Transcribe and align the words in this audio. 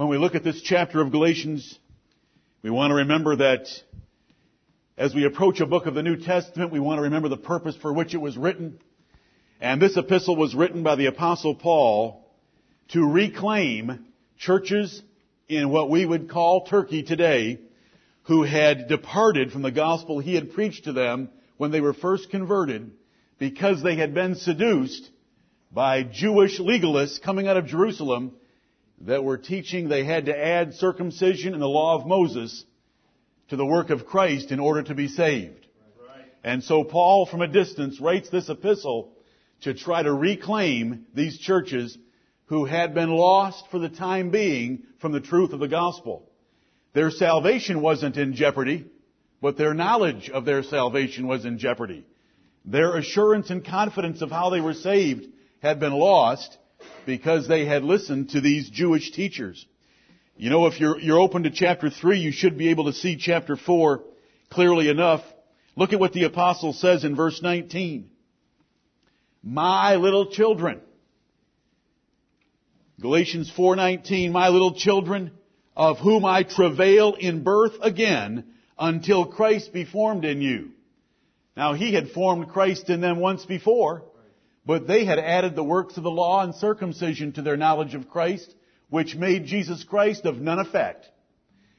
When 0.00 0.08
we 0.08 0.16
look 0.16 0.34
at 0.34 0.42
this 0.42 0.62
chapter 0.62 1.02
of 1.02 1.12
Galatians, 1.12 1.78
we 2.62 2.70
want 2.70 2.90
to 2.90 2.94
remember 2.94 3.36
that 3.36 3.68
as 4.96 5.14
we 5.14 5.26
approach 5.26 5.60
a 5.60 5.66
book 5.66 5.84
of 5.84 5.92
the 5.92 6.02
New 6.02 6.16
Testament, 6.16 6.72
we 6.72 6.80
want 6.80 6.96
to 6.96 7.02
remember 7.02 7.28
the 7.28 7.36
purpose 7.36 7.76
for 7.76 7.92
which 7.92 8.14
it 8.14 8.16
was 8.16 8.34
written. 8.34 8.80
And 9.60 9.78
this 9.78 9.98
epistle 9.98 10.36
was 10.36 10.54
written 10.54 10.82
by 10.82 10.96
the 10.96 11.04
apostle 11.04 11.54
Paul 11.54 12.26
to 12.92 13.04
reclaim 13.04 14.06
churches 14.38 15.02
in 15.50 15.68
what 15.68 15.90
we 15.90 16.06
would 16.06 16.30
call 16.30 16.64
Turkey 16.64 17.02
today 17.02 17.60
who 18.22 18.42
had 18.42 18.88
departed 18.88 19.52
from 19.52 19.60
the 19.60 19.70
gospel 19.70 20.18
he 20.18 20.34
had 20.34 20.54
preached 20.54 20.84
to 20.84 20.94
them 20.94 21.28
when 21.58 21.72
they 21.72 21.82
were 21.82 21.92
first 21.92 22.30
converted 22.30 22.90
because 23.38 23.82
they 23.82 23.96
had 23.96 24.14
been 24.14 24.36
seduced 24.36 25.10
by 25.70 26.04
Jewish 26.04 26.58
legalists 26.58 27.20
coming 27.20 27.46
out 27.46 27.58
of 27.58 27.66
Jerusalem 27.66 28.36
that 29.02 29.24
were 29.24 29.38
teaching 29.38 29.88
they 29.88 30.04
had 30.04 30.26
to 30.26 30.36
add 30.36 30.74
circumcision 30.74 31.54
and 31.54 31.62
the 31.62 31.68
law 31.68 31.96
of 31.98 32.06
Moses 32.06 32.64
to 33.48 33.56
the 33.56 33.66
work 33.66 33.90
of 33.90 34.06
Christ 34.06 34.52
in 34.52 34.60
order 34.60 34.82
to 34.82 34.94
be 34.94 35.08
saved. 35.08 35.66
And 36.44 36.62
so 36.62 36.84
Paul 36.84 37.26
from 37.26 37.42
a 37.42 37.48
distance 37.48 38.00
writes 38.00 38.30
this 38.30 38.48
epistle 38.48 39.12
to 39.62 39.74
try 39.74 40.02
to 40.02 40.12
reclaim 40.12 41.06
these 41.14 41.38
churches 41.38 41.96
who 42.46 42.64
had 42.64 42.94
been 42.94 43.10
lost 43.10 43.64
for 43.70 43.78
the 43.78 43.88
time 43.88 44.30
being 44.30 44.84
from 45.00 45.12
the 45.12 45.20
truth 45.20 45.52
of 45.52 45.60
the 45.60 45.68
gospel. 45.68 46.28
Their 46.94 47.10
salvation 47.10 47.80
wasn't 47.80 48.16
in 48.16 48.34
jeopardy, 48.34 48.86
but 49.40 49.56
their 49.56 49.74
knowledge 49.74 50.30
of 50.30 50.44
their 50.44 50.62
salvation 50.62 51.26
was 51.26 51.44
in 51.44 51.58
jeopardy. 51.58 52.04
Their 52.64 52.96
assurance 52.96 53.50
and 53.50 53.64
confidence 53.64 54.22
of 54.22 54.30
how 54.30 54.50
they 54.50 54.60
were 54.60 54.74
saved 54.74 55.26
had 55.62 55.78
been 55.78 55.92
lost 55.92 56.58
because 57.06 57.48
they 57.48 57.64
had 57.64 57.82
listened 57.82 58.30
to 58.30 58.40
these 58.40 58.70
Jewish 58.70 59.10
teachers. 59.12 59.64
You 60.36 60.50
know, 60.50 60.66
if 60.66 60.80
you're, 60.80 60.98
you're 60.98 61.18
open 61.18 61.42
to 61.42 61.50
chapter 61.50 61.90
3, 61.90 62.18
you 62.18 62.32
should 62.32 62.56
be 62.56 62.70
able 62.70 62.86
to 62.86 62.92
see 62.92 63.16
chapter 63.16 63.56
4 63.56 64.02
clearly 64.50 64.88
enough. 64.88 65.22
Look 65.76 65.92
at 65.92 66.00
what 66.00 66.12
the 66.12 66.24
apostle 66.24 66.72
says 66.72 67.04
in 67.04 67.14
verse 67.14 67.42
19. 67.42 68.10
My 69.42 69.96
little 69.96 70.30
children. 70.30 70.80
Galatians 73.00 73.50
4:19, 73.56 74.30
my 74.30 74.48
little 74.48 74.74
children, 74.74 75.30
of 75.74 75.98
whom 75.98 76.26
I 76.26 76.42
travail 76.42 77.14
in 77.14 77.42
birth 77.42 77.72
again 77.80 78.44
until 78.78 79.24
Christ 79.24 79.72
be 79.72 79.84
formed 79.84 80.26
in 80.26 80.42
you. 80.42 80.72
Now 81.56 81.72
he 81.72 81.94
had 81.94 82.10
formed 82.10 82.48
Christ 82.48 82.90
in 82.90 83.00
them 83.00 83.18
once 83.18 83.46
before, 83.46 84.04
but 84.70 84.86
they 84.86 85.04
had 85.04 85.18
added 85.18 85.56
the 85.56 85.64
works 85.64 85.96
of 85.96 86.04
the 86.04 86.10
law 86.12 86.44
and 86.44 86.54
circumcision 86.54 87.32
to 87.32 87.42
their 87.42 87.56
knowledge 87.56 87.96
of 87.96 88.08
Christ, 88.08 88.54
which 88.88 89.16
made 89.16 89.46
Jesus 89.46 89.82
Christ 89.82 90.26
of 90.26 90.36
none 90.36 90.60
effect. 90.60 91.10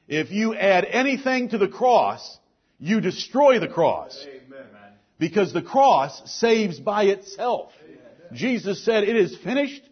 If 0.09 0.30
you 0.30 0.53
add 0.56 0.84
anything 0.84 1.47
to 1.52 1.58
the 1.58 1.69
cross, 1.69 2.38
you 2.80 3.00
destroy 3.00 3.62
the 3.62 3.69
cross. 3.69 4.22
Amen. 4.28 4.66
Because 5.17 5.53
the 5.53 5.62
cross 5.62 6.22
saves 6.42 6.81
by 6.81 7.03
itself. 7.03 7.72
Amen. 7.81 7.97
Jesus 8.34 8.84
said, 8.84 9.06
it 9.06 9.16
is 9.16 9.38
finished. 9.38 9.84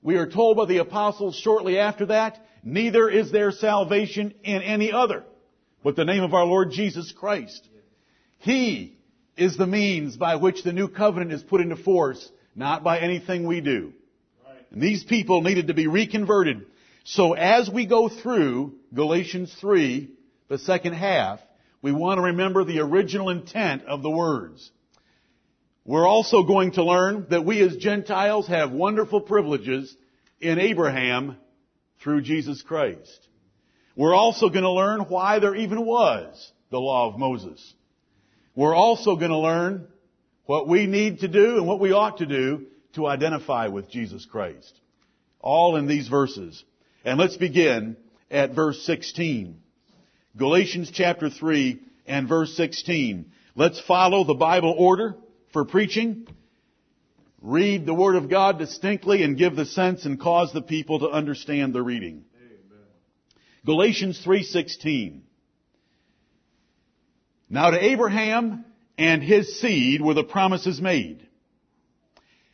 We 0.00 0.14
are 0.14 0.28
told 0.28 0.56
by 0.56 0.66
the 0.66 0.78
apostles 0.78 1.34
shortly 1.34 1.80
after 1.80 2.06
that, 2.06 2.38
neither 2.62 3.08
is 3.08 3.32
there 3.32 3.50
salvation 3.50 4.32
in 4.44 4.62
any 4.62 4.92
other 4.92 5.24
but 5.82 5.96
the 5.96 6.04
name 6.04 6.22
of 6.22 6.32
our 6.32 6.44
Lord 6.44 6.70
Jesus 6.70 7.10
Christ. 7.10 7.68
He 8.38 8.98
is 9.36 9.56
the 9.56 9.66
means 9.66 10.16
by 10.16 10.36
which 10.36 10.62
the 10.62 10.72
new 10.72 10.86
covenant 10.86 11.32
is 11.32 11.42
put 11.42 11.60
into 11.60 11.74
force, 11.74 12.30
not 12.56 12.82
by 12.82 12.98
anything 12.98 13.46
we 13.46 13.60
do. 13.60 13.92
And 14.72 14.82
these 14.82 15.04
people 15.04 15.42
needed 15.42 15.68
to 15.68 15.74
be 15.74 15.86
reconverted. 15.86 16.66
So 17.04 17.34
as 17.34 17.70
we 17.70 17.86
go 17.86 18.08
through 18.08 18.74
Galatians 18.92 19.54
3, 19.60 20.10
the 20.48 20.58
second 20.58 20.94
half, 20.94 21.40
we 21.82 21.92
want 21.92 22.18
to 22.18 22.22
remember 22.22 22.64
the 22.64 22.80
original 22.80 23.28
intent 23.28 23.84
of 23.84 24.02
the 24.02 24.10
words. 24.10 24.70
We're 25.84 26.06
also 26.06 26.42
going 26.42 26.72
to 26.72 26.82
learn 26.82 27.26
that 27.30 27.44
we 27.44 27.60
as 27.60 27.76
Gentiles 27.76 28.48
have 28.48 28.72
wonderful 28.72 29.20
privileges 29.20 29.94
in 30.40 30.58
Abraham 30.58 31.36
through 32.00 32.22
Jesus 32.22 32.60
Christ. 32.62 33.28
We're 33.94 34.14
also 34.14 34.48
going 34.48 34.64
to 34.64 34.70
learn 34.70 35.00
why 35.02 35.38
there 35.38 35.54
even 35.54 35.86
was 35.86 36.52
the 36.70 36.80
law 36.80 37.08
of 37.08 37.18
Moses. 37.18 37.74
We're 38.56 38.74
also 38.74 39.14
going 39.16 39.30
to 39.30 39.38
learn 39.38 39.86
what 40.46 40.68
we 40.68 40.86
need 40.86 41.20
to 41.20 41.28
do 41.28 41.56
and 41.56 41.66
what 41.66 41.80
we 41.80 41.92
ought 41.92 42.18
to 42.18 42.26
do 42.26 42.66
to 42.94 43.06
identify 43.06 43.66
with 43.68 43.90
Jesus 43.90 44.24
Christ. 44.24 44.72
All 45.40 45.76
in 45.76 45.86
these 45.86 46.08
verses. 46.08 46.64
And 47.04 47.18
let's 47.18 47.36
begin 47.36 47.96
at 48.30 48.54
verse 48.54 48.82
16. 48.82 49.58
Galatians 50.36 50.90
chapter 50.92 51.28
3 51.28 51.80
and 52.06 52.28
verse 52.28 52.56
16. 52.56 53.30
Let's 53.54 53.80
follow 53.80 54.24
the 54.24 54.34
Bible 54.34 54.74
order 54.76 55.16
for 55.52 55.64
preaching. 55.64 56.26
Read 57.40 57.86
the 57.86 57.94
Word 57.94 58.16
of 58.16 58.30
God 58.30 58.58
distinctly 58.58 59.22
and 59.22 59.38
give 59.38 59.56
the 59.56 59.66
sense 59.66 60.04
and 60.04 60.20
cause 60.20 60.52
the 60.52 60.62
people 60.62 61.00
to 61.00 61.08
understand 61.08 61.72
the 61.72 61.82
reading. 61.82 62.24
Amen. 62.36 62.84
Galatians 63.64 64.20
3:16. 64.24 65.22
Now 67.48 67.70
to 67.70 67.82
Abraham 67.82 68.64
and 68.98 69.22
his 69.22 69.60
seed 69.60 70.00
were 70.00 70.14
the 70.14 70.24
promises 70.24 70.80
made. 70.80 71.26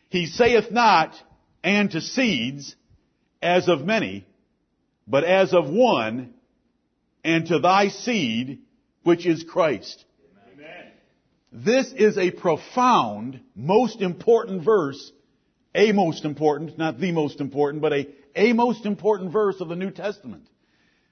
He 0.08 0.26
saith 0.26 0.70
not, 0.70 1.14
and 1.62 1.90
to 1.92 2.00
seeds, 2.00 2.74
as 3.40 3.68
of 3.68 3.84
many, 3.84 4.26
but 5.06 5.24
as 5.24 5.54
of 5.54 5.68
one, 5.68 6.34
and 7.24 7.46
to 7.46 7.58
thy 7.58 7.88
seed, 7.88 8.60
which 9.04 9.26
is 9.26 9.44
Christ. 9.44 10.04
Amen. 10.54 10.90
This 11.52 11.92
is 11.92 12.18
a 12.18 12.30
profound, 12.30 13.40
most 13.54 14.00
important 14.00 14.64
verse, 14.64 15.12
a 15.74 15.92
most 15.92 16.24
important, 16.24 16.76
not 16.76 16.98
the 16.98 17.12
most 17.12 17.40
important, 17.40 17.82
but 17.82 17.92
a, 17.92 18.08
a 18.34 18.52
most 18.52 18.84
important 18.84 19.32
verse 19.32 19.60
of 19.60 19.68
the 19.68 19.76
New 19.76 19.90
Testament. 19.90 20.48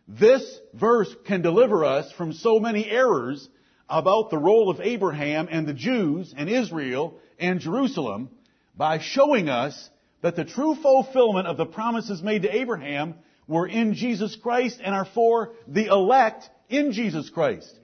This 0.06 0.60
verse 0.74 1.14
can 1.26 1.40
deliver 1.40 1.84
us 1.84 2.10
from 2.12 2.32
so 2.32 2.58
many 2.58 2.84
errors 2.90 3.48
about 3.90 4.30
the 4.30 4.38
role 4.38 4.70
of 4.70 4.80
Abraham 4.80 5.48
and 5.50 5.66
the 5.66 5.74
Jews 5.74 6.32
and 6.36 6.48
Israel 6.48 7.18
and 7.38 7.60
Jerusalem 7.60 8.30
by 8.76 8.98
showing 8.98 9.48
us 9.48 9.90
that 10.22 10.36
the 10.36 10.44
true 10.44 10.76
fulfillment 10.76 11.48
of 11.48 11.56
the 11.56 11.66
promises 11.66 12.22
made 12.22 12.42
to 12.42 12.54
Abraham 12.54 13.14
were 13.48 13.66
in 13.66 13.94
Jesus 13.94 14.36
Christ 14.36 14.80
and 14.82 14.94
are 14.94 15.06
for 15.06 15.52
the 15.66 15.86
elect 15.86 16.48
in 16.68 16.92
Jesus 16.92 17.28
Christ. 17.30 17.74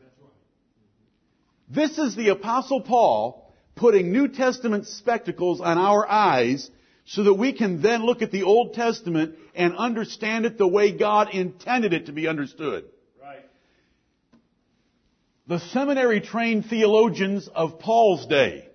This 1.69 1.99
is 1.99 2.15
the 2.15 2.29
apostle 2.29 2.81
Paul 2.81 3.53
putting 3.75 4.13
New 4.13 4.29
Testament 4.29 4.87
spectacles 4.87 5.61
on 5.61 5.77
our 5.77 6.09
eyes 6.09 6.71
so 7.05 7.25
that 7.25 7.35
we 7.35 7.53
can 7.53 7.83
then 7.83 8.05
look 8.05 8.23
at 8.23 8.31
the 8.31 8.45
Old 8.45 8.75
Testament 8.75 9.37
and 9.55 9.77
understand 9.77 10.47
it 10.47 10.59
the 10.59 10.69
way 10.69 10.97
God 10.97 11.31
intended 11.35 11.93
it 11.93 12.07
to 12.07 12.13
be 12.13 12.29
understood. 12.29 12.85
The 15.49 15.61
seminary 15.61 16.21
trained 16.21 16.67
theologians 16.67 17.49
of 17.55 17.79
Paul's 17.79 18.27
day 18.27 18.69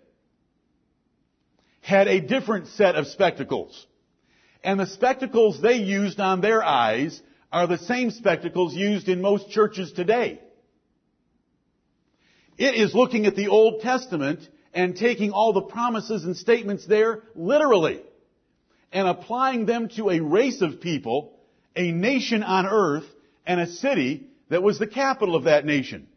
had 1.82 2.08
a 2.08 2.22
different 2.22 2.68
set 2.68 2.96
of 2.96 3.08
spectacles. 3.08 3.86
And 4.64 4.80
the 4.80 4.86
spectacles 4.86 5.60
they 5.62 5.78
used 5.78 6.20
on 6.20 6.40
their 6.40 6.64
eyes 6.64 7.22
are 7.52 7.68
the 7.68 7.78
same 7.78 8.12
spectacles 8.12 8.74
used 8.74 9.10
in 9.10 9.22
most 9.22 9.50
churches 9.50 9.92
today. 9.92 10.40
It 12.58 12.76
is 12.76 12.96
looking 12.96 13.26
at 13.26 13.36
the 13.36 13.50
Old 13.50 13.82
Testament 13.82 14.48
and 14.74 14.96
taking 14.96 15.32
all 15.32 15.52
the 15.52 15.62
promises 15.62 16.24
and 16.24 16.38
statements 16.38 16.86
there 16.86 17.24
literally 17.36 18.02
and 18.94 19.08
applying 19.08 19.66
them 19.66 19.90
to 19.98 20.10
a 20.10 20.22
race 20.22 20.62
of 20.62 20.80
people, 20.80 21.38
a 21.76 21.92
nation 21.92 22.44
on 22.44 22.66
earth, 22.66 23.06
and 23.46 23.60
a 23.60 23.68
city 23.68 24.28
that 24.50 24.64
was 24.64 24.80
the 24.80 24.88
capital 24.88 25.36
of 25.36 25.46
that 25.46 25.66
nation. 25.66 26.08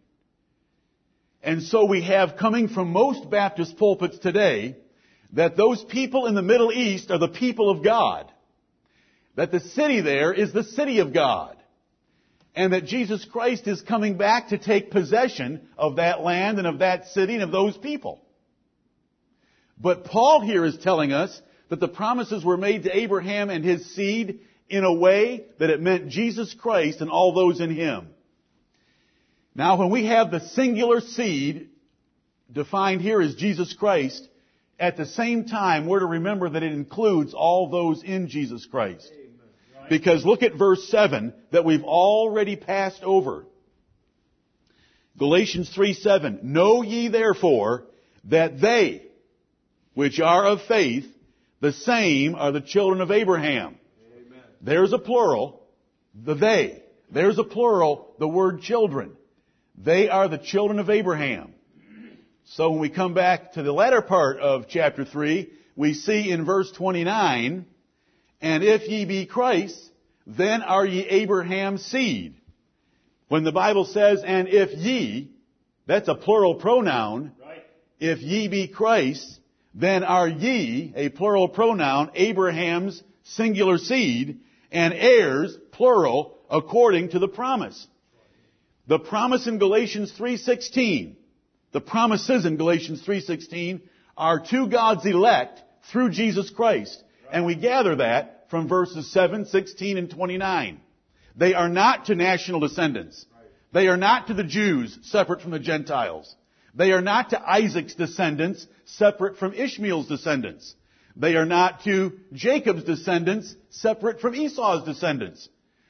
And 1.45 1.63
so 1.63 1.85
we 1.85 2.03
have 2.03 2.37
coming 2.39 2.69
from 2.69 2.89
most 2.91 3.29
Baptist 3.29 3.77
pulpits 3.77 4.19
today 4.19 4.77
that 5.35 5.59
those 5.59 5.85
people 5.85 6.27
in 6.27 6.35
the 6.35 6.43
Middle 6.43 6.73
East 6.73 7.11
are 7.11 7.19
the 7.19 7.29
people 7.29 7.69
of 7.69 7.85
God. 7.85 8.33
That 9.37 9.53
the 9.53 9.61
city 9.61 10.01
there 10.01 10.33
is 10.33 10.55
the 10.55 10.65
city 10.65 11.01
of 11.01 11.13
God. 11.13 11.57
And 12.55 12.73
that 12.73 12.87
Jesus 12.87 13.27
Christ 13.27 13.67
is 13.67 13.83
coming 13.83 14.17
back 14.17 14.49
to 14.49 14.59
take 14.59 14.91
possession 14.91 15.69
of 15.77 15.97
that 15.97 16.23
land 16.23 16.57
and 16.57 16.67
of 16.67 16.79
that 16.79 17.09
city 17.09 17.35
and 17.35 17.43
of 17.43 17.53
those 17.53 17.77
people. 17.77 18.23
But 19.79 20.05
Paul 20.05 20.41
here 20.41 20.65
is 20.65 20.79
telling 20.79 21.13
us 21.13 21.39
that 21.69 21.81
the 21.81 21.89
promises 21.89 22.43
were 22.43 22.57
made 22.57 22.85
to 22.85 22.97
Abraham 22.97 23.51
and 23.51 23.63
his 23.63 23.95
seed 23.95 24.41
in 24.71 24.85
a 24.85 24.95
way 24.95 25.45
that 25.59 25.69
it 25.69 25.83
meant 25.83 26.09
Jesus 26.09 26.55
Christ 26.55 27.03
and 27.03 27.11
all 27.11 27.35
those 27.35 27.61
in 27.61 27.75
him. 27.75 28.14
Now, 29.55 29.77
when 29.77 29.91
we 29.91 30.07
have 30.07 30.31
the 30.31 30.41
singular 30.41 31.01
seed 31.01 31.69
defined 32.51 33.01
here 33.01 33.21
as 33.21 33.35
Jesus 33.37 33.73
Christ, 33.73 34.29
at 34.79 34.97
the 34.97 35.07
same 35.07 35.45
time, 35.45 35.87
we're 35.87 36.01
to 36.01 36.07
remember 36.07 36.49
that 36.49 36.63
it 36.63 36.73
includes 36.73 37.35
all 37.35 37.71
those 37.71 38.03
in 38.03 38.29
Jesus 38.29 38.67
Christ. 38.67 39.11
Because 39.89 40.25
look 40.25 40.43
at 40.43 40.55
verse 40.55 40.89
7 40.89 41.33
that 41.53 41.65
we've 41.65 41.85
already 41.85 42.57
passed 42.57 43.03
over. 43.03 43.45
Galatians 45.19 45.71
3 45.73 45.95
7. 45.95 46.41
Know 46.43 46.83
ye 46.83 47.09
therefore 47.09 47.85
that 48.25 48.61
they, 48.61 49.03
which 49.93 50.19
are 50.19 50.47
of 50.47 50.63
faith, 50.63 51.07
the 51.61 51.73
same 51.73 52.35
are 52.35 52.51
the 52.51 52.61
children 52.61 53.01
of 53.01 53.11
Abraham. 53.11 53.79
Amen. 54.17 54.43
There's 54.61 54.93
a 54.93 54.99
plural, 54.99 55.63
the 56.15 56.35
they. 56.35 56.83
There's 57.11 57.39
a 57.39 57.45
plural, 57.45 58.15
the 58.19 58.27
word 58.27 58.63
children. 58.63 59.17
They 59.77 60.09
are 60.09 60.29
the 60.29 60.39
children 60.39 60.79
of 60.79 60.91
Abraham. 60.91 61.53
So 62.45 62.71
when 62.71 62.81
we 62.81 62.91
come 62.91 63.15
back 63.15 63.53
to 63.55 63.63
the 63.63 63.73
latter 63.73 64.03
part 64.03 64.39
of 64.39 64.69
chapter 64.69 65.05
3, 65.05 65.51
we 65.77 65.95
see 65.95 66.31
in 66.31 66.45
verse 66.45 66.71
29, 66.73 67.67
and 68.41 68.63
if 68.63 68.89
ye 68.89 69.05
be 69.07 69.27
Christ, 69.27 69.79
then 70.27 70.63
are 70.63 70.87
ye 70.87 71.07
Abraham's 71.07 71.85
seed. 71.85 72.35
When 73.29 73.45
the 73.45 73.53
Bible 73.53 73.87
says, 73.87 74.23
and 74.25 74.47
if 74.49 74.77
ye, 74.79 75.31
that's 75.87 76.09
a 76.09 76.15
plural 76.15 76.55
pronoun. 76.57 77.33
Right. 77.43 77.65
If 77.99 78.21
ye 78.21 78.49
be 78.49 78.69
Christ, 78.69 79.41
then 79.75 80.05
are 80.05 80.29
ye, 80.29 80.93
a 80.95 81.09
plural 81.09 81.49
pronoun, 81.49 82.11
Abraham's 82.15 83.03
singular 83.25 83.79
seed, 83.79 84.41
and 84.71 84.95
heirs, 84.95 85.57
plural, 85.73 86.39
according 86.51 87.11
to 87.11 87.19
the 87.19 87.29
promise. 87.29 87.87
The 88.87 88.99
promise 88.99 89.47
in 89.47 89.59
Galatians 89.59 90.13
3.16, 90.19 91.17
the 91.73 91.81
promises 91.81 92.45
in 92.45 92.57
Galatians 92.57 93.03
3.16 93.03 93.81
are 94.17 94.41
to 94.41 94.69
God's 94.69 95.07
elect 95.07 95.63
through 95.91 96.11
Jesus 96.11 96.51
Christ. 96.51 97.03
And 97.33 97.47
we 97.47 97.55
gather 97.55 97.97
that 97.97 98.47
from 98.51 98.69
verses 98.69 99.11
7, 99.11 99.47
16, 99.47 99.97
and 99.97 100.11
29. 100.11 100.81
They 101.37 101.55
are 101.55 101.69
not 101.69 102.07
to 102.07 102.15
national 102.15 102.61
descendants. 102.61 103.25
They 103.73 103.89
are 103.89 103.97
not 103.97 104.29
to 104.29 104.35
the 104.35 104.45
Jews 104.45 104.99
separate 105.03 105.41
from 105.41 105.51
the 105.51 105.59
Gentiles. 105.59 106.35
They 106.75 106.93
are 106.93 107.01
not 107.01 107.31
to 107.31 107.41
Isaac's 107.41 107.95
descendants 107.95 108.67
separate 108.85 109.39
from 109.39 109.55
Ishmael's 109.55 110.09
descendants. 110.09 110.75
They 111.17 111.37
are 111.37 111.47
not 111.47 111.85
to 111.85 112.13
Jacob's 112.33 112.85
descendants 112.85 113.55
separate 113.71 114.21
from 114.21 114.35
Esau's 114.35 114.85
descendants. 114.85 115.49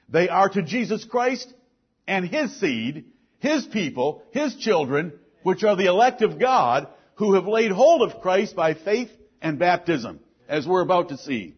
They 0.08 0.28
are 0.28 0.48
to 0.50 0.62
Jesus 0.62 1.04
Christ 1.04 1.52
and 2.06 2.26
His 2.26 2.58
seed, 2.60 3.06
His 3.38 3.64
people, 3.66 4.22
His 4.32 4.54
children, 4.56 5.12
which 5.42 5.64
are 5.64 5.76
the 5.76 5.86
elect 5.86 6.22
of 6.22 6.38
God, 6.38 6.88
who 7.16 7.34
have 7.34 7.46
laid 7.46 7.70
hold 7.70 8.02
of 8.02 8.20
Christ 8.20 8.56
by 8.56 8.74
faith 8.74 9.10
and 9.40 9.58
baptism, 9.58 10.20
as 10.48 10.66
we're 10.66 10.80
about 10.80 11.10
to 11.10 11.18
see. 11.18 11.54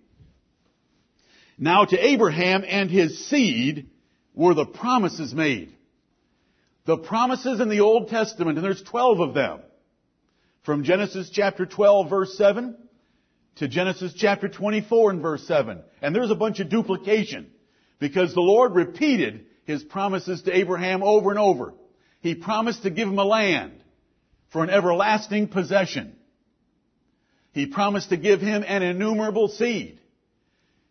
Now 1.59 1.85
to 1.85 1.97
Abraham 1.99 2.65
and 2.67 2.91
his 2.91 3.27
seed 3.29 3.89
were 4.35 4.55
the 4.55 4.67
promises 4.67 5.33
made. 5.33 5.73
The 6.85 6.99
promises 6.99 7.61
in 7.61 7.69
the 7.69 7.81
Old 7.81 8.09
Testament, 8.09 8.59
and 8.59 8.65
there's 8.65 8.83
12 8.83 9.21
of 9.21 9.35
them. 9.35 9.61
From 10.65 10.85
Genesis 10.85 11.31
chapter 11.33 11.65
12 11.65 12.11
verse 12.11 12.37
7 12.37 12.77
to 13.57 13.69
Genesis 13.69 14.13
chapter 14.15 14.49
24 14.49 15.11
and 15.13 15.23
verse 15.23 15.47
7. 15.47 15.81
And 16.03 16.15
there's 16.15 16.31
a 16.31 16.37
bunch 16.37 16.61
of 16.61 16.69
duplication 16.69 17.51
because 17.99 18.35
the 18.35 18.41
Lord 18.41 18.75
repeated 18.75 19.46
His 19.67 19.83
promises 19.83 20.43
to 20.43 20.57
Abraham 20.57 21.03
over 21.03 21.31
and 21.31 21.39
over. 21.39 21.75
He 22.21 22.35
promised 22.35 22.85
to 22.85 22.91
give 22.91 23.09
him 23.09 23.19
a 23.19 23.25
land 23.25 23.73
for 24.53 24.63
an 24.63 24.71
everlasting 24.71 25.49
possession. 25.49 26.17
He 27.53 27.67
promised 27.67 28.11
to 28.11 28.17
give 28.17 28.41
him 28.41 28.65
an 28.67 28.83
innumerable 28.83 29.49
seed. 29.49 30.01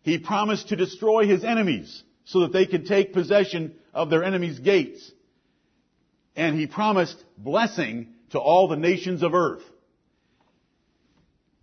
He 0.02 0.18
promised 0.18 0.68
to 0.68 0.76
destroy 0.76 1.26
his 1.26 1.42
enemies 1.42 2.02
so 2.26 2.40
that 2.40 2.52
they 2.52 2.66
could 2.66 2.86
take 2.86 3.12
possession 3.12 3.74
of 3.94 4.10
their 4.10 4.22
enemies' 4.22 4.58
gates. 4.58 5.10
And 6.36 6.58
he 6.58 6.66
promised 6.66 7.16
blessing 7.38 8.08
to 8.30 8.38
all 8.38 8.68
the 8.68 8.76
nations 8.76 9.22
of 9.22 9.34
earth. 9.34 9.62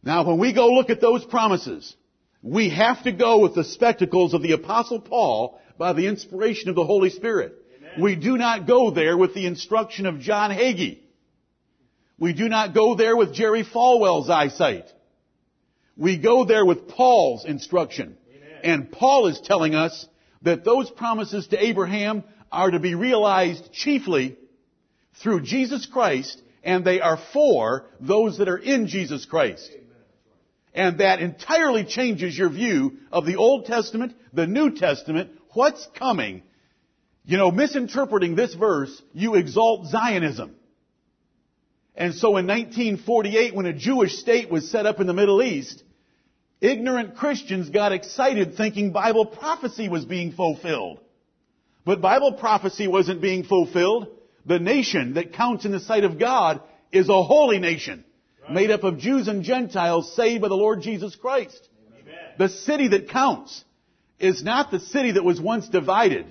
Now 0.02 0.26
when 0.26 0.40
we 0.40 0.52
go 0.52 0.70
look 0.70 0.90
at 0.90 1.00
those 1.00 1.24
promises, 1.24 1.96
we 2.44 2.70
have 2.70 3.02
to 3.04 3.14
go 3.14 3.40
with 3.40 3.56
the 3.56 3.64
spectacles 3.64 4.34
of 4.34 4.42
the 4.42 4.52
apostle 4.52 5.00
Paul 5.00 5.60
by 5.78 5.94
the 5.94 6.08
inspiration 6.08 6.70
of 6.70 6.76
the 6.76 6.86
Holy 6.86 7.10
Spirit. 7.10 7.56
Amen. 7.78 8.02
We 8.02 8.16
do 8.18 8.38
not 8.38 8.68
go 8.68 8.92
there 8.92 9.18
with 9.18 9.34
the 9.34 9.48
instruction 9.48 10.06
of 10.06 10.20
John 10.20 10.52
Hagee. 10.52 11.00
We 12.20 12.34
do 12.34 12.50
not 12.50 12.74
go 12.74 12.96
there 12.96 13.16
with 13.16 13.34
Jerry 13.34 13.64
Falwell's 13.64 14.30
eyesight. 14.30 14.86
We 15.96 16.18
go 16.18 16.44
there 16.44 16.66
with 16.66 16.90
Paul's 16.90 17.46
instruction. 17.46 18.18
And 18.62 18.92
Paul 18.92 19.28
is 19.28 19.42
telling 19.42 19.76
us 19.76 20.06
that 20.42 20.64
those 20.64 20.90
promises 20.90 21.48
to 21.48 21.64
Abraham 21.64 22.24
are 22.52 22.72
to 22.72 22.80
be 22.80 22.96
realized 22.96 23.72
chiefly 23.74 24.38
through 25.22 25.42
Jesus 25.42 25.86
Christ, 25.86 26.42
and 26.64 26.86
they 26.86 27.02
are 27.02 27.20
for 27.34 27.86
those 28.00 28.38
that 28.38 28.48
are 28.48 28.58
in 28.58 28.88
Jesus 28.88 29.26
Christ. 29.26 29.70
And 30.74 31.00
that 31.00 31.22
entirely 31.22 31.84
changes 31.84 32.38
your 32.38 32.50
view 32.50 32.98
of 33.12 33.26
the 33.26 33.36
Old 33.36 33.66
Testament, 33.66 34.14
the 34.34 34.48
New 34.48 34.72
Testament, 34.72 35.32
what's 35.54 35.88
coming. 35.96 36.42
You 37.26 37.38
know, 37.38 37.52
misinterpreting 37.52 38.36
this 38.36 38.54
verse, 38.54 39.02
you 39.14 39.36
exalt 39.36 39.88
Zionism. 39.88 40.56
And 41.96 42.16
so 42.16 42.38
in 42.38 42.48
1948, 42.48 43.54
when 43.54 43.68
a 43.68 43.74
Jewish 43.74 44.18
state 44.18 44.50
was 44.50 44.72
set 44.72 44.88
up 44.88 45.00
in 45.00 45.06
the 45.06 45.14
Middle 45.14 45.44
East, 45.44 45.84
ignorant 46.60 47.16
Christians 47.18 47.70
got 47.70 47.92
excited 47.92 48.56
thinking 48.56 48.92
Bible 48.92 49.28
prophecy 49.28 49.90
was 49.90 50.06
being 50.06 50.32
fulfilled. 50.32 51.00
But 51.86 52.02
Bible 52.02 52.34
prophecy 52.34 52.88
wasn't 52.88 53.22
being 53.22 53.44
fulfilled. 53.44 54.08
The 54.46 54.60
nation 54.60 55.14
that 55.14 55.34
counts 55.34 55.66
in 55.66 55.72
the 55.72 55.80
sight 55.80 56.04
of 56.04 56.18
God 56.18 56.62
is 56.92 57.10
a 57.10 57.24
holy 57.24 57.60
nation. 57.60 58.06
Made 58.52 58.72
up 58.72 58.84
of 58.84 58.98
Jews 58.98 59.28
and 59.28 59.44
Gentiles 59.44 60.16
saved 60.16 60.42
by 60.42 60.50
the 60.50 60.56
Lord 60.56 60.82
Jesus 60.82 61.16
Christ. 61.16 61.70
Amen. 62.02 62.16
The 62.38 62.50
city 62.50 62.90
that 62.90 63.10
counts 63.10 63.64
is 64.20 64.44
not 64.44 64.72
the 64.72 64.80
city 64.80 65.12
that 65.12 65.24
was 65.24 65.40
once 65.40 65.68
divided 65.70 66.26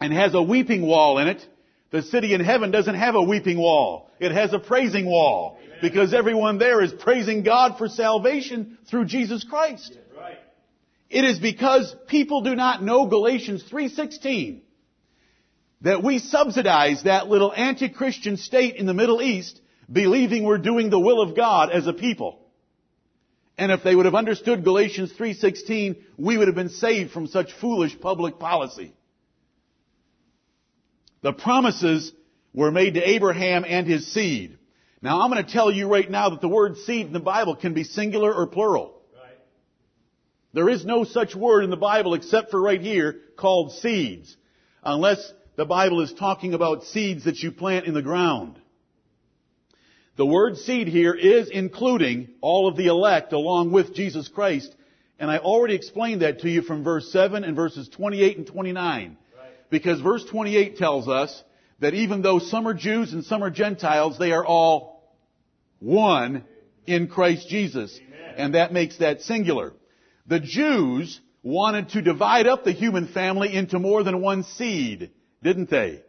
and 0.00 0.12
has 0.12 0.34
a 0.34 0.42
weeping 0.42 0.82
wall 0.82 1.18
in 1.18 1.28
it. 1.28 1.46
The 1.90 2.02
city 2.02 2.34
in 2.34 2.40
heaven 2.40 2.70
doesn't 2.70 2.94
have 2.94 3.14
a 3.14 3.22
weeping 3.22 3.58
wall. 3.58 4.10
It 4.18 4.32
has 4.32 4.52
a 4.52 4.58
praising 4.58 5.06
wall. 5.06 5.58
Amen. 5.62 5.78
Because 5.80 6.14
everyone 6.14 6.58
there 6.58 6.82
is 6.82 6.92
praising 6.92 7.42
God 7.42 7.78
for 7.78 7.88
salvation 7.88 8.78
through 8.90 9.06
Jesus 9.06 9.44
Christ. 9.44 9.96
Right. 10.16 10.38
It 11.08 11.24
is 11.24 11.38
because 11.38 11.94
people 12.08 12.42
do 12.42 12.54
not 12.54 12.82
know 12.82 13.06
Galatians 13.06 13.62
3.16 13.70 14.60
that 15.82 16.02
we 16.02 16.18
subsidize 16.18 17.04
that 17.04 17.28
little 17.28 17.52
anti-Christian 17.52 18.36
state 18.38 18.76
in 18.76 18.86
the 18.86 18.94
Middle 18.94 19.22
East 19.22 19.60
believing 19.90 20.44
we're 20.44 20.58
doing 20.58 20.90
the 20.90 21.00
will 21.00 21.20
of 21.20 21.36
God 21.36 21.70
as 21.70 21.86
a 21.86 21.92
people. 21.92 22.40
And 23.58 23.72
if 23.72 23.82
they 23.82 23.94
would 23.94 24.04
have 24.04 24.14
understood 24.14 24.64
Galatians 24.64 25.12
3.16, 25.18 25.96
we 26.18 26.36
would 26.36 26.48
have 26.48 26.54
been 26.54 26.68
saved 26.68 27.12
from 27.12 27.26
such 27.26 27.52
foolish 27.54 27.98
public 27.98 28.38
policy. 28.38 28.92
The 31.22 31.32
promises 31.32 32.12
were 32.52 32.70
made 32.70 32.94
to 32.94 33.08
Abraham 33.08 33.64
and 33.66 33.86
his 33.86 34.12
seed. 34.12 34.58
Now 35.00 35.20
I'm 35.20 35.30
going 35.30 35.44
to 35.44 35.52
tell 35.52 35.70
you 35.70 35.88
right 35.88 36.10
now 36.10 36.30
that 36.30 36.40
the 36.40 36.48
word 36.48 36.76
seed 36.78 37.06
in 37.06 37.12
the 37.12 37.20
Bible 37.20 37.56
can 37.56 37.74
be 37.74 37.84
singular 37.84 38.32
or 38.32 38.46
plural. 38.46 39.00
Right. 39.14 39.38
There 40.52 40.68
is 40.68 40.84
no 40.84 41.04
such 41.04 41.34
word 41.34 41.64
in 41.64 41.70
the 41.70 41.76
Bible 41.76 42.14
except 42.14 42.50
for 42.50 42.60
right 42.60 42.80
here 42.80 43.16
called 43.36 43.72
seeds. 43.72 44.36
Unless 44.82 45.32
the 45.56 45.64
Bible 45.64 46.02
is 46.02 46.12
talking 46.12 46.54
about 46.54 46.84
seeds 46.84 47.24
that 47.24 47.38
you 47.38 47.52
plant 47.52 47.86
in 47.86 47.94
the 47.94 48.02
ground. 48.02 48.58
The 50.16 50.26
word 50.26 50.56
seed 50.56 50.88
here 50.88 51.12
is 51.12 51.50
including 51.50 52.30
all 52.40 52.68
of 52.68 52.76
the 52.76 52.86
elect 52.86 53.32
along 53.34 53.70
with 53.70 53.94
Jesus 53.94 54.28
Christ. 54.28 54.74
And 55.18 55.30
I 55.30 55.38
already 55.38 55.74
explained 55.74 56.22
that 56.22 56.40
to 56.40 56.50
you 56.50 56.62
from 56.62 56.84
verse 56.84 57.12
7 57.12 57.44
and 57.44 57.54
verses 57.54 57.88
28 57.88 58.38
and 58.38 58.46
29. 58.46 59.16
Right. 59.36 59.50
Because 59.68 60.00
verse 60.00 60.24
28 60.24 60.78
tells 60.78 61.06
us 61.06 61.42
that 61.80 61.92
even 61.92 62.22
though 62.22 62.38
some 62.38 62.66
are 62.66 62.74
Jews 62.74 63.12
and 63.12 63.24
some 63.24 63.42
are 63.42 63.50
Gentiles, 63.50 64.18
they 64.18 64.32
are 64.32 64.44
all 64.44 65.14
one 65.80 66.44
in 66.86 67.08
Christ 67.08 67.48
Jesus. 67.48 67.98
Amen. 67.98 68.34
And 68.38 68.54
that 68.54 68.72
makes 68.72 68.98
that 68.98 69.20
singular. 69.20 69.74
The 70.26 70.40
Jews 70.40 71.20
wanted 71.42 71.90
to 71.90 72.02
divide 72.02 72.46
up 72.46 72.64
the 72.64 72.72
human 72.72 73.08
family 73.08 73.54
into 73.54 73.78
more 73.78 74.02
than 74.02 74.22
one 74.22 74.44
seed, 74.44 75.10
didn't 75.42 75.68
they? 75.68 76.02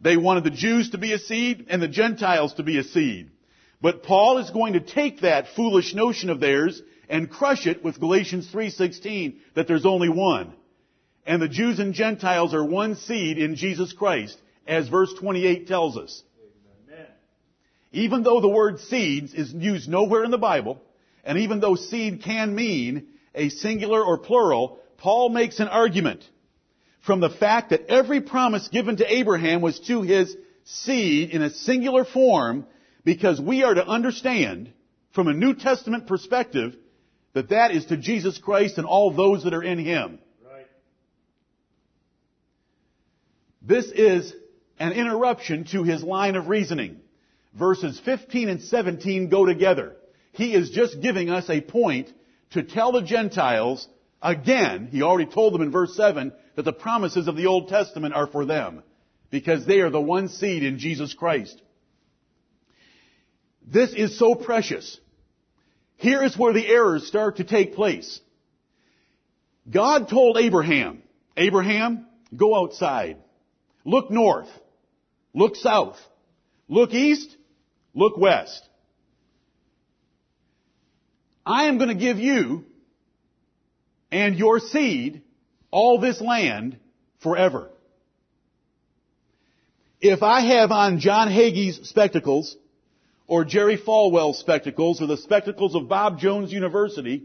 They 0.00 0.18
wanted 0.18 0.44
the 0.44 0.50
Jews 0.50 0.90
to 0.90 0.98
be 0.98 1.14
a 1.14 1.18
seed 1.18 1.66
and 1.70 1.80
the 1.80 1.88
Gentiles 1.88 2.52
to 2.54 2.62
be 2.62 2.78
a 2.78 2.84
seed. 2.84 3.30
But 3.80 4.02
Paul 4.02 4.38
is 4.38 4.50
going 4.50 4.72
to 4.72 4.80
take 4.80 5.20
that 5.20 5.48
foolish 5.54 5.94
notion 5.94 6.30
of 6.30 6.40
theirs 6.40 6.80
and 7.08 7.30
crush 7.30 7.66
it 7.66 7.84
with 7.84 8.00
Galatians 8.00 8.48
3:16 8.52 9.36
that 9.54 9.68
there's 9.68 9.86
only 9.86 10.08
one. 10.08 10.52
And 11.26 11.42
the 11.42 11.48
Jews 11.48 11.78
and 11.78 11.92
Gentiles 11.92 12.54
are 12.54 12.64
one 12.64 12.94
seed 12.96 13.38
in 13.38 13.56
Jesus 13.56 13.92
Christ, 13.92 14.38
as 14.66 14.88
verse 14.88 15.12
28 15.14 15.66
tells 15.66 15.96
us. 15.96 16.22
Amen. 16.88 17.06
Even 17.92 18.22
though 18.22 18.40
the 18.40 18.48
word 18.48 18.80
seeds 18.80 19.34
is 19.34 19.52
used 19.52 19.88
nowhere 19.88 20.24
in 20.24 20.30
the 20.30 20.38
Bible, 20.38 20.80
and 21.24 21.38
even 21.38 21.60
though 21.60 21.74
seed 21.74 22.22
can 22.22 22.54
mean 22.54 23.08
a 23.34 23.48
singular 23.48 24.02
or 24.02 24.18
plural, 24.18 24.78
Paul 24.98 25.28
makes 25.28 25.60
an 25.60 25.68
argument 25.68 26.24
from 27.00 27.20
the 27.20 27.30
fact 27.30 27.70
that 27.70 27.88
every 27.88 28.20
promise 28.20 28.68
given 28.68 28.96
to 28.96 29.12
Abraham 29.12 29.60
was 29.60 29.78
to 29.80 30.02
his 30.02 30.36
seed 30.64 31.30
in 31.30 31.42
a 31.42 31.50
singular 31.50 32.04
form 32.04 32.66
because 33.06 33.40
we 33.40 33.62
are 33.62 33.72
to 33.72 33.86
understand 33.86 34.72
from 35.14 35.28
a 35.28 35.32
New 35.32 35.54
Testament 35.54 36.08
perspective 36.08 36.76
that 37.34 37.50
that 37.50 37.70
is 37.70 37.86
to 37.86 37.96
Jesus 37.96 38.36
Christ 38.36 38.78
and 38.78 38.86
all 38.86 39.12
those 39.12 39.44
that 39.44 39.54
are 39.54 39.62
in 39.62 39.78
Him. 39.78 40.18
Right. 40.44 40.66
This 43.62 43.86
is 43.86 44.34
an 44.80 44.92
interruption 44.92 45.66
to 45.66 45.84
his 45.84 46.02
line 46.02 46.34
of 46.34 46.48
reasoning. 46.48 47.00
Verses 47.56 47.98
15 48.04 48.48
and 48.48 48.60
17 48.60 49.28
go 49.28 49.46
together. 49.46 49.94
He 50.32 50.52
is 50.52 50.70
just 50.70 51.00
giving 51.00 51.30
us 51.30 51.48
a 51.48 51.60
point 51.60 52.12
to 52.50 52.64
tell 52.64 52.90
the 52.90 53.02
Gentiles 53.02 53.86
again, 54.20 54.88
he 54.90 55.02
already 55.02 55.30
told 55.30 55.54
them 55.54 55.62
in 55.62 55.70
verse 55.70 55.94
7 55.94 56.32
that 56.56 56.64
the 56.64 56.72
promises 56.72 57.28
of 57.28 57.36
the 57.36 57.46
Old 57.46 57.68
Testament 57.68 58.14
are 58.14 58.26
for 58.26 58.44
them 58.44 58.82
because 59.30 59.64
they 59.64 59.78
are 59.78 59.90
the 59.90 60.00
one 60.00 60.28
seed 60.28 60.64
in 60.64 60.80
Jesus 60.80 61.14
Christ. 61.14 61.62
This 63.66 63.92
is 63.92 64.18
so 64.18 64.34
precious. 64.34 64.98
Here 65.96 66.22
is 66.22 66.36
where 66.38 66.52
the 66.52 66.66
errors 66.66 67.06
start 67.06 67.36
to 67.36 67.44
take 67.44 67.74
place. 67.74 68.20
God 69.68 70.08
told 70.08 70.36
Abraham, 70.36 71.02
Abraham, 71.36 72.06
go 72.34 72.54
outside. 72.54 73.16
Look 73.84 74.10
north. 74.10 74.48
Look 75.34 75.56
south. 75.56 75.96
Look 76.68 76.92
east. 76.92 77.36
Look 77.94 78.16
west. 78.16 78.68
I 81.44 81.64
am 81.64 81.78
going 81.78 81.88
to 81.88 81.94
give 81.94 82.18
you 82.18 82.64
and 84.10 84.36
your 84.36 84.60
seed 84.60 85.22
all 85.70 86.00
this 86.00 86.20
land 86.20 86.78
forever. 87.20 87.70
If 90.00 90.22
I 90.22 90.40
have 90.40 90.70
on 90.70 91.00
John 91.00 91.28
Hagee's 91.28 91.88
spectacles, 91.88 92.56
or 93.26 93.44
Jerry 93.44 93.76
Falwell's 93.76 94.38
spectacles, 94.38 95.02
or 95.02 95.06
the 95.06 95.16
spectacles 95.16 95.74
of 95.74 95.88
Bob 95.88 96.18
Jones 96.20 96.52
University, 96.52 97.24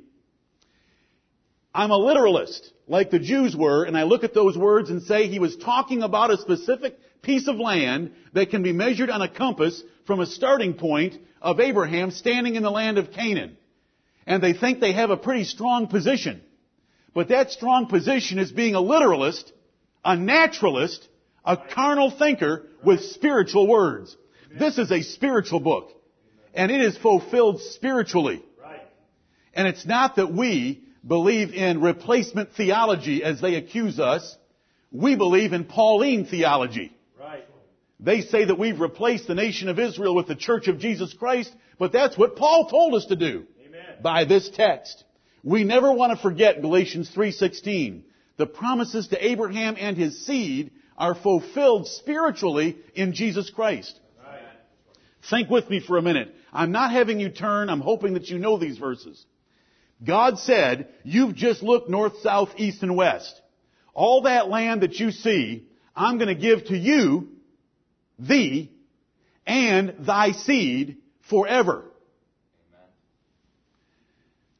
I'm 1.73 1.91
a 1.91 1.97
literalist, 1.97 2.73
like 2.87 3.11
the 3.11 3.19
Jews 3.19 3.55
were, 3.55 3.85
and 3.85 3.97
I 3.97 4.03
look 4.03 4.23
at 4.23 4.33
those 4.33 4.57
words 4.57 4.89
and 4.89 5.03
say 5.03 5.27
he 5.27 5.39
was 5.39 5.55
talking 5.55 6.03
about 6.03 6.31
a 6.31 6.37
specific 6.37 6.97
piece 7.21 7.47
of 7.47 7.57
land 7.57 8.11
that 8.33 8.49
can 8.49 8.63
be 8.63 8.73
measured 8.73 9.09
on 9.09 9.21
a 9.21 9.29
compass 9.29 9.81
from 10.05 10.19
a 10.19 10.25
starting 10.25 10.73
point 10.73 11.15
of 11.41 11.59
Abraham 11.59 12.11
standing 12.11 12.55
in 12.55 12.63
the 12.63 12.71
land 12.71 12.97
of 12.97 13.11
Canaan. 13.11 13.57
And 14.27 14.43
they 14.43 14.53
think 14.53 14.79
they 14.79 14.93
have 14.93 15.11
a 15.11 15.17
pretty 15.17 15.45
strong 15.45 15.87
position. 15.87 16.41
But 17.13 17.29
that 17.29 17.51
strong 17.51 17.87
position 17.87 18.39
is 18.39 18.51
being 18.51 18.75
a 18.75 18.81
literalist, 18.81 19.51
a 20.03 20.15
naturalist, 20.15 21.07
a 21.45 21.57
carnal 21.57 22.11
thinker 22.11 22.67
with 22.83 23.01
spiritual 23.01 23.67
words. 23.67 24.15
This 24.57 24.77
is 24.77 24.91
a 24.91 25.01
spiritual 25.01 25.59
book. 25.59 25.91
And 26.53 26.71
it 26.71 26.81
is 26.81 26.97
fulfilled 26.97 27.61
spiritually. 27.61 28.43
Right. 28.61 28.81
And 29.53 29.67
it's 29.67 29.85
not 29.85 30.17
that 30.17 30.33
we 30.33 30.83
believe 31.05 31.53
in 31.53 31.81
replacement 31.81 32.53
theology 32.53 33.23
as 33.23 33.41
they 33.41 33.55
accuse 33.55 33.99
us. 33.99 34.35
We 34.91 35.15
believe 35.15 35.53
in 35.53 35.65
Pauline 35.65 36.25
theology. 36.25 36.95
Right. 37.19 37.45
They 37.99 38.21
say 38.21 38.45
that 38.45 38.59
we've 38.59 38.79
replaced 38.79 39.27
the 39.27 39.35
nation 39.35 39.69
of 39.69 39.79
Israel 39.79 40.15
with 40.15 40.27
the 40.27 40.35
church 40.35 40.67
of 40.67 40.79
Jesus 40.79 41.13
Christ, 41.13 41.53
but 41.79 41.91
that's 41.91 42.17
what 42.17 42.35
Paul 42.35 42.67
told 42.67 42.95
us 42.95 43.05
to 43.05 43.15
do 43.15 43.45
Amen. 43.65 43.95
by 44.01 44.25
this 44.25 44.49
text. 44.49 45.03
We 45.43 45.63
never 45.63 45.91
want 45.91 46.11
to 46.11 46.21
forget 46.21 46.61
Galatians 46.61 47.09
3:16. 47.11 48.03
The 48.37 48.47
promises 48.47 49.07
to 49.09 49.25
Abraham 49.25 49.75
and 49.79 49.97
his 49.97 50.25
seed 50.25 50.71
are 50.97 51.15
fulfilled 51.15 51.87
spiritually 51.87 52.77
in 52.93 53.13
Jesus 53.13 53.49
Christ. 53.49 53.99
Think 55.29 55.49
with 55.49 55.69
me 55.69 55.79
for 55.79 55.97
a 55.97 56.01
minute. 56.01 56.33
I'm 56.51 56.71
not 56.71 56.91
having 56.91 57.19
you 57.19 57.29
turn. 57.29 57.69
I'm 57.69 57.81
hoping 57.81 58.13
that 58.13 58.27
you 58.27 58.39
know 58.39 58.57
these 58.57 58.77
verses. 58.77 59.23
God 60.03 60.39
said, 60.39 60.89
you've 61.03 61.35
just 61.35 61.61
looked 61.61 61.89
north, 61.89 62.19
south, 62.21 62.49
east, 62.57 62.81
and 62.81 62.95
west. 62.95 63.39
All 63.93 64.23
that 64.23 64.49
land 64.49 64.81
that 64.81 64.95
you 64.95 65.11
see, 65.11 65.67
I'm 65.95 66.17
going 66.17 66.27
to 66.27 66.41
give 66.41 66.65
to 66.65 66.77
you, 66.77 67.29
thee, 68.17 68.71
and 69.45 69.95
thy 69.99 70.31
seed 70.31 70.97
forever. 71.29 71.85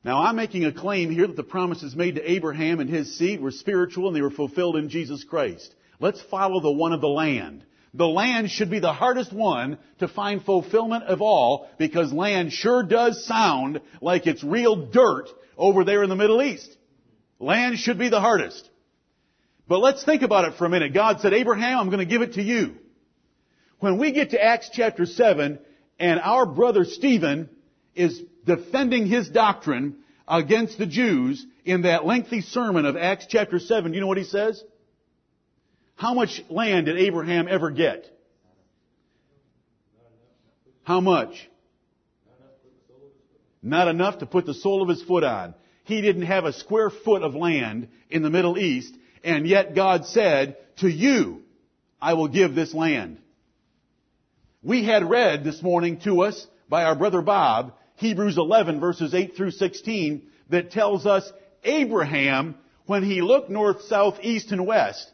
Now 0.03 0.23
I'm 0.23 0.35
making 0.35 0.65
a 0.65 0.71
claim 0.71 1.11
here 1.11 1.27
that 1.27 1.35
the 1.35 1.43
promises 1.43 1.95
made 1.95 2.15
to 2.15 2.31
Abraham 2.31 2.79
and 2.79 2.89
his 2.89 3.17
seed 3.17 3.39
were 3.39 3.51
spiritual 3.51 4.07
and 4.07 4.15
they 4.15 4.21
were 4.21 4.31
fulfilled 4.31 4.75
in 4.75 4.89
Jesus 4.89 5.23
Christ. 5.23 5.73
Let's 5.99 6.21
follow 6.23 6.59
the 6.59 6.71
one 6.71 6.93
of 6.93 7.01
the 7.01 7.07
land. 7.07 7.63
The 7.93 8.07
land 8.07 8.50
should 8.50 8.69
be 8.69 8.79
the 8.79 8.93
hardest 8.93 9.33
one 9.33 9.77
to 10.00 10.07
find 10.07 10.43
fulfillment 10.43 11.03
of 11.05 11.21
all 11.21 11.69
because 11.77 12.13
land 12.13 12.53
sure 12.53 12.83
does 12.83 13.25
sound 13.25 13.81
like 14.01 14.27
it's 14.27 14.43
real 14.43 14.88
dirt 14.88 15.29
over 15.57 15.83
there 15.83 16.01
in 16.03 16.10
the 16.10 16.15
Middle 16.15 16.41
East. 16.41 16.77
Land 17.39 17.79
should 17.79 17.98
be 17.98 18.10
the 18.10 18.21
hardest. 18.21 18.69
But 19.67 19.79
let's 19.79 20.03
think 20.03 20.21
about 20.21 20.45
it 20.45 20.55
for 20.57 20.65
a 20.65 20.69
minute. 20.69 20.93
God 20.93 21.19
said, 21.19 21.33
Abraham, 21.33 21.79
I'm 21.79 21.88
going 21.88 22.00
to 22.00 22.05
give 22.05 22.21
it 22.21 22.33
to 22.33 22.41
you. 22.41 22.75
When 23.79 23.98
we 23.98 24.12
get 24.12 24.31
to 24.31 24.41
Acts 24.41 24.69
chapter 24.71 25.05
7 25.05 25.60
and 26.00 26.19
our 26.19 26.45
brother 26.45 26.86
Stephen 26.86 27.50
is 27.95 28.21
defending 28.45 29.07
his 29.07 29.29
doctrine 29.29 29.98
against 30.27 30.77
the 30.77 30.86
Jews 30.86 31.45
in 31.65 31.81
that 31.81 32.05
lengthy 32.05 32.41
sermon 32.41 32.86
of 32.86 32.95
Acts 32.95 33.25
chapter 33.27 33.60
7, 33.60 33.91
do 33.91 33.95
you 33.95 34.01
know 34.01 34.07
what 34.07 34.17
he 34.17 34.24
says? 34.24 34.63
How 35.95 36.13
much 36.13 36.41
land 36.50 36.88
did 36.88 36.98
Abraham 36.98 37.48
ever 37.48 37.71
get? 37.71 38.05
How 40.83 41.00
much? 41.00 41.50
Not 43.62 43.88
enough 43.88 44.19
to 44.19 44.25
put 44.25 44.45
the 44.45 44.53
sole 44.53 44.81
of 44.81 44.89
his 44.89 45.01
foot 45.03 45.24
on. 45.24 45.53
He 45.83 46.01
didn't 46.01 46.24
have 46.24 46.45
a 46.45 46.53
square 46.53 46.89
foot 46.89 47.21
of 47.21 47.36
land 47.36 47.89
in 48.10 48.24
the 48.24 48.29
Middle 48.29 48.57
East, 48.57 48.95
and 49.24 49.48
yet 49.48 49.75
God 49.75 50.05
said, 50.05 50.57
to 50.77 50.89
you, 50.89 51.43
I 52.01 52.13
will 52.13 52.27
give 52.27 52.55
this 52.55 52.74
land. 52.74 53.17
We 54.63 54.83
had 54.83 55.10
read 55.10 55.43
this 55.43 55.62
morning 55.62 56.00
to 56.01 56.24
us 56.24 56.45
by 56.69 56.83
our 56.83 56.95
brother 56.95 57.21
Bob, 57.21 57.74
Hebrews 57.95 58.38
11 58.38 58.79
verses 58.79 59.13
8 59.13 59.36
through 59.36 59.51
16, 59.51 60.24
that 60.50 60.71
tells 60.71 61.05
us 61.05 61.31
Abraham, 61.63 62.55
when 62.86 63.03
he 63.03 63.21
looked 63.21 63.50
north, 63.50 63.83
south, 63.83 64.17
east, 64.21 64.51
and 64.51 64.65
west, 64.65 65.12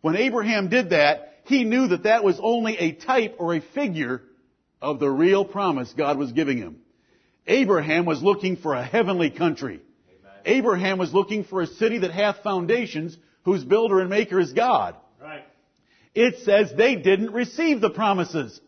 when 0.00 0.16
Abraham 0.16 0.68
did 0.68 0.90
that, 0.90 1.34
he 1.44 1.64
knew 1.64 1.88
that 1.88 2.04
that 2.04 2.24
was 2.24 2.38
only 2.40 2.76
a 2.78 2.92
type 2.92 3.36
or 3.38 3.54
a 3.54 3.60
figure 3.60 4.22
of 4.80 4.98
the 4.98 5.10
real 5.10 5.44
promise 5.44 5.92
God 5.96 6.18
was 6.18 6.32
giving 6.32 6.58
him. 6.58 6.78
Abraham 7.46 8.04
was 8.04 8.22
looking 8.22 8.56
for 8.56 8.74
a 8.74 8.84
heavenly 8.84 9.30
country. 9.30 9.80
Abraham 10.44 10.98
was 10.98 11.12
looking 11.12 11.44
for 11.44 11.60
a 11.60 11.66
city 11.66 11.98
that 11.98 12.12
hath 12.12 12.42
foundations, 12.42 13.16
whose 13.44 13.64
builder 13.64 14.00
and 14.00 14.08
maker 14.08 14.38
is 14.40 14.52
God. 14.52 14.96
Right. 15.20 15.44
It 16.14 16.38
says 16.44 16.72
they 16.74 16.96
didn't 16.96 17.32
receive 17.32 17.80
the 17.80 17.90
promises. 17.90 18.60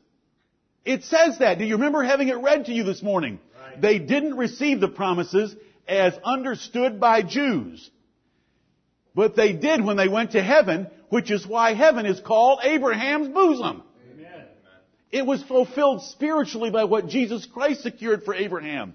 It 0.85 1.05
says 1.05 1.39
that. 1.39 1.59
Do 1.59 1.65
you 1.65 1.77
remember 1.77 2.03
having 2.03 2.29
it 2.29 2.39
read 2.39 2.67
to 2.67 2.73
you 2.73 2.85
this 2.85 3.03
morning? 3.03 3.39
Right. 3.61 3.81
They 3.81 3.99
didn't 3.99 4.37
receive 4.37 4.81
the 4.81 4.89
promises 4.89 5.55
as 5.89 6.15
understood 6.25 7.01
by 7.01 7.23
Jews. 7.23 7.91
But 9.15 9.37
they 9.37 9.53
did 9.53 9.85
when 9.85 9.97
they 9.97 10.09
went 10.09 10.33
to 10.33 10.43
heaven, 10.43 10.89
which 11.09 11.31
is 11.31 11.47
why 11.47 11.75
heaven 11.75 12.07
is 12.07 12.21
called 12.21 12.61
Abraham's 12.63 13.29
bosom. 13.29 13.83
Amen. 14.13 14.47
It 15.11 15.27
was 15.27 15.43
fulfilled 15.43 16.03
spiritually 16.05 16.71
by 16.71 16.85
what 16.85 17.09
Jesus 17.09 17.47
Christ 17.47 17.83
secured 17.83 18.25
for 18.25 18.35
Abraham. 18.35 18.95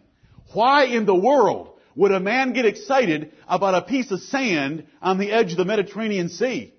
Why 0.53 0.86
in 0.86 1.05
the 1.05 1.15
world 1.15 1.69
would 1.95 2.12
a 2.12 2.19
man 2.19 2.53
get 2.53 2.65
excited 2.65 3.33
about 3.47 3.75
a 3.75 3.81
piece 3.88 4.12
of 4.12 4.21
sand 4.21 4.88
on 5.01 5.19
the 5.19 5.31
edge 5.31 5.51
of 5.51 5.57
the 5.57 5.65
Mediterranean 5.65 6.29
Sea? 6.29 6.74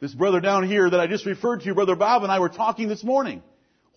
This 0.00 0.14
brother 0.14 0.40
down 0.40 0.66
here 0.66 0.88
that 0.88 0.98
I 0.98 1.06
just 1.06 1.26
referred 1.26 1.60
to, 1.60 1.74
Brother 1.74 1.94
Bob 1.94 2.22
and 2.22 2.32
I 2.32 2.40
were 2.40 2.48
talking 2.48 2.88
this 2.88 3.04
morning. 3.04 3.42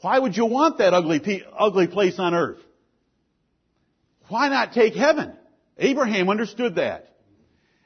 Why 0.02 0.20
would 0.20 0.36
you 0.36 0.46
want 0.46 0.80
that 0.80 0.94
ugly, 0.94 1.20
pe- 1.20 1.44
ugly 1.58 1.88
place 1.88 2.20
on 2.20 2.34
earth? 2.34 2.60
Why 4.28 4.50
not 4.50 4.74
take 4.74 4.96
heaven? 4.96 5.34
Abraham 5.78 6.30
understood 6.30 6.76
that. 6.76 7.13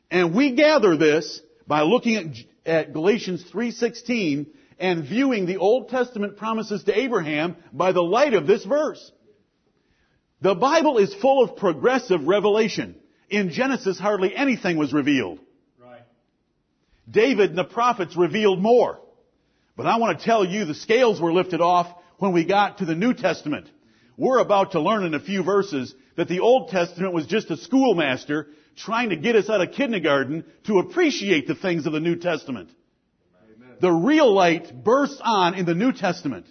And 0.10 0.34
we 0.34 0.54
gather 0.54 0.96
this 0.96 1.42
by 1.68 1.82
looking 1.82 2.16
at, 2.66 2.72
at 2.72 2.94
Galatians 2.94 3.44
3.16 3.52 4.48
and 4.80 5.04
viewing 5.04 5.46
the 5.46 5.58
Old 5.58 5.90
Testament 5.90 6.38
promises 6.38 6.84
to 6.86 6.98
Abraham 6.98 7.56
by 7.74 7.92
the 7.92 8.04
light 8.04 8.34
of 8.34 8.48
this 8.48 8.64
verse. 8.64 9.12
The 10.42 10.56
Bible 10.56 10.98
is 10.98 11.14
full 11.16 11.44
of 11.44 11.58
progressive 11.58 12.28
revelation. 12.28 12.96
In 13.30 13.50
Genesis, 13.50 14.00
hardly 14.00 14.36
anything 14.36 14.78
was 14.78 14.94
revealed. 14.94 15.40
Right. 15.82 16.04
David 17.10 17.50
and 17.50 17.58
the 17.58 17.64
prophets 17.64 18.16
revealed 18.16 18.62
more. 18.62 19.00
But 19.76 19.88
I 19.88 19.98
want 19.98 20.20
to 20.20 20.26
tell 20.26 20.46
you 20.46 20.66
the 20.66 20.74
scales 20.74 21.20
were 21.20 21.34
lifted 21.34 21.60
off 21.60 21.88
when 22.18 22.34
we 22.34 22.46
got 22.46 22.78
to 22.80 22.86
the 22.86 22.96
New 22.96 23.14
Testament. 23.14 23.70
We're 24.16 24.40
about 24.40 24.72
to 24.72 24.80
learn 24.80 25.06
in 25.06 25.14
a 25.14 25.20
few 25.20 25.44
verses 25.44 25.94
that 26.16 26.28
the 26.28 26.40
Old 26.40 26.70
Testament 26.70 27.14
was 27.14 27.28
just 27.28 27.52
a 27.52 27.58
schoolmaster 27.58 28.48
trying 28.78 29.10
to 29.10 29.16
get 29.16 29.36
us 29.36 29.50
out 29.50 29.62
of 29.62 29.74
kindergarten 29.74 30.46
to 30.66 30.80
appreciate 30.80 31.48
the 31.48 31.56
things 31.56 31.86
of 31.86 31.94
the 31.94 32.00
New 32.00 32.16
Testament. 32.16 32.70
The 33.80 33.92
real 33.92 34.34
light 34.34 34.84
bursts 34.84 35.22
on 35.24 35.54
in 35.56 35.66
the 35.66 35.76
New 35.76 35.92
Testament. 35.92 36.46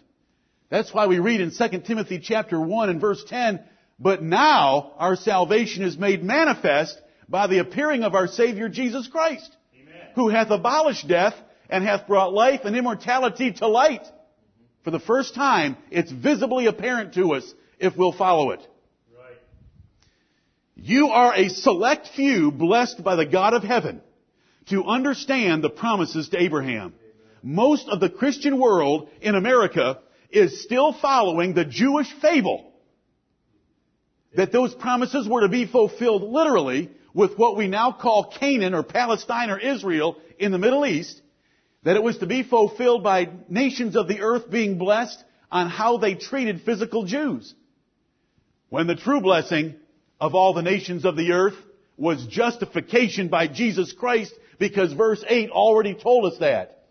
That's 0.68 0.92
why 0.92 1.06
we 1.06 1.18
read 1.18 1.40
in 1.40 1.50
2 1.50 1.80
Timothy 1.80 2.20
chapter 2.20 2.60
1 2.60 2.90
and 2.90 3.00
verse 3.00 3.24
10, 3.28 3.60
but 3.98 4.22
now 4.22 4.92
our 4.98 5.16
salvation 5.16 5.82
is 5.84 5.96
made 5.96 6.22
manifest 6.22 7.00
by 7.28 7.46
the 7.46 7.58
appearing 7.58 8.04
of 8.04 8.14
our 8.14 8.26
Savior 8.26 8.68
Jesus 8.68 9.08
Christ, 9.08 9.56
Amen. 9.74 10.08
who 10.14 10.28
hath 10.28 10.50
abolished 10.50 11.08
death 11.08 11.34
and 11.68 11.84
hath 11.84 12.06
brought 12.06 12.32
life 12.32 12.60
and 12.64 12.76
immortality 12.76 13.52
to 13.54 13.66
light. 13.66 14.02
Mm-hmm. 14.02 14.84
For 14.84 14.90
the 14.90 15.00
first 15.00 15.34
time, 15.34 15.76
it's 15.90 16.12
visibly 16.12 16.66
apparent 16.66 17.14
to 17.14 17.34
us 17.34 17.54
if 17.78 17.96
we'll 17.96 18.12
follow 18.12 18.50
it. 18.50 18.66
You 20.76 21.08
are 21.08 21.34
a 21.34 21.48
select 21.48 22.08
few 22.08 22.52
blessed 22.52 23.02
by 23.02 23.16
the 23.16 23.24
God 23.24 23.54
of 23.54 23.62
heaven 23.62 24.02
to 24.66 24.84
understand 24.84 25.64
the 25.64 25.70
promises 25.70 26.28
to 26.28 26.40
Abraham. 26.40 26.94
Most 27.42 27.88
of 27.88 27.98
the 27.98 28.10
Christian 28.10 28.58
world 28.58 29.08
in 29.22 29.34
America 29.34 30.00
is 30.30 30.62
still 30.62 30.92
following 30.92 31.54
the 31.54 31.64
Jewish 31.64 32.12
fable 32.20 32.72
that 34.34 34.52
those 34.52 34.74
promises 34.74 35.26
were 35.26 35.40
to 35.40 35.48
be 35.48 35.66
fulfilled 35.66 36.22
literally 36.22 36.90
with 37.14 37.38
what 37.38 37.56
we 37.56 37.68
now 37.68 37.92
call 37.92 38.30
Canaan 38.38 38.74
or 38.74 38.82
Palestine 38.82 39.48
or 39.48 39.58
Israel 39.58 40.18
in 40.38 40.52
the 40.52 40.58
Middle 40.58 40.84
East, 40.84 41.22
that 41.84 41.96
it 41.96 42.02
was 42.02 42.18
to 42.18 42.26
be 42.26 42.42
fulfilled 42.42 43.02
by 43.02 43.30
nations 43.48 43.96
of 43.96 44.08
the 44.08 44.20
earth 44.20 44.50
being 44.50 44.76
blessed 44.76 45.24
on 45.50 45.70
how 45.70 45.96
they 45.96 46.14
treated 46.14 46.60
physical 46.62 47.06
Jews. 47.06 47.54
When 48.68 48.86
the 48.86 48.96
true 48.96 49.22
blessing 49.22 49.76
of 50.20 50.34
all 50.34 50.54
the 50.54 50.62
nations 50.62 51.04
of 51.04 51.16
the 51.16 51.32
earth 51.32 51.56
was 51.96 52.26
justification 52.26 53.28
by 53.28 53.46
Jesus 53.46 53.92
Christ 53.92 54.32
because 54.58 54.92
verse 54.92 55.24
8 55.26 55.50
already 55.50 55.94
told 55.94 56.32
us 56.32 56.38
that. 56.38 56.84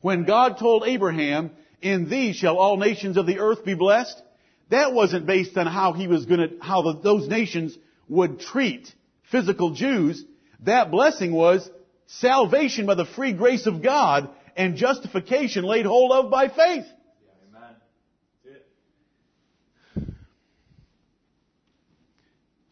When 0.00 0.24
God 0.24 0.58
told 0.58 0.84
Abraham, 0.86 1.50
in 1.80 2.08
thee 2.08 2.32
shall 2.32 2.58
all 2.58 2.76
nations 2.76 3.16
of 3.16 3.26
the 3.26 3.38
earth 3.38 3.64
be 3.64 3.74
blessed, 3.74 4.22
that 4.70 4.92
wasn't 4.92 5.26
based 5.26 5.56
on 5.56 5.66
how 5.66 5.92
he 5.92 6.08
was 6.08 6.26
gonna, 6.26 6.48
how 6.60 6.82
the, 6.82 7.00
those 7.00 7.28
nations 7.28 7.76
would 8.08 8.40
treat 8.40 8.92
physical 9.30 9.70
Jews. 9.70 10.24
That 10.64 10.90
blessing 10.90 11.32
was 11.32 11.68
salvation 12.06 12.86
by 12.86 12.94
the 12.94 13.04
free 13.04 13.32
grace 13.32 13.66
of 13.66 13.82
God 13.82 14.28
and 14.56 14.76
justification 14.76 15.64
laid 15.64 15.86
hold 15.86 16.12
of 16.12 16.30
by 16.30 16.48
faith. 16.48 16.86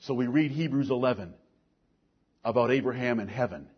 So 0.07 0.13
we 0.13 0.27
read 0.27 0.51
Hebrews 0.51 0.91
11 0.91 1.33
about 2.45 2.71
Abraham 2.71 3.21
and 3.21 3.31
heaven. 3.31 3.71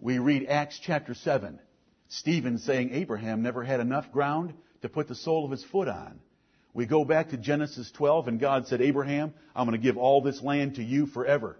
We 0.00 0.18
read 0.18 0.46
Acts 0.48 0.80
chapter 0.82 1.12
7. 1.12 1.60
Stephen 2.08 2.56
saying 2.56 2.94
Abraham 2.94 3.42
never 3.42 3.62
had 3.62 3.80
enough 3.80 4.10
ground 4.10 4.54
to 4.80 4.88
put 4.88 5.06
the 5.06 5.14
sole 5.14 5.44
of 5.44 5.50
his 5.50 5.62
foot 5.64 5.86
on. 5.86 6.18
We 6.72 6.86
go 6.86 7.04
back 7.04 7.28
to 7.30 7.36
Genesis 7.36 7.90
12 7.90 8.28
and 8.28 8.40
God 8.40 8.68
said, 8.68 8.80
Abraham, 8.80 9.34
I'm 9.54 9.66
going 9.66 9.78
to 9.78 9.82
give 9.82 9.98
all 9.98 10.22
this 10.22 10.42
land 10.42 10.76
to 10.76 10.82
you 10.82 11.08
forever. 11.08 11.58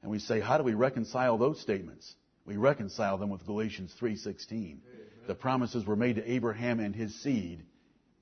And 0.00 0.10
we 0.10 0.18
say, 0.18 0.40
how 0.40 0.56
do 0.56 0.64
we 0.64 0.72
reconcile 0.72 1.36
those 1.36 1.60
statements? 1.60 2.14
We 2.46 2.56
reconcile 2.56 3.18
them 3.18 3.28
with 3.28 3.44
Galatians 3.44 3.94
3:16. 4.00 4.78
The 5.26 5.34
promises 5.34 5.84
were 5.84 5.94
made 5.94 6.16
to 6.16 6.32
Abraham 6.32 6.80
and 6.80 6.96
his 6.96 7.20
seed 7.22 7.64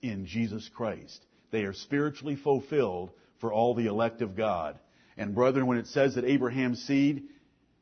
in 0.02 0.26
Jesus 0.26 0.68
Christ. 0.74 1.24
They 1.52 1.62
are 1.62 1.72
spiritually 1.72 2.34
fulfilled 2.34 3.12
for 3.40 3.52
all 3.52 3.74
the 3.74 3.86
elect 3.86 4.22
of 4.22 4.36
God. 4.36 4.76
And 5.18 5.34
brethren, 5.34 5.66
when 5.66 5.76
it 5.78 5.88
says 5.88 6.14
that 6.14 6.24
Abraham's 6.24 6.80
seed 6.82 7.24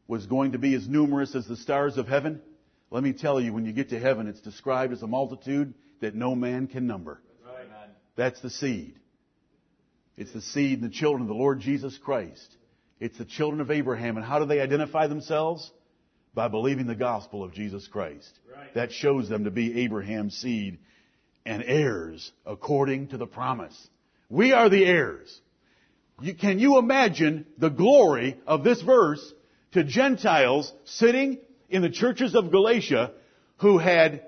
was 0.08 0.26
going 0.26 0.52
to 0.52 0.58
be 0.58 0.74
as 0.74 0.88
numerous 0.88 1.34
as 1.34 1.46
the 1.46 1.56
stars 1.56 1.98
of 1.98 2.08
heaven, 2.08 2.40
let 2.90 3.02
me 3.02 3.12
tell 3.12 3.40
you, 3.40 3.52
when 3.52 3.66
you 3.66 3.72
get 3.72 3.90
to 3.90 3.98
heaven, 3.98 4.26
it's 4.26 4.40
described 4.40 4.92
as 4.92 5.02
a 5.02 5.06
multitude 5.06 5.74
that 6.00 6.14
no 6.14 6.34
man 6.34 6.66
can 6.66 6.86
number. 6.86 7.20
That's 8.16 8.40
the 8.40 8.50
seed. 8.50 8.94
It's 10.16 10.32
the 10.32 10.40
seed 10.40 10.80
and 10.80 10.90
the 10.90 10.94
children 10.94 11.22
of 11.22 11.28
the 11.28 11.34
Lord 11.34 11.60
Jesus 11.60 11.98
Christ. 11.98 12.56
It's 12.98 13.18
the 13.18 13.26
children 13.26 13.60
of 13.60 13.70
Abraham. 13.70 14.16
And 14.16 14.24
how 14.24 14.38
do 14.38 14.46
they 14.46 14.60
identify 14.60 15.06
themselves? 15.06 15.70
By 16.32 16.48
believing 16.48 16.86
the 16.86 16.94
gospel 16.94 17.44
of 17.44 17.52
Jesus 17.52 17.86
Christ. 17.86 18.30
Right. 18.54 18.72
That 18.74 18.92
shows 18.92 19.28
them 19.28 19.44
to 19.44 19.50
be 19.50 19.82
Abraham's 19.82 20.34
seed 20.36 20.78
and 21.44 21.62
heirs 21.62 22.32
according 22.46 23.08
to 23.08 23.18
the 23.18 23.26
promise. 23.26 23.88
We 24.30 24.52
are 24.52 24.70
the 24.70 24.86
heirs. 24.86 25.40
You, 26.20 26.34
can 26.34 26.58
you 26.58 26.78
imagine 26.78 27.46
the 27.58 27.68
glory 27.68 28.40
of 28.46 28.64
this 28.64 28.80
verse 28.80 29.34
to 29.72 29.84
Gentiles 29.84 30.72
sitting 30.84 31.38
in 31.68 31.82
the 31.82 31.90
churches 31.90 32.34
of 32.34 32.50
Galatia 32.50 33.12
who 33.58 33.78
had, 33.78 34.24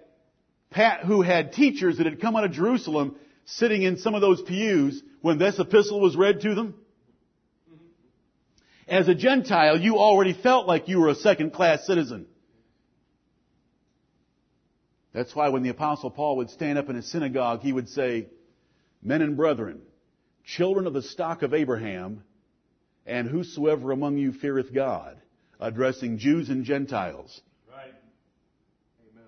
who 1.06 1.22
had 1.22 1.52
teachers 1.52 1.96
that 1.96 2.06
had 2.06 2.20
come 2.20 2.36
out 2.36 2.44
of 2.44 2.52
Jerusalem 2.52 3.16
sitting 3.46 3.82
in 3.82 3.96
some 3.96 4.14
of 4.14 4.20
those 4.20 4.42
pews 4.42 5.02
when 5.22 5.38
this 5.38 5.58
epistle 5.58 6.00
was 6.00 6.14
read 6.14 6.42
to 6.42 6.54
them? 6.54 6.74
As 8.86 9.08
a 9.08 9.14
Gentile, 9.14 9.78
you 9.78 9.96
already 9.96 10.32
felt 10.34 10.66
like 10.66 10.88
you 10.88 11.00
were 11.00 11.08
a 11.08 11.14
second 11.14 11.52
class 11.52 11.86
citizen. 11.86 12.26
That's 15.12 15.34
why 15.34 15.48
when 15.48 15.62
the 15.62 15.68
apostle 15.70 16.10
Paul 16.10 16.36
would 16.38 16.50
stand 16.50 16.78
up 16.78 16.88
in 16.88 16.96
a 16.96 17.02
synagogue, 17.02 17.60
he 17.60 17.72
would 17.72 17.88
say, 17.88 18.28
Men 19.02 19.22
and 19.22 19.36
brethren, 19.36 19.80
children 20.56 20.86
of 20.86 20.94
the 20.94 21.02
stock 21.02 21.42
of 21.42 21.52
Abraham, 21.52 22.22
and 23.06 23.28
whosoever 23.28 23.92
among 23.92 24.16
you 24.18 24.32
feareth 24.32 24.72
God, 24.72 25.20
addressing 25.60 26.18
Jews 26.18 26.48
and 26.48 26.64
Gentiles. 26.64 27.40
Right. 27.70 27.94
Amen. 29.12 29.26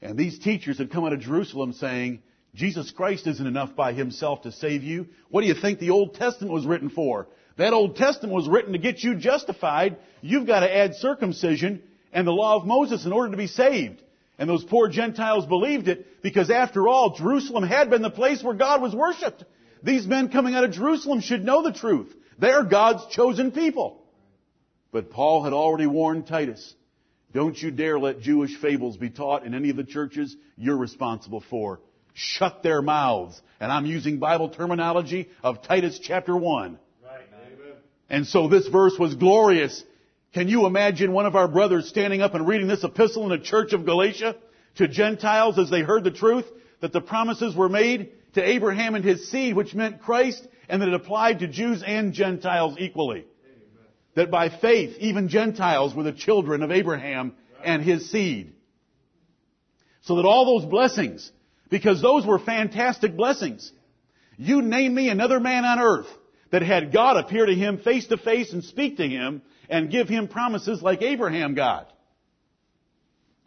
And 0.00 0.18
these 0.18 0.38
teachers 0.38 0.78
had 0.78 0.90
come 0.90 1.04
out 1.04 1.12
of 1.12 1.20
Jerusalem 1.20 1.72
saying, 1.74 2.22
Jesus 2.54 2.90
Christ 2.90 3.26
isn't 3.26 3.46
enough 3.46 3.74
by 3.76 3.92
himself 3.92 4.42
to 4.42 4.52
save 4.52 4.82
you. 4.82 5.06
What 5.30 5.42
do 5.42 5.46
you 5.46 5.54
think 5.54 5.78
the 5.78 5.90
Old 5.90 6.14
Testament 6.14 6.52
was 6.52 6.66
written 6.66 6.90
for? 6.90 7.28
That 7.56 7.72
Old 7.72 7.96
Testament 7.96 8.34
was 8.34 8.48
written 8.48 8.72
to 8.72 8.78
get 8.78 9.02
you 9.02 9.16
justified. 9.16 9.96
You've 10.20 10.46
got 10.46 10.60
to 10.60 10.74
add 10.74 10.94
circumcision 10.96 11.82
and 12.12 12.26
the 12.26 12.32
law 12.32 12.56
of 12.56 12.66
Moses 12.66 13.06
in 13.06 13.12
order 13.12 13.30
to 13.30 13.36
be 13.36 13.46
saved. 13.46 14.02
And 14.42 14.50
those 14.50 14.64
poor 14.64 14.88
Gentiles 14.88 15.46
believed 15.46 15.86
it 15.86 16.20
because 16.20 16.50
after 16.50 16.88
all, 16.88 17.14
Jerusalem 17.14 17.62
had 17.62 17.90
been 17.90 18.02
the 18.02 18.10
place 18.10 18.42
where 18.42 18.56
God 18.56 18.82
was 18.82 18.92
worshipped. 18.92 19.44
These 19.84 20.04
men 20.04 20.30
coming 20.30 20.56
out 20.56 20.64
of 20.64 20.72
Jerusalem 20.72 21.20
should 21.20 21.44
know 21.44 21.62
the 21.62 21.72
truth. 21.72 22.12
They're 22.40 22.64
God's 22.64 23.06
chosen 23.14 23.52
people. 23.52 24.02
But 24.90 25.12
Paul 25.12 25.44
had 25.44 25.52
already 25.52 25.86
warned 25.86 26.26
Titus, 26.26 26.74
don't 27.32 27.56
you 27.56 27.70
dare 27.70 28.00
let 28.00 28.18
Jewish 28.18 28.56
fables 28.56 28.96
be 28.96 29.10
taught 29.10 29.46
in 29.46 29.54
any 29.54 29.70
of 29.70 29.76
the 29.76 29.84
churches 29.84 30.34
you're 30.56 30.76
responsible 30.76 31.44
for. 31.48 31.78
Shut 32.12 32.64
their 32.64 32.82
mouths. 32.82 33.40
And 33.60 33.70
I'm 33.70 33.86
using 33.86 34.18
Bible 34.18 34.48
terminology 34.48 35.28
of 35.44 35.62
Titus 35.62 36.00
chapter 36.02 36.36
1. 36.36 36.80
Right. 37.04 37.20
And 38.10 38.26
so 38.26 38.48
this 38.48 38.66
verse 38.66 38.98
was 38.98 39.14
glorious. 39.14 39.84
Can 40.32 40.48
you 40.48 40.66
imagine 40.66 41.12
one 41.12 41.26
of 41.26 41.36
our 41.36 41.46
brothers 41.46 41.88
standing 41.88 42.22
up 42.22 42.34
and 42.34 42.48
reading 42.48 42.66
this 42.66 42.84
epistle 42.84 43.26
in 43.26 43.38
a 43.38 43.42
church 43.42 43.74
of 43.74 43.84
Galatia 43.84 44.36
to 44.76 44.88
Gentiles 44.88 45.58
as 45.58 45.68
they 45.68 45.82
heard 45.82 46.04
the 46.04 46.10
truth 46.10 46.46
that 46.80 46.92
the 46.92 47.02
promises 47.02 47.54
were 47.54 47.68
made 47.68 48.12
to 48.34 48.42
Abraham 48.42 48.94
and 48.94 49.04
his 49.04 49.30
seed, 49.30 49.54
which 49.54 49.74
meant 49.74 50.00
Christ, 50.00 50.46
and 50.70 50.80
that 50.80 50.88
it 50.88 50.94
applied 50.94 51.40
to 51.40 51.48
Jews 51.48 51.82
and 51.86 52.14
Gentiles 52.14 52.76
equally. 52.78 53.18
Amen. 53.18 53.86
That 54.14 54.30
by 54.30 54.48
faith, 54.48 54.96
even 55.00 55.28
Gentiles 55.28 55.94
were 55.94 56.02
the 56.02 56.12
children 56.12 56.62
of 56.62 56.70
Abraham 56.70 57.34
and 57.62 57.82
his 57.82 58.10
seed. 58.10 58.54
So 60.00 60.16
that 60.16 60.24
all 60.24 60.58
those 60.58 60.68
blessings, 60.68 61.30
because 61.68 62.00
those 62.00 62.26
were 62.26 62.38
fantastic 62.38 63.16
blessings. 63.16 63.70
You 64.38 64.62
name 64.62 64.94
me 64.94 65.10
another 65.10 65.40
man 65.40 65.66
on 65.66 65.78
earth 65.78 66.08
that 66.50 66.62
had 66.62 66.90
God 66.90 67.18
appear 67.18 67.44
to 67.44 67.54
him 67.54 67.78
face 67.78 68.06
to 68.06 68.16
face 68.16 68.52
and 68.54 68.64
speak 68.64 68.96
to 68.96 69.06
him 69.06 69.42
and 69.72 69.90
give 69.90 70.06
him 70.06 70.28
promises 70.28 70.82
like 70.82 71.00
Abraham 71.00 71.54
got. 71.54 71.90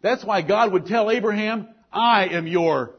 That's 0.02 0.24
why 0.24 0.42
God 0.42 0.72
would 0.72 0.86
tell 0.86 1.08
Abraham, 1.08 1.68
I 1.92 2.26
am 2.26 2.48
your 2.48 2.96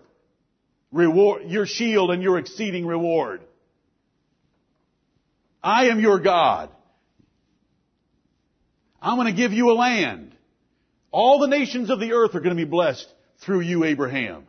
reward, 0.93 1.43
your 1.47 1.65
shield 1.65 2.09
and 2.09 2.23
your 2.23 2.39
exceeding 2.39 2.87
reward. 2.87 3.41
I 5.61 5.89
am 5.89 5.99
your 5.99 6.19
God. 6.19 6.69
I'm 9.01 9.17
going 9.17 9.27
to 9.27 9.39
give 9.39 9.51
you 9.51 9.71
a 9.71 9.75
land. 9.75 10.33
All 11.11 11.39
the 11.39 11.47
nations 11.47 11.89
of 11.89 11.99
the 11.99 12.13
earth 12.13 12.33
are 12.33 12.39
going 12.39 12.55
to 12.55 12.65
be 12.65 12.69
blessed 12.69 13.13
through 13.39 13.59
you, 13.59 13.83
Abraham. 13.83 14.47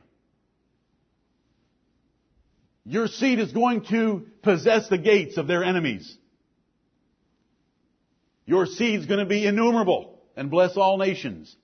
Your 2.84 3.08
seed 3.08 3.40
is 3.40 3.50
going 3.50 3.84
to 3.86 4.26
possess 4.42 4.88
the 4.88 4.98
gates 4.98 5.36
of 5.36 5.48
their 5.48 5.64
enemies. 5.64 6.16
Your 8.48 8.64
seed's 8.64 9.04
going 9.04 9.20
to 9.20 9.26
be 9.26 9.46
innumerable 9.46 10.18
and 10.34 10.50
bless 10.50 10.74
all 10.74 10.96
nations. 10.96 11.54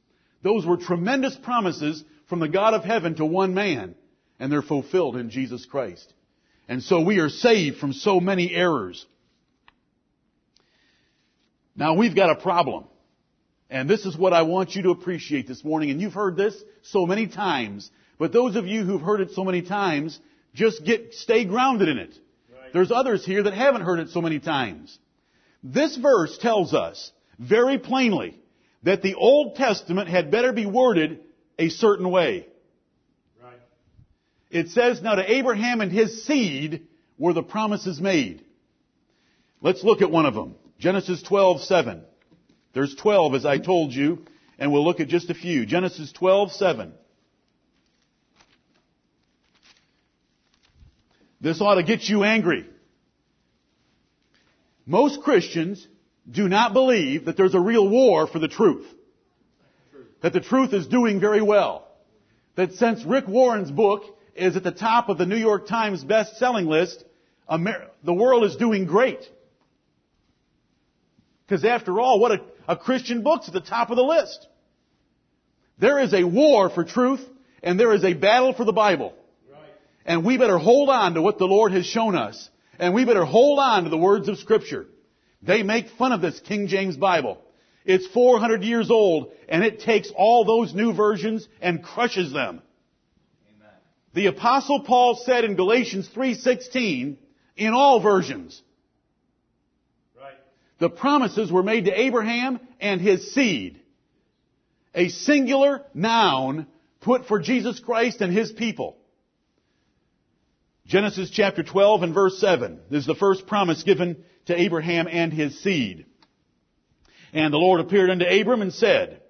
Those 0.43 0.67
were 0.67 0.77
tremendous 0.77 1.35
promises 1.35 2.05
from 2.29 2.41
the 2.41 2.49
God 2.49 2.75
of 2.75 2.85
heaven 2.85 3.15
to 3.15 3.25
one 3.25 3.55
man, 3.55 3.95
and 4.39 4.53
they're 4.53 4.61
fulfilled 4.61 5.17
in 5.17 5.31
Jesus 5.31 5.65
Christ. 5.65 6.13
And 6.69 6.83
so 6.83 7.01
we 7.01 7.21
are 7.21 7.31
saved 7.31 7.79
from 7.79 7.95
so 7.95 8.21
many 8.21 8.55
errors. 8.55 9.07
Now 11.75 11.95
we've 11.95 12.15
got 12.15 12.29
a 12.29 12.37
problem. 12.37 12.85
And 13.71 13.89
this 13.89 14.05
is 14.05 14.15
what 14.15 14.35
I 14.35 14.43
want 14.43 14.77
you 14.77 14.83
to 14.83 14.91
appreciate 14.91 15.49
this 15.49 15.65
morning. 15.65 15.91
And 15.91 16.03
you've 16.03 16.13
heard 16.13 16.37
this 16.37 16.55
so 16.83 17.07
many 17.07 17.29
times. 17.29 17.91
But 18.19 18.35
those 18.35 18.57
of 18.57 18.67
you 18.67 18.85
who've 18.85 19.01
heard 19.01 19.23
it 19.23 19.31
so 19.31 19.43
many 19.43 19.63
times, 19.63 20.21
just 20.53 20.85
get, 20.85 21.15
stay 21.15 21.47
grounded 21.47 21.89
in 21.89 21.97
it. 21.97 22.15
Right. 22.53 22.75
There's 22.75 22.93
others 22.93 23.25
here 23.25 23.43
that 23.45 23.55
haven't 23.55 23.81
heard 23.81 24.01
it 24.01 24.11
so 24.11 24.21
many 24.21 24.39
times. 24.39 24.99
This 25.65 25.97
verse 25.97 26.37
tells 26.37 26.75
us 26.75 27.11
very 27.39 27.79
plainly 27.79 28.39
that 28.83 29.01
the 29.01 29.15
Old 29.15 29.57
Testament 29.57 30.11
had 30.11 30.31
better 30.31 30.53
be 30.53 30.67
worded 30.67 31.21
a 31.59 31.71
certain 31.71 32.11
way. 32.11 32.47
Right. 33.43 33.59
It 34.51 34.69
says, 34.69 35.01
now 35.01 35.15
to 35.15 35.33
Abraham 35.33 35.81
and 35.81 35.91
his 35.91 36.27
seed 36.27 36.87
were 37.17 37.33
the 37.33 37.43
promises 37.43 37.99
made. 37.99 38.45
Let's 39.63 39.83
look 39.83 40.03
at 40.03 40.11
one 40.11 40.27
of 40.27 40.35
them. 40.35 40.57
Genesis 40.79 41.23
12, 41.23 41.63
7. 41.63 42.05
There's 42.75 42.95
12 42.97 43.35
as 43.35 43.47
I 43.47 43.57
told 43.57 43.95
you, 43.95 44.27
and 44.59 44.71
we'll 44.71 44.85
look 44.85 45.01
at 45.01 45.09
just 45.09 45.31
a 45.31 45.35
few. 45.35 45.65
Genesis 45.65 46.13
12, 46.13 46.53
7. 46.53 46.93
This 51.41 51.61
ought 51.63 51.77
to 51.77 51.83
get 51.83 52.03
you 52.03 52.25
angry. 52.25 52.67
Most 54.87 55.23
Christians 55.23 55.87
do 56.31 56.49
not 56.49 56.73
believe 56.73 57.27
that 57.27 57.37
there's 57.37 57.55
a 57.55 57.61
real 57.61 57.89
war 57.89 58.27
for 58.27 58.39
the 58.39 58.49
truth. 58.49 58.87
That 60.23 60.33
the 60.33 60.41
truth 60.41 60.73
is 60.73 60.87
doing 60.87 61.21
very 61.21 61.43
well. 61.43 61.87
That 62.57 62.75
since 62.75 63.05
Rick 63.05 63.29
Warren's 63.29 63.71
book 63.71 64.05
is 64.35 64.57
at 64.57 64.63
the 64.63 64.73
top 64.73 65.09
of 65.09 65.19
the 65.19 65.27
New 65.27 65.37
York 65.37 65.67
Times 65.67 66.03
best-selling 66.03 66.67
list, 66.67 67.05
Amer- 67.51 67.89
the 68.03 68.15
world 68.15 68.45
is 68.45 68.57
doing 68.57 68.87
great. 68.87 69.21
Because 71.47 71.65
after 71.65 72.01
all, 72.01 72.21
what 72.21 72.33
a, 72.33 72.41
a 72.69 72.77
Christian 72.77 73.23
book's 73.23 73.49
at 73.49 73.55
the 73.55 73.61
top 73.61 73.91
of 73.91 73.97
the 73.97 74.03
list. 74.03 74.47
There 75.79 75.99
is 75.99 76.15
a 76.15 76.25
war 76.25 76.71
for 76.71 76.85
truth, 76.85 77.21
and 77.63 77.79
there 77.79 77.93
is 77.93 78.05
a 78.05 78.15
battle 78.15 78.55
for 78.55 78.65
the 78.65 78.73
Bible. 78.73 79.15
Right. 79.51 79.61
And 80.07 80.25
we 80.25 80.39
better 80.39 80.59
hold 80.59 80.89
on 80.89 81.15
to 81.15 81.23
what 81.23 81.39
the 81.39 81.47
Lord 81.47 81.73
has 81.73 81.85
shown 81.85 82.17
us. 82.17 82.49
And 82.79 82.95
we 82.95 83.05
better 83.05 83.25
hold 83.25 83.59
on 83.59 83.85
to 83.85 83.91
the 83.91 83.99
words 83.99 84.29
of 84.29 84.39
Scripture. 84.39 84.87
They 85.43 85.63
make 85.63 85.91
fun 85.91 86.13
of 86.13 86.21
this 86.21 86.41
King 86.41 86.69
James 86.69 86.97
Bible. 86.97 87.39
It's 87.85 88.07
400 88.09 88.63
years 88.63 88.91
old, 88.91 89.33
and 89.49 89.63
it 89.63 89.81
takes 89.81 90.11
all 90.17 90.45
those 90.45 90.75
new 90.75 90.95
versions 90.95 91.47
and 91.61 91.83
crushes 91.83 92.33
them. 92.33 92.63
Amen. 93.57 93.75
The 94.15 94.27
apostle 94.27 94.81
Paul 94.81 95.17
said 95.17 95.45
in 95.45 95.55
Galatians 95.55 96.09
3:16, 96.09 97.19
in 97.57 97.73
all 97.73 98.01
versions, 98.01 98.63
the 100.79 100.91
promises 100.91 101.53
were 101.53 101.63
made 101.63 101.85
to 101.85 102.01
Abraham 102.01 102.59
and 102.81 103.01
his 103.01 103.33
seed. 103.33 103.81
A 104.95 105.09
singular 105.09 105.83
noun 105.93 106.67
put 107.01 107.27
for 107.27 107.39
Jesus 107.39 107.81
Christ 107.81 108.21
and 108.21 108.33
his 108.33 108.53
people. 108.53 108.97
Genesis 110.87 111.31
chapter 111.31 111.63
12 111.63 112.03
and 112.03 112.15
verse 112.15 112.39
7 112.39 112.79
this 112.91 113.01
is 113.01 113.07
the 113.07 113.15
first 113.15 113.47
promise 113.47 113.83
given 113.83 114.23
to 114.47 114.59
Abraham 114.59 115.09
and 115.11 115.33
his 115.33 115.63
seed. 115.63 116.05
And 117.33 117.53
the 117.53 117.59
Lord 117.59 117.81
appeared 117.81 118.11
unto 118.11 118.27
Abram 118.27 118.63
and 118.63 118.73
said, 118.73 119.21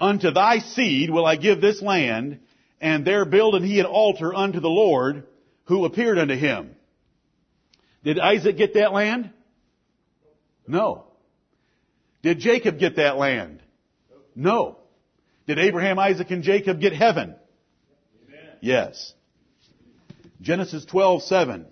Unto 0.00 0.30
thy 0.30 0.58
seed 0.58 1.10
will 1.10 1.24
I 1.24 1.36
give 1.36 1.60
this 1.60 1.80
land, 1.80 2.40
and 2.80 3.04
there 3.04 3.24
build 3.24 3.54
and 3.54 3.64
he 3.64 3.80
an 3.80 3.86
altar 3.86 4.34
unto 4.34 4.60
the 4.60 4.68
Lord 4.68 5.24
who 5.64 5.84
appeared 5.84 6.18
unto 6.18 6.34
him. 6.34 6.74
Did 8.04 8.18
Isaac 8.18 8.56
get 8.56 8.74
that 8.74 8.92
land? 8.92 9.30
No. 10.66 11.06
Did 12.22 12.40
Jacob 12.40 12.78
get 12.78 12.96
that 12.96 13.16
land? 13.16 13.62
No. 14.34 14.78
Did 15.46 15.58
Abraham, 15.58 15.98
Isaac, 15.98 16.30
and 16.30 16.42
Jacob 16.42 16.80
get 16.80 16.92
heaven? 16.92 17.36
Amen. 18.28 18.50
Yes. 18.60 19.14
Genesis 20.40 20.84
12, 20.84 21.22
7. 21.22 21.66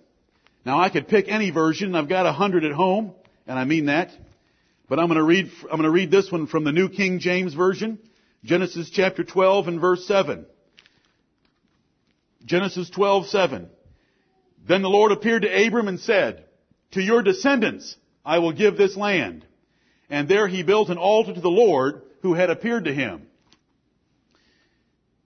Now 0.65 0.81
I 0.81 0.89
could 0.89 1.09
pick 1.09 1.29
any 1.29 1.51
version. 1.51 1.95
I've 1.95 2.09
got 2.09 2.27
a 2.27 2.33
hundred 2.33 2.65
at 2.65 2.73
home, 2.73 3.13
and 3.47 3.59
I 3.59 3.65
mean 3.65 3.87
that. 3.87 4.11
But 4.89 4.99
I'm 4.99 5.07
going 5.07 5.19
to 5.19 5.25
read, 5.25 5.51
I'm 5.63 5.79
going 5.79 5.83
to 5.83 5.91
read 5.91 6.11
this 6.11 6.31
one 6.31 6.47
from 6.47 6.65
the 6.65 6.73
New 6.73 6.89
King 6.89 7.19
James 7.19 7.55
Version. 7.55 7.99
Genesis 8.45 8.91
chapter 8.91 9.25
12 9.25 9.69
and 9.69 9.81
verse 9.81 10.07
7. 10.07 10.47
Genesis 12.45 12.91
12, 12.91 13.27
7. 13.29 13.69
Then 14.67 14.83
the 14.83 14.91
Lord 14.91 15.13
appeared 15.13 15.43
to 15.43 15.67
Abram 15.67 15.89
and 15.89 16.01
said, 16.01 16.45
To 16.93 17.03
your 17.03 17.23
descendants 17.23 17.97
I 18.25 18.39
will 18.39 18.53
give 18.53 18.77
this 18.77 18.97
land. 18.97 19.47
And 20.11 20.29
there 20.29 20.47
he 20.47 20.63
built 20.63 20.91
an 20.91 20.99
altar 20.99 21.33
to 21.35 21.41
the 21.41 21.51
Lord 21.51 22.03
who 22.23 22.35
had 22.35 22.51
appeared 22.51 22.85
to 22.85 22.95
him. 22.95 23.27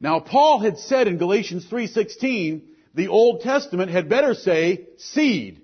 Now 0.01 0.21
Paul 0.21 0.61
had 0.61 0.79
said 0.79 1.09
in 1.09 1.19
Galatians 1.19 1.67
3:16, 1.67 2.63
the 2.95 3.09
Old 3.09 3.43
Testament 3.43 3.91
had 3.91 4.09
better 4.09 4.35
say 4.35 4.87
seed. 4.97 5.63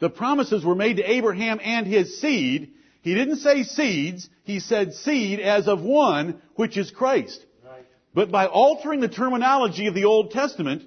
The 0.00 0.10
promises 0.10 0.64
were 0.64 0.74
made 0.74 0.98
to 0.98 1.10
Abraham 1.10 1.60
and 1.62 1.86
his 1.86 2.20
seed. 2.20 2.72
He 3.02 3.14
didn't 3.14 3.38
say 3.38 3.62
seeds, 3.62 4.28
he 4.44 4.60
said 4.60 4.94
seed 4.94 5.40
as 5.40 5.68
of 5.68 5.80
one, 5.80 6.40
which 6.54 6.76
is 6.76 6.90
Christ. 6.90 7.44
Right. 7.64 7.84
But 8.14 8.30
by 8.30 8.46
altering 8.46 9.00
the 9.00 9.08
terminology 9.08 9.86
of 9.86 9.94
the 9.94 10.04
Old 10.04 10.30
Testament, 10.30 10.82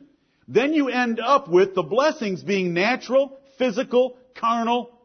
then 0.48 0.74
you 0.74 0.90
end 0.90 1.20
up 1.20 1.48
with 1.48 1.76
the 1.76 1.84
blessings 1.84 2.44
being 2.44 2.74
natural, 2.74 3.40
physical, 3.58 4.18
carnal, 4.36 4.98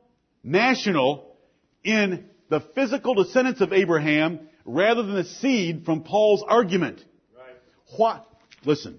national 0.43 1.37
in 1.83 2.27
the 2.49 2.61
physical 2.61 3.15
descendants 3.15 3.61
of 3.61 3.73
Abraham 3.73 4.49
rather 4.65 5.03
than 5.03 5.15
the 5.15 5.25
seed 5.25 5.85
from 5.85 6.03
Paul's 6.03 6.45
argument. 6.47 7.05
Right. 7.37 7.57
What? 7.97 8.27
Listen. 8.65 8.99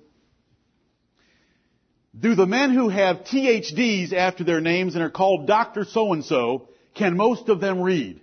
Do 2.20 2.36
the 2.36 2.48
men 2.48 2.72
who 2.72 2.90
have 2.90 3.26
THDs 3.26 4.14
after 4.14 4.44
their 4.44 4.62
names 4.62 4.96
and 4.96 5.04
are 5.04 5.10
called 5.10 5.46
Dr. 5.46 5.86
So-and-so, 5.86 6.70
can 6.96 7.16
most 7.16 7.50
of 7.50 7.60
them 7.60 7.82
read? 7.82 8.22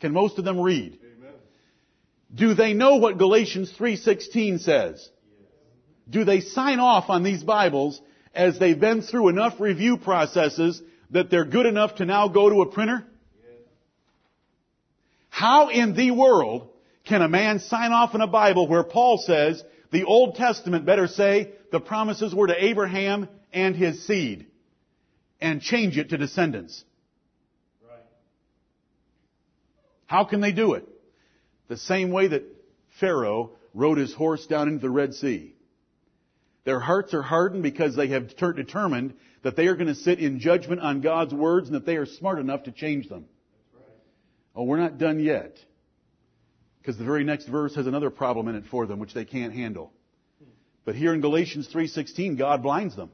Can 0.00 0.12
most 0.12 0.38
of 0.38 0.44
them 0.44 0.60
read? 0.60 0.98
Do 2.34 2.54
they 2.54 2.72
know 2.72 2.96
what 2.96 3.18
Galatians 3.18 3.72
3.16 3.78 4.60
says? 4.60 5.08
Do 6.08 6.24
they 6.24 6.40
sign 6.40 6.80
off 6.80 7.10
on 7.10 7.22
these 7.22 7.42
Bibles 7.42 8.00
as 8.34 8.58
they've 8.58 8.78
been 8.78 9.02
through 9.02 9.28
enough 9.28 9.60
review 9.60 9.96
processes 9.96 10.80
that 11.10 11.30
they're 11.30 11.44
good 11.44 11.66
enough 11.66 11.96
to 11.96 12.04
now 12.04 12.28
go 12.28 12.48
to 12.48 12.62
a 12.62 12.66
printer? 12.66 13.04
How 15.28 15.68
in 15.68 15.94
the 15.94 16.10
world 16.12 16.68
can 17.04 17.22
a 17.22 17.28
man 17.28 17.58
sign 17.58 17.92
off 17.92 18.14
on 18.14 18.20
a 18.20 18.26
Bible 18.26 18.66
where 18.68 18.82
Paul 18.82 19.18
says 19.18 19.62
the 19.96 20.04
Old 20.04 20.34
Testament 20.34 20.84
better 20.84 21.06
say 21.06 21.52
the 21.72 21.80
promises 21.80 22.34
were 22.34 22.48
to 22.48 22.64
Abraham 22.64 23.30
and 23.50 23.74
his 23.74 24.06
seed 24.06 24.46
and 25.40 25.62
change 25.62 25.96
it 25.96 26.10
to 26.10 26.18
descendants? 26.18 26.84
Right. 27.82 28.04
How 30.04 30.24
can 30.24 30.42
they 30.42 30.52
do 30.52 30.74
it? 30.74 30.86
The 31.68 31.78
same 31.78 32.10
way 32.10 32.28
that 32.28 32.44
Pharaoh 33.00 33.52
rode 33.72 33.96
his 33.96 34.12
horse 34.12 34.46
down 34.46 34.68
into 34.68 34.82
the 34.82 34.90
Red 34.90 35.14
Sea. 35.14 35.54
Their 36.64 36.78
hearts 36.78 37.14
are 37.14 37.22
hardened 37.22 37.62
because 37.62 37.96
they 37.96 38.08
have 38.08 38.36
determined 38.36 39.14
that 39.44 39.56
they 39.56 39.66
are 39.66 39.76
going 39.76 39.86
to 39.86 39.94
sit 39.94 40.18
in 40.18 40.40
judgment 40.40 40.82
on 40.82 41.00
God's 41.00 41.32
words 41.32 41.68
and 41.68 41.74
that 41.74 41.86
they 41.86 41.96
are 41.96 42.04
smart 42.04 42.38
enough 42.38 42.64
to 42.64 42.70
change 42.70 43.08
them. 43.08 43.24
Oh, 44.54 44.64
we're 44.64 44.76
not 44.76 44.98
done 44.98 45.20
yet. 45.20 45.56
Because 46.86 46.98
the 46.98 47.04
very 47.04 47.24
next 47.24 47.48
verse 47.48 47.74
has 47.74 47.88
another 47.88 48.10
problem 48.10 48.46
in 48.46 48.54
it 48.54 48.66
for 48.70 48.86
them 48.86 49.00
which 49.00 49.12
they 49.12 49.24
can't 49.24 49.52
handle. 49.52 49.92
But 50.84 50.94
here 50.94 51.12
in 51.12 51.20
Galatians 51.20 51.66
3:16, 51.66 52.36
God 52.36 52.62
blinds 52.62 52.94
them. 52.94 53.10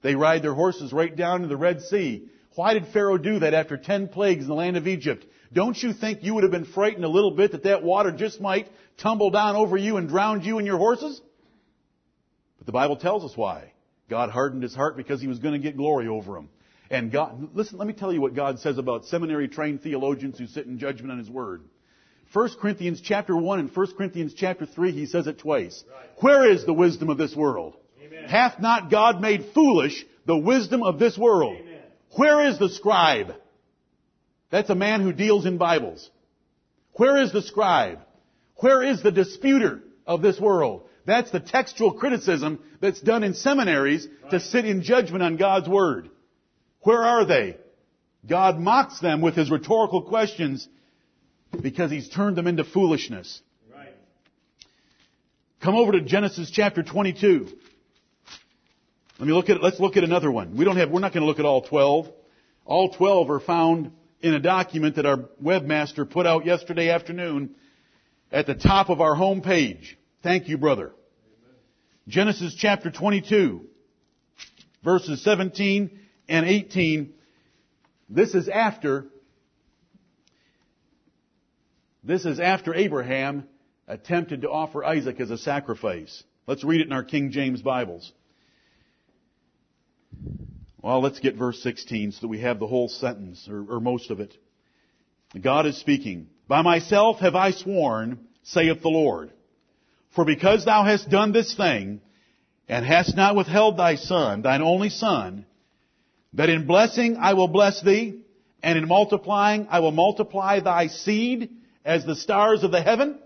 They 0.00 0.14
ride 0.14 0.40
their 0.40 0.54
horses 0.54 0.90
right 0.90 1.14
down 1.14 1.42
to 1.42 1.48
the 1.48 1.56
Red 1.58 1.82
Sea. 1.82 2.30
Why 2.54 2.72
did 2.72 2.86
Pharaoh 2.86 3.18
do 3.18 3.40
that 3.40 3.52
after 3.52 3.76
10 3.76 4.08
plagues 4.08 4.44
in 4.44 4.48
the 4.48 4.54
land 4.54 4.78
of 4.78 4.88
Egypt? 4.88 5.26
Don't 5.52 5.80
you 5.82 5.92
think 5.92 6.24
you 6.24 6.32
would 6.32 6.44
have 6.44 6.50
been 6.50 6.64
frightened 6.64 7.04
a 7.04 7.10
little 7.10 7.32
bit 7.32 7.52
that 7.52 7.64
that 7.64 7.82
water 7.82 8.10
just 8.10 8.40
might 8.40 8.70
tumble 8.96 9.28
down 9.28 9.54
over 9.54 9.76
you 9.76 9.98
and 9.98 10.08
drown 10.08 10.40
you 10.40 10.56
and 10.56 10.66
your 10.66 10.78
horses? 10.78 11.20
But 12.56 12.64
the 12.64 12.72
Bible 12.72 12.96
tells 12.96 13.22
us 13.22 13.36
why. 13.36 13.74
God 14.08 14.30
hardened 14.30 14.62
his 14.62 14.74
heart 14.74 14.96
because 14.96 15.20
he 15.20 15.28
was 15.28 15.40
going 15.40 15.52
to 15.52 15.58
get 15.58 15.76
glory 15.76 16.08
over 16.08 16.38
him. 16.38 16.48
And 16.88 17.12
God, 17.12 17.54
listen, 17.54 17.76
let 17.76 17.86
me 17.86 17.92
tell 17.92 18.14
you 18.14 18.22
what 18.22 18.32
God 18.32 18.60
says 18.60 18.78
about 18.78 19.04
seminary 19.04 19.46
trained 19.46 19.82
theologians 19.82 20.38
who 20.38 20.46
sit 20.46 20.64
in 20.64 20.78
judgment 20.78 21.12
on 21.12 21.18
his 21.18 21.28
word. 21.28 21.62
1 22.32 22.50
Corinthians 22.60 23.00
chapter 23.00 23.36
1 23.36 23.58
and 23.60 23.74
1 23.74 23.86
Corinthians 23.96 24.34
chapter 24.34 24.66
3, 24.66 24.92
he 24.92 25.06
says 25.06 25.26
it 25.26 25.38
twice. 25.38 25.84
Right. 25.88 26.08
Where 26.18 26.50
is 26.50 26.66
the 26.66 26.72
wisdom 26.72 27.08
of 27.08 27.18
this 27.18 27.34
world? 27.34 27.76
Amen. 28.02 28.28
Hath 28.28 28.60
not 28.60 28.90
God 28.90 29.20
made 29.20 29.50
foolish 29.54 30.04
the 30.26 30.36
wisdom 30.36 30.82
of 30.82 30.98
this 30.98 31.16
world? 31.16 31.56
Amen. 31.60 31.80
Where 32.16 32.48
is 32.48 32.58
the 32.58 32.68
scribe? 32.68 33.34
That's 34.50 34.70
a 34.70 34.74
man 34.74 35.02
who 35.02 35.12
deals 35.12 35.46
in 35.46 35.58
Bibles. 35.58 36.10
Where 36.94 37.22
is 37.22 37.32
the 37.32 37.42
scribe? 37.42 38.00
Where 38.56 38.82
is 38.82 39.02
the 39.02 39.12
disputer 39.12 39.82
of 40.06 40.22
this 40.22 40.40
world? 40.40 40.88
That's 41.04 41.30
the 41.30 41.40
textual 41.40 41.92
criticism 41.92 42.60
that's 42.80 43.00
done 43.00 43.22
in 43.22 43.34
seminaries 43.34 44.08
to 44.30 44.40
sit 44.40 44.64
in 44.64 44.82
judgment 44.82 45.22
on 45.22 45.36
God's 45.36 45.68
Word. 45.68 46.10
Where 46.80 47.02
are 47.02 47.24
they? 47.24 47.58
God 48.26 48.58
mocks 48.58 48.98
them 49.00 49.20
with 49.20 49.34
his 49.34 49.50
rhetorical 49.50 50.02
questions 50.02 50.66
because 51.62 51.90
he's 51.90 52.08
turned 52.08 52.36
them 52.36 52.46
into 52.46 52.64
foolishness. 52.64 53.40
Right. 53.74 53.94
Come 55.60 55.74
over 55.74 55.92
to 55.92 56.00
Genesis 56.00 56.50
chapter 56.50 56.82
22. 56.82 57.48
Let 59.18 59.26
me 59.26 59.32
look 59.32 59.48
at, 59.48 59.62
let's 59.62 59.80
look 59.80 59.96
at 59.96 60.04
another 60.04 60.30
one. 60.30 60.56
We 60.56 60.64
don't 60.64 60.76
have, 60.76 60.90
we're 60.90 61.00
not 61.00 61.12
going 61.12 61.22
to 61.22 61.26
look 61.26 61.38
at 61.38 61.46
all 61.46 61.62
12. 61.62 62.08
All 62.66 62.90
12 62.90 63.30
are 63.30 63.40
found 63.40 63.92
in 64.20 64.34
a 64.34 64.40
document 64.40 64.96
that 64.96 65.06
our 65.06 65.18
webmaster 65.42 66.08
put 66.08 66.26
out 66.26 66.44
yesterday 66.44 66.90
afternoon 66.90 67.54
at 68.30 68.46
the 68.46 68.54
top 68.54 68.90
of 68.90 69.00
our 69.00 69.14
home 69.14 69.40
page. 69.40 69.96
Thank 70.22 70.48
you, 70.48 70.58
brother. 70.58 70.92
Genesis 72.08 72.54
chapter 72.54 72.90
22, 72.90 73.62
verses 74.84 75.22
17 75.24 75.98
and 76.28 76.46
18. 76.46 77.14
This 78.08 78.34
is 78.34 78.48
after, 78.48 79.06
this 82.06 82.24
is 82.24 82.38
after 82.38 82.72
Abraham 82.72 83.44
attempted 83.88 84.42
to 84.42 84.50
offer 84.50 84.84
Isaac 84.84 85.20
as 85.20 85.30
a 85.30 85.38
sacrifice. 85.38 86.22
Let's 86.46 86.62
read 86.62 86.80
it 86.80 86.86
in 86.86 86.92
our 86.92 87.02
King 87.02 87.32
James 87.32 87.62
Bibles. 87.62 88.12
Well, 90.80 91.00
let's 91.00 91.18
get 91.18 91.34
verse 91.34 91.60
16 91.62 92.12
so 92.12 92.20
that 92.20 92.28
we 92.28 92.40
have 92.40 92.60
the 92.60 92.66
whole 92.68 92.88
sentence, 92.88 93.48
or, 93.50 93.64
or 93.68 93.80
most 93.80 94.10
of 94.10 94.20
it. 94.20 94.34
God 95.40 95.66
is 95.66 95.78
speaking. 95.78 96.28
By 96.46 96.62
myself 96.62 97.18
have 97.18 97.34
I 97.34 97.50
sworn, 97.50 98.20
saith 98.44 98.82
the 98.82 98.88
Lord. 98.88 99.32
For 100.14 100.24
because 100.24 100.64
thou 100.64 100.84
hast 100.84 101.10
done 101.10 101.32
this 101.32 101.56
thing, 101.56 102.00
and 102.68 102.86
hast 102.86 103.16
not 103.16 103.34
withheld 103.34 103.76
thy 103.76 103.96
son, 103.96 104.42
thine 104.42 104.62
only 104.62 104.90
son, 104.90 105.44
that 106.34 106.50
in 106.50 106.66
blessing 106.66 107.16
I 107.16 107.34
will 107.34 107.48
bless 107.48 107.82
thee, 107.82 108.20
and 108.62 108.78
in 108.78 108.86
multiplying 108.86 109.66
I 109.70 109.80
will 109.80 109.92
multiply 109.92 110.60
thy 110.60 110.86
seed 110.86 111.50
as 111.86 112.04
the 112.04 112.16
stars 112.16 112.64
of 112.64 112.72
the 112.72 112.82
heaven, 112.82 113.18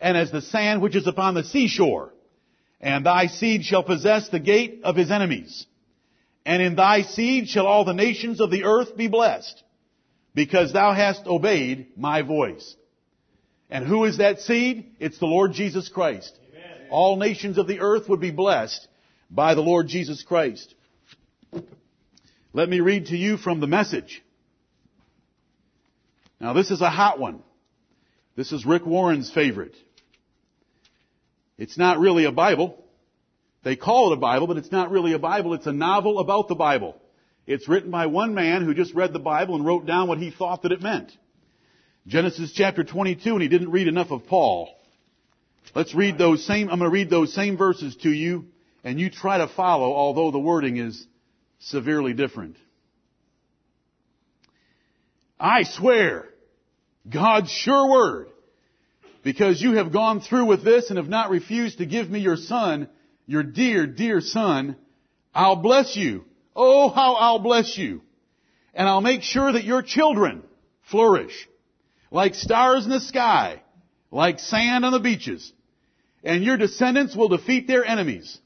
and 0.00 0.16
as 0.16 0.30
the 0.30 0.40
sand 0.40 0.80
which 0.80 0.94
is 0.94 1.06
upon 1.06 1.34
the 1.34 1.44
seashore. 1.44 2.14
And 2.80 3.04
thy 3.04 3.26
seed 3.26 3.64
shall 3.64 3.82
possess 3.82 4.28
the 4.28 4.38
gate 4.38 4.82
of 4.84 4.96
his 4.96 5.10
enemies. 5.10 5.66
And 6.44 6.62
in 6.62 6.76
thy 6.76 7.02
seed 7.02 7.48
shall 7.48 7.66
all 7.66 7.84
the 7.84 7.92
nations 7.92 8.40
of 8.40 8.50
the 8.50 8.64
earth 8.64 8.96
be 8.96 9.08
blessed, 9.08 9.62
because 10.34 10.72
thou 10.72 10.92
hast 10.92 11.26
obeyed 11.26 11.88
my 11.96 12.22
voice. 12.22 12.76
And 13.68 13.84
who 13.84 14.04
is 14.04 14.18
that 14.18 14.40
seed? 14.40 14.92
It's 15.00 15.18
the 15.18 15.26
Lord 15.26 15.52
Jesus 15.52 15.88
Christ. 15.88 16.38
Amen. 16.52 16.86
All 16.90 17.16
nations 17.16 17.58
of 17.58 17.66
the 17.66 17.80
earth 17.80 18.08
would 18.08 18.20
be 18.20 18.30
blessed 18.30 18.86
by 19.28 19.54
the 19.54 19.62
Lord 19.62 19.88
Jesus 19.88 20.22
Christ. 20.22 20.72
Let 22.52 22.68
me 22.68 22.78
read 22.78 23.06
to 23.06 23.16
you 23.16 23.36
from 23.36 23.58
the 23.58 23.66
message. 23.66 24.22
Now 26.38 26.52
this 26.52 26.70
is 26.70 26.80
a 26.80 26.90
hot 26.90 27.18
one. 27.18 27.42
This 28.36 28.52
is 28.52 28.66
Rick 28.66 28.84
Warren's 28.84 29.30
favorite. 29.32 29.74
It's 31.56 31.78
not 31.78 31.98
really 31.98 32.26
a 32.26 32.32
Bible. 32.32 32.84
They 33.64 33.76
call 33.76 34.12
it 34.12 34.16
a 34.16 34.20
Bible, 34.20 34.46
but 34.46 34.58
it's 34.58 34.70
not 34.70 34.90
really 34.90 35.14
a 35.14 35.18
Bible. 35.18 35.54
It's 35.54 35.66
a 35.66 35.72
novel 35.72 36.18
about 36.18 36.48
the 36.48 36.54
Bible. 36.54 37.00
It's 37.46 37.66
written 37.66 37.90
by 37.90 38.06
one 38.06 38.34
man 38.34 38.62
who 38.62 38.74
just 38.74 38.94
read 38.94 39.14
the 39.14 39.18
Bible 39.18 39.54
and 39.56 39.64
wrote 39.64 39.86
down 39.86 40.06
what 40.06 40.18
he 40.18 40.30
thought 40.30 40.62
that 40.62 40.72
it 40.72 40.82
meant. 40.82 41.10
Genesis 42.06 42.52
chapter 42.52 42.84
22, 42.84 43.32
and 43.32 43.42
he 43.42 43.48
didn't 43.48 43.70
read 43.70 43.88
enough 43.88 44.10
of 44.10 44.26
Paul. 44.26 44.68
Let's 45.74 45.94
read 45.94 46.18
those 46.18 46.44
same, 46.46 46.68
I'm 46.68 46.78
going 46.78 46.90
to 46.90 46.94
read 46.94 47.10
those 47.10 47.32
same 47.32 47.56
verses 47.56 47.96
to 48.02 48.10
you, 48.10 48.46
and 48.84 49.00
you 49.00 49.10
try 49.10 49.38
to 49.38 49.48
follow, 49.48 49.92
although 49.92 50.30
the 50.30 50.38
wording 50.38 50.76
is 50.76 51.06
severely 51.58 52.12
different. 52.12 52.56
I 55.40 55.64
swear, 55.64 56.26
God's 57.08 57.50
sure 57.50 57.90
word, 57.90 58.28
because 59.22 59.60
you 59.60 59.74
have 59.74 59.92
gone 59.92 60.20
through 60.20 60.46
with 60.46 60.64
this 60.64 60.90
and 60.90 60.98
have 60.98 61.08
not 61.08 61.30
refused 61.30 61.78
to 61.78 61.86
give 61.86 62.10
me 62.10 62.20
your 62.20 62.36
son, 62.36 62.88
your 63.26 63.42
dear, 63.42 63.86
dear 63.86 64.20
son, 64.20 64.76
I'll 65.34 65.56
bless 65.56 65.96
you. 65.96 66.24
Oh, 66.54 66.88
how 66.88 67.14
I'll 67.14 67.38
bless 67.38 67.76
you. 67.76 68.02
And 68.74 68.88
I'll 68.88 69.00
make 69.00 69.22
sure 69.22 69.52
that 69.52 69.64
your 69.64 69.82
children 69.82 70.42
flourish 70.90 71.48
like 72.10 72.34
stars 72.34 72.84
in 72.84 72.90
the 72.90 73.00
sky, 73.00 73.62
like 74.10 74.38
sand 74.38 74.84
on 74.84 74.92
the 74.92 75.00
beaches. 75.00 75.52
And 76.24 76.42
your 76.42 76.56
descendants 76.56 77.14
will 77.14 77.28
defeat 77.28 77.66
their 77.66 77.84
enemies. 77.84 78.38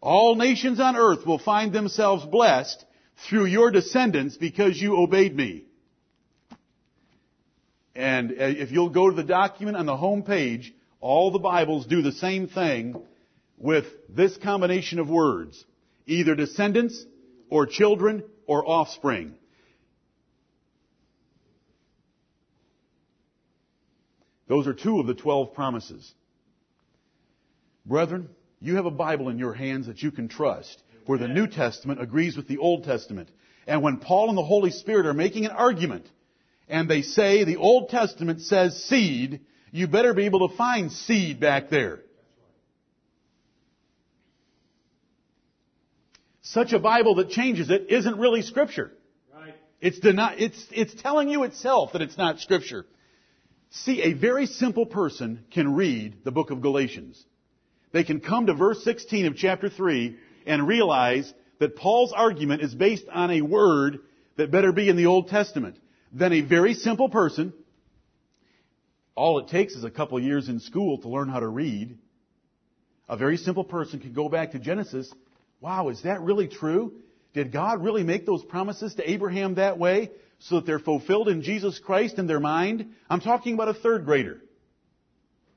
All 0.00 0.34
nations 0.34 0.80
on 0.80 0.96
earth 0.96 1.26
will 1.26 1.38
find 1.38 1.72
themselves 1.72 2.24
blessed 2.24 2.84
through 3.28 3.46
your 3.46 3.70
descendants 3.70 4.36
because 4.36 4.80
you 4.80 4.96
obeyed 4.96 5.34
me. 5.34 5.65
And 7.96 8.32
uh, 8.32 8.34
if 8.38 8.70
you'll 8.70 8.90
go 8.90 9.08
to 9.08 9.16
the 9.16 9.24
document 9.24 9.76
on 9.76 9.86
the 9.86 9.96
home 9.96 10.22
page, 10.22 10.74
all 11.00 11.30
the 11.30 11.38
Bibles 11.38 11.86
do 11.86 12.02
the 12.02 12.12
same 12.12 12.46
thing 12.46 13.00
with 13.56 13.86
this 14.08 14.36
combination 14.36 14.98
of 14.98 15.08
words. 15.08 15.64
Either 16.06 16.34
descendants 16.34 17.04
or 17.48 17.64
children 17.64 18.22
or 18.46 18.68
offspring. 18.68 19.34
Those 24.46 24.66
are 24.66 24.74
two 24.74 25.00
of 25.00 25.06
the 25.06 25.14
twelve 25.14 25.54
promises. 25.54 26.12
Brethren, 27.86 28.28
you 28.60 28.76
have 28.76 28.86
a 28.86 28.90
Bible 28.90 29.30
in 29.30 29.38
your 29.38 29.54
hands 29.54 29.86
that 29.86 30.02
you 30.02 30.10
can 30.10 30.28
trust, 30.28 30.82
where 31.06 31.18
the 31.18 31.28
New 31.28 31.46
Testament 31.46 32.00
agrees 32.00 32.36
with 32.36 32.46
the 32.46 32.58
Old 32.58 32.84
Testament. 32.84 33.30
And 33.66 33.82
when 33.82 33.96
Paul 33.96 34.28
and 34.28 34.38
the 34.38 34.44
Holy 34.44 34.70
Spirit 34.70 35.06
are 35.06 35.14
making 35.14 35.46
an 35.46 35.52
argument, 35.52 36.06
and 36.68 36.88
they 36.88 37.02
say 37.02 37.44
the 37.44 37.56
Old 37.56 37.90
Testament 37.90 38.40
says 38.40 38.84
seed, 38.84 39.40
you 39.70 39.86
better 39.86 40.14
be 40.14 40.24
able 40.24 40.48
to 40.48 40.56
find 40.56 40.90
seed 40.90 41.40
back 41.40 41.70
there. 41.70 42.00
Such 46.42 46.72
a 46.72 46.78
Bible 46.78 47.16
that 47.16 47.30
changes 47.30 47.70
it 47.70 47.86
isn't 47.90 48.18
really 48.18 48.42
Scripture. 48.42 48.92
Right. 49.34 49.54
It's, 49.80 49.98
deni- 49.98 50.40
it's, 50.40 50.66
it's 50.70 50.94
telling 51.02 51.28
you 51.28 51.42
itself 51.42 51.92
that 51.92 52.02
it's 52.02 52.16
not 52.16 52.38
Scripture. 52.38 52.86
See, 53.70 54.02
a 54.02 54.12
very 54.12 54.46
simple 54.46 54.86
person 54.86 55.44
can 55.50 55.74
read 55.74 56.24
the 56.24 56.30
book 56.30 56.50
of 56.50 56.60
Galatians. 56.60 57.22
They 57.92 58.04
can 58.04 58.20
come 58.20 58.46
to 58.46 58.54
verse 58.54 58.82
16 58.84 59.26
of 59.26 59.36
chapter 59.36 59.68
3 59.68 60.16
and 60.46 60.66
realize 60.66 61.32
that 61.58 61.76
Paul's 61.76 62.12
argument 62.12 62.62
is 62.62 62.74
based 62.74 63.06
on 63.12 63.30
a 63.30 63.40
word 63.40 63.98
that 64.36 64.50
better 64.50 64.72
be 64.72 64.88
in 64.88 64.96
the 64.96 65.06
Old 65.06 65.28
Testament. 65.28 65.78
Then 66.16 66.32
a 66.32 66.40
very 66.40 66.72
simple 66.72 67.10
person, 67.10 67.52
all 69.14 69.38
it 69.38 69.48
takes 69.48 69.74
is 69.74 69.84
a 69.84 69.90
couple 69.90 70.18
years 70.18 70.48
in 70.48 70.60
school 70.60 70.96
to 71.02 71.10
learn 71.10 71.28
how 71.28 71.40
to 71.40 71.46
read. 71.46 71.98
A 73.06 73.18
very 73.18 73.36
simple 73.36 73.64
person 73.64 74.00
can 74.00 74.14
go 74.14 74.30
back 74.30 74.52
to 74.52 74.58
Genesis. 74.58 75.12
Wow, 75.60 75.90
is 75.90 76.02
that 76.04 76.22
really 76.22 76.48
true? 76.48 76.94
Did 77.34 77.52
God 77.52 77.84
really 77.84 78.02
make 78.02 78.24
those 78.24 78.42
promises 78.42 78.94
to 78.94 79.10
Abraham 79.10 79.56
that 79.56 79.78
way 79.78 80.10
so 80.38 80.54
that 80.54 80.64
they're 80.64 80.78
fulfilled 80.78 81.28
in 81.28 81.42
Jesus 81.42 81.78
Christ 81.78 82.18
in 82.18 82.26
their 82.26 82.40
mind? 82.40 82.94
I'm 83.10 83.20
talking 83.20 83.52
about 83.52 83.68
a 83.68 83.74
third 83.74 84.06
grader. 84.06 84.40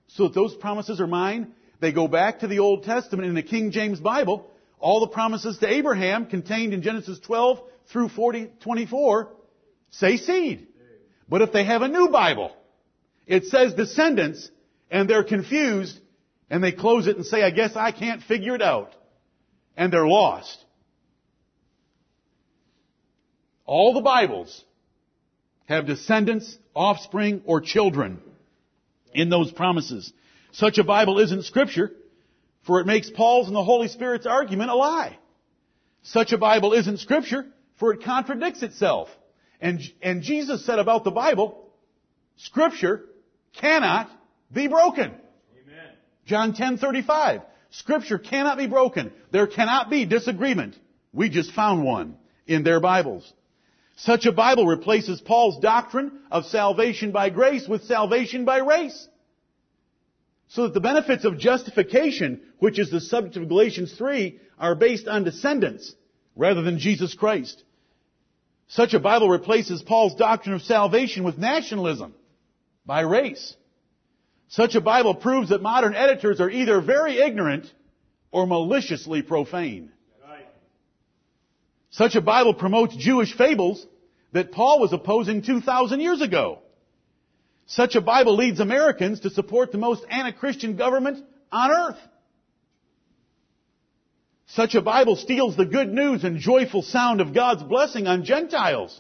So 0.08 0.24
that 0.24 0.36
those 0.36 0.56
promises 0.56 1.00
are 1.00 1.08
mine. 1.08 1.54
They 1.80 1.94
go 1.94 2.10
back 2.10 2.40
to 2.40 2.48
the 2.48 2.60
Old 2.60 2.84
Testament 2.84 3.30
in 3.30 3.34
the 3.34 3.44
King 3.44 3.72
James 3.72 4.02
Bible. 4.02 4.52
All 4.82 5.00
the 5.00 5.08
promises 5.08 5.58
to 5.60 5.74
Abraham 5.74 6.26
contained 6.26 6.74
in 6.74 6.82
Genesis 6.82 7.18
12 7.20 7.62
through 7.94 8.10
40, 8.10 8.52
24 8.60 9.30
say 9.92 10.18
seed. 10.18 10.68
But 11.28 11.42
if 11.42 11.52
they 11.52 11.64
have 11.64 11.82
a 11.82 11.88
new 11.88 12.10
Bible, 12.10 12.56
it 13.28 13.46
says 13.46 13.74
descendants, 13.74 14.50
and 14.90 15.10
they're 15.10 15.24
confused, 15.24 16.00
and 16.50 16.64
they 16.64 16.72
close 16.72 17.08
it 17.08 17.16
and 17.16 17.26
say, 17.26 17.44
I 17.44 17.52
guess 17.52 17.76
I 17.76 17.92
can't 17.92 18.24
figure 18.24 18.56
it 18.56 18.62
out. 18.62 18.96
And 19.78 19.94
they're 19.94 20.08
lost. 20.08 20.58
All 23.66 23.94
the 23.94 24.02
Bibles 24.02 24.66
have 25.66 25.86
descendants, 25.86 26.58
offspring, 26.76 27.44
or 27.46 27.62
children 27.62 28.20
in 29.14 29.30
those 29.30 29.52
promises. 29.52 30.12
Such 30.52 30.80
a 30.80 30.84
Bible 30.84 31.20
isn't 31.20 31.46
scripture, 31.46 31.92
for 32.66 32.80
it 32.80 32.88
makes 32.88 33.12
Paul's 33.12 33.46
and 33.46 33.56
the 33.56 33.64
Holy 33.64 33.88
Spirit's 33.88 34.26
argument 34.26 34.72
a 34.72 34.76
lie. 34.76 35.18
Such 36.02 36.32
a 36.32 36.38
Bible 36.40 36.74
isn't 36.74 36.98
scripture, 36.98 37.46
for 37.78 37.94
it 37.94 38.04
contradicts 38.04 38.64
itself. 38.64 39.10
And, 39.62 39.82
and 40.02 40.22
Jesus 40.22 40.66
said 40.66 40.80
about 40.80 41.04
the 41.04 41.12
Bible, 41.12 41.70
scripture 42.38 43.06
cannot 43.60 44.10
be 44.52 44.68
broken. 44.68 45.12
Amen. 45.12 45.90
John 46.26 46.54
10:35. 46.54 47.44
Scripture 47.72 48.18
cannot 48.18 48.58
be 48.58 48.68
broken. 48.68 49.12
There 49.32 49.48
cannot 49.48 49.90
be 49.90 50.06
disagreement. 50.06 50.76
We 51.14 51.30
just 51.30 51.52
found 51.52 51.84
one 51.84 52.16
in 52.48 52.64
their 52.64 52.80
Bibles. 52.80 53.32
Such 53.98 54.26
a 54.26 54.32
Bible 54.32 54.66
replaces 54.66 55.20
Paul's 55.22 55.60
doctrine 55.60 56.22
of 56.32 56.46
salvation 56.46 57.12
by 57.12 57.30
grace 57.30 57.68
with 57.68 57.84
salvation 57.84 58.46
by 58.46 58.60
race. 58.60 59.08
So 60.48 60.64
that 60.64 60.74
the 60.74 60.80
benefits 60.80 61.26
of 61.26 61.38
justification, 61.38 62.42
which 62.58 62.80
is 62.80 62.90
the 62.90 63.02
subject 63.02 63.36
of 63.36 63.50
Galatians 63.50 63.94
3, 63.94 64.40
are 64.58 64.74
based 64.74 65.08
on 65.08 65.24
descendants 65.24 65.94
rather 66.36 66.62
than 66.62 66.80
Jesus 66.80 67.14
Christ. 67.14 67.64
Such 68.70 68.94
a 68.94 69.00
Bible 69.00 69.30
replaces 69.30 69.82
Paul's 69.82 70.16
doctrine 70.16 70.54
of 70.54 70.62
salvation 70.62 71.24
with 71.24 71.38
nationalism 71.38 72.14
by 72.86 73.02
race. 73.02 73.56
Such 74.48 74.76
a 74.76 74.82
Bible 74.82 75.16
proves 75.16 75.50
that 75.50 75.62
modern 75.62 75.96
editors 75.96 76.40
are 76.40 76.50
either 76.50 76.80
very 76.80 77.18
ignorant 77.18 77.66
or 78.32 78.46
maliciously 78.46 79.24
profane. 79.24 79.92
Such 81.90 82.14
a 82.16 82.22
Bible 82.22 82.54
promotes 82.54 82.96
Jewish 82.96 83.36
fables 83.36 83.86
that 84.34 84.52
Paul 84.52 84.80
was 84.80 84.94
opposing 84.94 85.42
2,000 85.42 86.00
years 86.00 86.22
ago. 86.22 86.60
Such 87.66 87.96
a 87.96 88.02
Bible 88.02 88.36
leads 88.36 88.60
Americans 88.60 89.22
to 89.22 89.32
support 89.32 89.72
the 89.72 89.80
most 89.80 90.06
anti-Christian 90.10 90.76
government 90.76 91.26
on 91.52 91.72
earth. 91.72 92.00
Such 94.54 94.74
a 94.74 94.82
Bible 94.82 95.16
steals 95.16 95.56
the 95.56 95.66
good 95.66 95.94
news 95.94 96.24
and 96.24 96.40
joyful 96.40 96.82
sound 96.82 97.22
of 97.22 97.36
God's 97.36 97.62
blessing 97.62 98.08
on 98.08 98.24
Gentiles. 98.26 99.00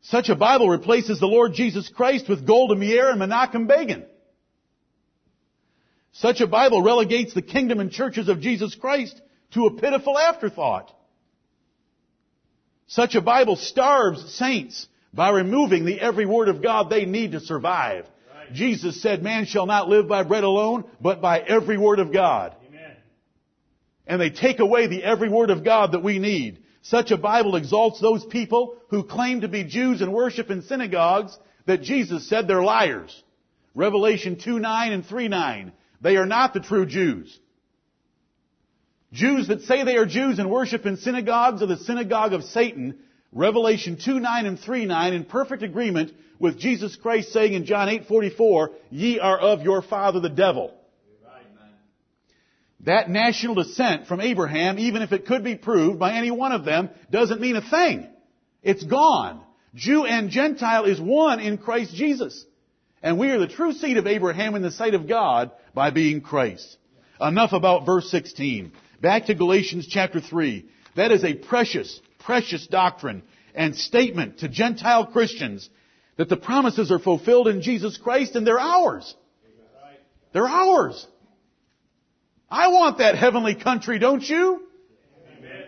Such 0.00 0.28
a 0.28 0.34
Bible 0.34 0.68
replaces 0.68 1.20
the 1.20 1.26
Lord 1.26 1.54
Jesus 1.54 1.88
Christ 1.88 2.28
with 2.28 2.46
Golda 2.46 2.74
Meir 2.74 3.10
and 3.10 3.20
Menachem 3.20 3.68
Begin. 3.68 4.04
Such 6.12 6.40
a 6.40 6.48
Bible 6.48 6.82
relegates 6.82 7.32
the 7.32 7.42
kingdom 7.42 7.78
and 7.78 7.92
churches 7.92 8.28
of 8.28 8.40
Jesus 8.40 8.74
Christ 8.74 9.20
to 9.52 9.66
a 9.66 9.74
pitiful 9.74 10.18
afterthought. 10.18 10.92
Such 12.88 13.14
a 13.14 13.20
Bible 13.20 13.54
starves 13.54 14.34
saints 14.34 14.88
by 15.14 15.30
removing 15.30 15.84
the 15.84 16.00
every 16.00 16.26
word 16.26 16.48
of 16.48 16.60
God 16.60 16.90
they 16.90 17.04
need 17.04 17.32
to 17.32 17.40
survive. 17.40 18.04
Right. 18.34 18.52
Jesus 18.52 19.00
said, 19.00 19.22
man 19.22 19.44
shall 19.46 19.66
not 19.66 19.88
live 19.88 20.08
by 20.08 20.24
bread 20.24 20.42
alone, 20.42 20.84
but 21.00 21.20
by 21.20 21.38
every 21.38 21.78
word 21.78 22.00
of 22.00 22.12
God. 22.12 22.56
And 24.08 24.20
they 24.20 24.30
take 24.30 24.58
away 24.58 24.86
the 24.86 25.04
every 25.04 25.28
word 25.28 25.50
of 25.50 25.64
God 25.64 25.92
that 25.92 26.02
we 26.02 26.18
need. 26.18 26.64
Such 26.82 27.10
a 27.10 27.18
Bible 27.18 27.56
exalts 27.56 28.00
those 28.00 28.24
people 28.24 28.76
who 28.88 29.04
claim 29.04 29.42
to 29.42 29.48
be 29.48 29.64
Jews 29.64 30.00
and 30.00 30.12
worship 30.12 30.50
in 30.50 30.62
synagogues 30.62 31.38
that 31.66 31.82
Jesus 31.82 32.28
said 32.28 32.48
they're 32.48 32.62
liars. 32.62 33.22
Revelation 33.74 34.38
2 34.42 34.58
9 34.58 34.92
and 34.92 35.06
3 35.06 35.28
9. 35.28 35.72
They 36.00 36.16
are 36.16 36.26
not 36.26 36.54
the 36.54 36.60
true 36.60 36.86
Jews. 36.86 37.38
Jews 39.12 39.48
that 39.48 39.62
say 39.62 39.84
they 39.84 39.96
are 39.96 40.06
Jews 40.06 40.38
and 40.38 40.50
worship 40.50 40.86
in 40.86 40.96
synagogues 40.96 41.62
are 41.62 41.66
the 41.66 41.76
synagogue 41.76 42.32
of 42.32 42.44
Satan. 42.44 42.98
Revelation 43.32 43.98
2 44.02 44.20
9 44.20 44.46
and 44.46 44.58
3 44.58 44.86
9 44.86 45.12
in 45.12 45.24
perfect 45.24 45.62
agreement 45.62 46.12
with 46.38 46.58
Jesus 46.58 46.96
Christ 46.96 47.32
saying 47.32 47.52
in 47.52 47.66
John 47.66 47.88
8 47.88 48.06
44, 48.06 48.70
ye 48.90 49.18
are 49.18 49.38
of 49.38 49.62
your 49.62 49.82
father 49.82 50.20
the 50.20 50.28
devil. 50.28 50.72
That 52.84 53.10
national 53.10 53.56
descent 53.56 54.06
from 54.06 54.20
Abraham, 54.20 54.78
even 54.78 55.02
if 55.02 55.12
it 55.12 55.26
could 55.26 55.42
be 55.42 55.56
proved 55.56 55.98
by 55.98 56.12
any 56.12 56.30
one 56.30 56.52
of 56.52 56.64
them, 56.64 56.90
doesn't 57.10 57.40
mean 57.40 57.56
a 57.56 57.70
thing. 57.70 58.08
It's 58.62 58.84
gone. 58.84 59.40
Jew 59.74 60.04
and 60.04 60.30
Gentile 60.30 60.84
is 60.84 61.00
one 61.00 61.40
in 61.40 61.58
Christ 61.58 61.94
Jesus. 61.94 62.44
And 63.02 63.18
we 63.18 63.30
are 63.30 63.38
the 63.38 63.48
true 63.48 63.72
seed 63.72 63.96
of 63.96 64.06
Abraham 64.06 64.54
in 64.54 64.62
the 64.62 64.70
sight 64.70 64.94
of 64.94 65.08
God 65.08 65.50
by 65.74 65.90
being 65.90 66.20
Christ. 66.20 66.76
Enough 67.20 67.52
about 67.52 67.86
verse 67.86 68.10
16. 68.10 68.72
Back 69.00 69.26
to 69.26 69.34
Galatians 69.34 69.86
chapter 69.88 70.20
3. 70.20 70.68
That 70.96 71.12
is 71.12 71.24
a 71.24 71.34
precious, 71.34 72.00
precious 72.18 72.66
doctrine 72.66 73.22
and 73.54 73.76
statement 73.76 74.38
to 74.38 74.48
Gentile 74.48 75.06
Christians 75.06 75.68
that 76.16 76.28
the 76.28 76.36
promises 76.36 76.90
are 76.90 76.98
fulfilled 76.98 77.48
in 77.48 77.62
Jesus 77.62 77.96
Christ 77.96 78.34
and 78.34 78.46
they're 78.46 78.58
ours. 78.58 79.14
They're 80.32 80.46
ours. 80.46 81.06
I 82.50 82.68
want 82.68 82.98
that 82.98 83.16
heavenly 83.16 83.54
country, 83.54 83.98
don't 83.98 84.26
you? 84.26 84.62
Amen. 85.38 85.64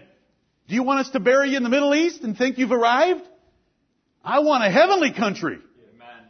Do 0.68 0.74
you 0.74 0.82
want 0.82 1.00
us 1.00 1.10
to 1.10 1.20
bury 1.20 1.50
you 1.50 1.56
in 1.56 1.62
the 1.62 1.68
Middle 1.68 1.94
East 1.94 2.22
and 2.22 2.36
think 2.36 2.58
you've 2.58 2.72
arrived? 2.72 3.22
I 4.24 4.40
want 4.40 4.64
a 4.64 4.70
heavenly 4.70 5.12
country. 5.12 5.56
Amen. 5.56 6.24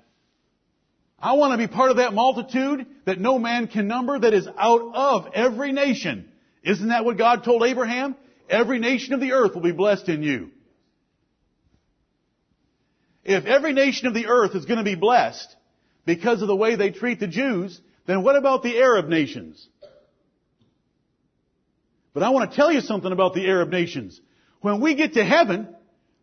I 1.19 1.35
want 1.35 1.53
to 1.53 1.59
be 1.59 1.73
part 1.73 1.91
of 1.91 1.99
that 1.99 2.15
multitude 2.15 2.87
that 3.05 3.21
no 3.21 3.39
man 3.39 3.69
can 3.69 3.87
number 3.87 4.19
that 4.19 4.35
is 4.35 4.49
out 4.59 4.93
of 4.95 5.29
every 5.35 5.73
nation 5.73 6.31
isn't 6.63 6.89
that 6.89 7.05
what 7.05 7.17
God 7.17 7.45
told 7.45 7.63
Abraham? 7.63 8.17
Every 8.49 8.79
nation 8.79 9.15
of 9.15 9.21
the 9.21 9.33
earth 9.33 9.55
will 9.55 9.63
be 9.63 9.73
blessed 9.73 10.09
in 10.09 10.23
you. 10.23 10.51
If 13.25 13.47
every 13.47 13.73
nation 13.73 14.09
of 14.09 14.15
the 14.15 14.27
earth 14.27 14.55
is 14.55 14.65
going 14.65 14.79
to 14.79 14.85
be 14.85 14.95
blessed 14.95 15.55
because 16.05 16.43
of 16.43 16.49
the 16.49 16.57
way 16.57 16.75
they 16.75 16.91
treat 16.91 17.21
the 17.21 17.27
Jews, 17.27 17.81
then 18.07 18.23
what 18.23 18.37
about 18.37 18.63
the 18.63 18.79
Arab 18.79 19.09
nations? 19.09 19.67
But 22.13 22.23
I 22.23 22.31
want 22.31 22.51
to 22.51 22.57
tell 22.57 22.73
you 22.73 22.81
something 22.81 23.13
about 23.13 23.35
the 23.35 23.47
Arab 23.47 23.71
nations. 23.71 24.21
When 24.61 24.81
we 24.81 24.95
get 24.95 25.15
to 25.15 25.25
heaven, 25.25 25.69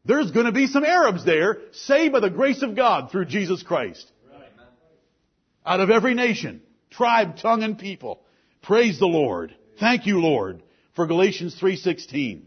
there's 0.05 0.31
going 0.31 0.45
to 0.45 0.51
be 0.51 0.67
some 0.67 0.85
Arabs 0.85 1.25
there 1.25 1.59
saved 1.71 2.13
by 2.13 2.19
the 2.19 2.29
grace 2.29 2.61
of 2.61 2.75
God 2.75 3.11
through 3.11 3.25
Jesus 3.25 3.63
Christ. 3.63 4.11
Out 5.65 5.81
of 5.81 5.89
every 5.89 6.13
nation, 6.13 6.61
tribe, 6.89 7.37
tongue, 7.37 7.63
and 7.63 7.77
people. 7.77 8.21
Praise 8.61 8.99
the 8.99 9.05
Lord. 9.05 9.53
Thank 9.79 10.05
you, 10.05 10.19
Lord, 10.21 10.63
for 10.95 11.07
Galatians 11.07 11.57
3.16. 11.59 12.43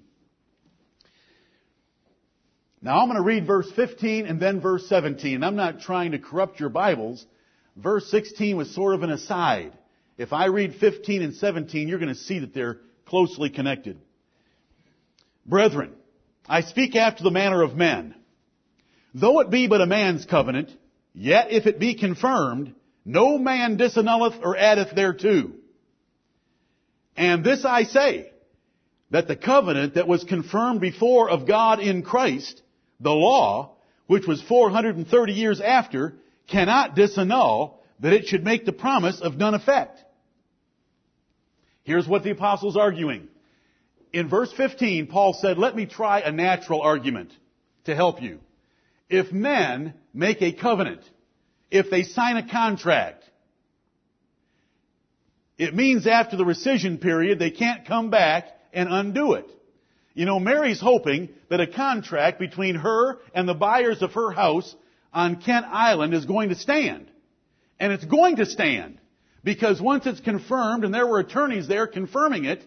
Now 2.82 3.00
I'm 3.00 3.08
going 3.08 3.16
to 3.16 3.22
read 3.22 3.46
verse 3.46 3.70
15 3.76 4.24
and 4.24 4.40
then 4.40 4.60
verse 4.60 4.88
17. 4.88 5.44
I'm 5.44 5.56
not 5.56 5.80
trying 5.80 6.12
to 6.12 6.18
corrupt 6.18 6.60
your 6.60 6.70
Bibles. 6.70 7.24
Verse 7.76 8.10
16 8.10 8.56
was 8.56 8.74
sort 8.74 8.94
of 8.94 9.02
an 9.02 9.10
aside. 9.10 9.76
If 10.16 10.32
I 10.32 10.46
read 10.46 10.76
15 10.76 11.22
and 11.22 11.34
17, 11.34 11.88
you're 11.88 11.98
going 11.98 12.08
to 12.08 12.14
see 12.14 12.38
that 12.38 12.54
they're 12.54 12.78
closely 13.10 13.50
connected. 13.50 13.98
Brethren, 15.44 15.92
I 16.48 16.62
speak 16.62 16.94
after 16.96 17.24
the 17.24 17.30
manner 17.30 17.62
of 17.62 17.76
men. 17.76 18.14
Though 19.14 19.40
it 19.40 19.50
be 19.50 19.66
but 19.66 19.80
a 19.80 19.86
man's 19.86 20.24
covenant, 20.24 20.70
yet 21.12 21.50
if 21.50 21.66
it 21.66 21.80
be 21.80 21.96
confirmed, 21.96 22.74
no 23.04 23.36
man 23.36 23.76
disannulleth 23.76 24.40
or 24.42 24.56
addeth 24.56 24.94
thereto. 24.94 25.50
And 27.16 27.44
this 27.44 27.64
I 27.64 27.82
say, 27.82 28.30
that 29.10 29.26
the 29.26 29.34
covenant 29.34 29.94
that 29.94 30.06
was 30.06 30.22
confirmed 30.22 30.80
before 30.80 31.28
of 31.30 31.48
God 31.48 31.80
in 31.80 32.02
Christ, 32.02 32.62
the 33.00 33.10
law, 33.10 33.72
which 34.06 34.26
was 34.26 34.40
430 34.42 35.32
years 35.32 35.60
after, 35.60 36.14
cannot 36.46 36.94
disannul 36.94 37.74
that 37.98 38.12
it 38.12 38.26
should 38.26 38.44
make 38.44 38.64
the 38.64 38.72
promise 38.72 39.20
of 39.20 39.36
none 39.36 39.54
effect. 39.54 39.98
Here's 41.84 42.06
what 42.06 42.22
the 42.22 42.30
apostle's 42.30 42.76
arguing. 42.76 43.28
In 44.12 44.28
verse 44.28 44.52
15, 44.52 45.06
Paul 45.06 45.32
said, 45.34 45.58
let 45.58 45.76
me 45.76 45.86
try 45.86 46.20
a 46.20 46.32
natural 46.32 46.82
argument 46.82 47.32
to 47.84 47.94
help 47.94 48.22
you. 48.22 48.40
If 49.08 49.32
men 49.32 49.94
make 50.12 50.42
a 50.42 50.52
covenant, 50.52 51.02
if 51.70 51.90
they 51.90 52.02
sign 52.02 52.36
a 52.36 52.48
contract, 52.48 53.24
it 55.58 55.74
means 55.74 56.06
after 56.06 56.36
the 56.36 56.44
rescission 56.44 57.00
period, 57.00 57.38
they 57.38 57.50
can't 57.50 57.86
come 57.86 58.10
back 58.10 58.48
and 58.72 58.88
undo 58.90 59.34
it. 59.34 59.50
You 60.14 60.26
know, 60.26 60.40
Mary's 60.40 60.80
hoping 60.80 61.28
that 61.48 61.60
a 61.60 61.66
contract 61.66 62.38
between 62.38 62.76
her 62.76 63.18
and 63.34 63.48
the 63.48 63.54
buyers 63.54 64.02
of 64.02 64.12
her 64.12 64.30
house 64.32 64.74
on 65.12 65.40
Kent 65.40 65.66
Island 65.68 66.14
is 66.14 66.24
going 66.24 66.48
to 66.48 66.54
stand. 66.54 67.10
And 67.78 67.92
it's 67.92 68.04
going 68.04 68.36
to 68.36 68.46
stand. 68.46 68.99
Because 69.42 69.80
once 69.80 70.06
it's 70.06 70.20
confirmed, 70.20 70.84
and 70.84 70.92
there 70.92 71.06
were 71.06 71.18
attorneys 71.18 71.66
there 71.66 71.86
confirming 71.86 72.44
it, 72.44 72.62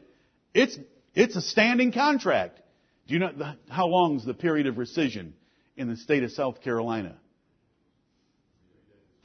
it's, 0.54 0.78
it's 1.14 1.36
a 1.36 1.42
standing 1.42 1.92
contract. 1.92 2.60
Do 3.08 3.14
you 3.14 3.20
know 3.20 3.54
how 3.70 3.88
long 3.88 4.18
is 4.18 4.26
the 4.26 4.34
period 4.34 4.68
of 4.68 4.76
rescission 4.76 5.34
in 5.76 5.88
the 5.88 5.98
state 5.98 6.24
of 6.24 6.32
South 6.32 6.62
Carolina? 6.62 7.18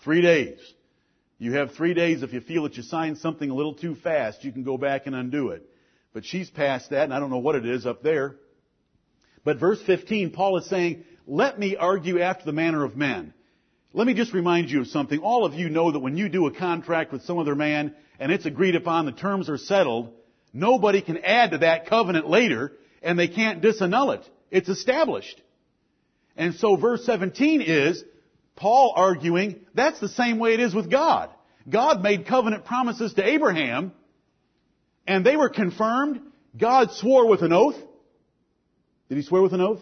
Three 0.02 0.20
days. 0.20 0.58
You 1.38 1.52
have 1.54 1.72
three 1.72 1.94
days 1.94 2.22
if 2.22 2.32
you 2.32 2.40
feel 2.40 2.64
that 2.64 2.76
you 2.76 2.82
signed 2.82 3.18
something 3.18 3.48
a 3.48 3.54
little 3.54 3.74
too 3.74 3.94
fast, 3.94 4.44
you 4.44 4.52
can 4.52 4.64
go 4.64 4.76
back 4.76 5.06
and 5.06 5.14
undo 5.14 5.50
it. 5.50 5.68
But 6.12 6.24
she's 6.24 6.50
past 6.50 6.90
that, 6.90 7.04
and 7.04 7.14
I 7.14 7.20
don't 7.20 7.30
know 7.30 7.38
what 7.38 7.54
it 7.54 7.64
is 7.64 7.86
up 7.86 8.02
there. 8.02 8.36
But 9.44 9.58
verse 9.58 9.80
15, 9.86 10.32
Paul 10.32 10.58
is 10.58 10.66
saying, 10.66 11.04
let 11.26 11.58
me 11.58 11.76
argue 11.76 12.20
after 12.20 12.44
the 12.44 12.52
manner 12.52 12.84
of 12.84 12.96
men. 12.96 13.34
Let 13.94 14.06
me 14.06 14.14
just 14.14 14.34
remind 14.34 14.70
you 14.70 14.80
of 14.80 14.88
something. 14.88 15.18
All 15.20 15.44
of 15.44 15.54
you 15.54 15.70
know 15.70 15.92
that 15.92 16.00
when 16.00 16.16
you 16.16 16.28
do 16.28 16.46
a 16.46 16.52
contract 16.52 17.12
with 17.12 17.22
some 17.22 17.38
other 17.38 17.54
man 17.54 17.94
and 18.18 18.30
it's 18.30 18.44
agreed 18.44 18.76
upon, 18.76 19.06
the 19.06 19.12
terms 19.12 19.48
are 19.48 19.56
settled, 19.56 20.12
nobody 20.52 21.00
can 21.00 21.18
add 21.18 21.52
to 21.52 21.58
that 21.58 21.86
covenant 21.86 22.28
later 22.28 22.72
and 23.02 23.18
they 23.18 23.28
can't 23.28 23.62
disannul 23.62 24.14
it. 24.14 24.28
It's 24.50 24.68
established. 24.68 25.40
And 26.36 26.54
so 26.54 26.76
verse 26.76 27.04
17 27.04 27.62
is, 27.62 28.04
Paul 28.56 28.92
arguing 28.94 29.64
that's 29.74 30.00
the 30.00 30.08
same 30.08 30.38
way 30.38 30.54
it 30.54 30.60
is 30.60 30.74
with 30.74 30.90
God. 30.90 31.30
God 31.68 32.02
made 32.02 32.26
covenant 32.26 32.64
promises 32.64 33.14
to 33.14 33.26
Abraham 33.26 33.92
and 35.06 35.24
they 35.24 35.36
were 35.36 35.48
confirmed. 35.48 36.20
God 36.56 36.92
swore 36.92 37.26
with 37.26 37.42
an 37.42 37.52
oath. 37.52 37.76
Did 39.08 39.16
he 39.16 39.22
swear 39.22 39.40
with 39.40 39.54
an 39.54 39.60
oath? 39.62 39.80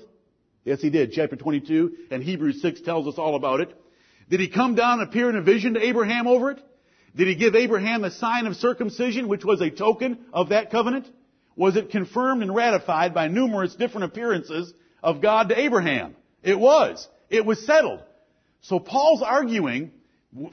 Yes, 0.64 0.80
he 0.80 0.90
did. 0.90 1.12
Chapter 1.12 1.36
22 1.36 1.96
and 2.10 2.22
Hebrews 2.22 2.62
6 2.62 2.82
tells 2.82 3.08
us 3.08 3.18
all 3.18 3.34
about 3.34 3.60
it. 3.60 3.74
Did 4.28 4.40
he 4.40 4.48
come 4.48 4.74
down 4.74 5.00
and 5.00 5.08
appear 5.08 5.30
in 5.30 5.36
a 5.36 5.42
vision 5.42 5.74
to 5.74 5.84
Abraham 5.84 6.26
over 6.26 6.52
it? 6.52 6.60
Did 7.14 7.28
he 7.28 7.34
give 7.34 7.54
Abraham 7.54 8.02
the 8.02 8.10
sign 8.10 8.46
of 8.46 8.56
circumcision, 8.56 9.28
which 9.28 9.44
was 9.44 9.60
a 9.60 9.70
token 9.70 10.18
of 10.32 10.50
that 10.50 10.70
covenant? 10.70 11.06
Was 11.54 11.76
it 11.76 11.90
confirmed 11.90 12.42
and 12.42 12.54
ratified 12.54 13.14
by 13.14 13.28
numerous 13.28 13.74
different 13.74 14.04
appearances 14.04 14.74
of 15.06 15.22
God 15.22 15.50
to 15.50 15.58
Abraham. 15.58 16.16
It 16.42 16.58
was. 16.58 17.06
It 17.30 17.46
was 17.46 17.64
settled. 17.64 18.02
So 18.62 18.80
Paul's 18.80 19.22
arguing 19.22 19.92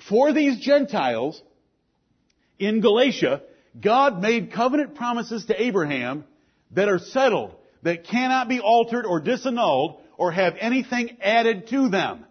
for 0.07 0.31
these 0.31 0.59
Gentiles 0.59 1.41
in 2.59 2.79
Galatia, 2.79 3.41
God 3.81 4.21
made 4.21 4.53
covenant 4.53 4.93
promises 4.93 5.45
to 5.47 5.61
Abraham 5.61 6.25
that 6.71 6.87
are 6.87 6.99
settled, 6.99 7.55
that 7.81 8.05
cannot 8.05 8.47
be 8.47 8.59
altered 8.59 9.05
or 9.05 9.19
disannulled 9.19 9.99
or 10.17 10.31
have 10.31 10.53
anything 10.59 11.17
added 11.19 11.67
to 11.69 11.89
them. 11.89 12.25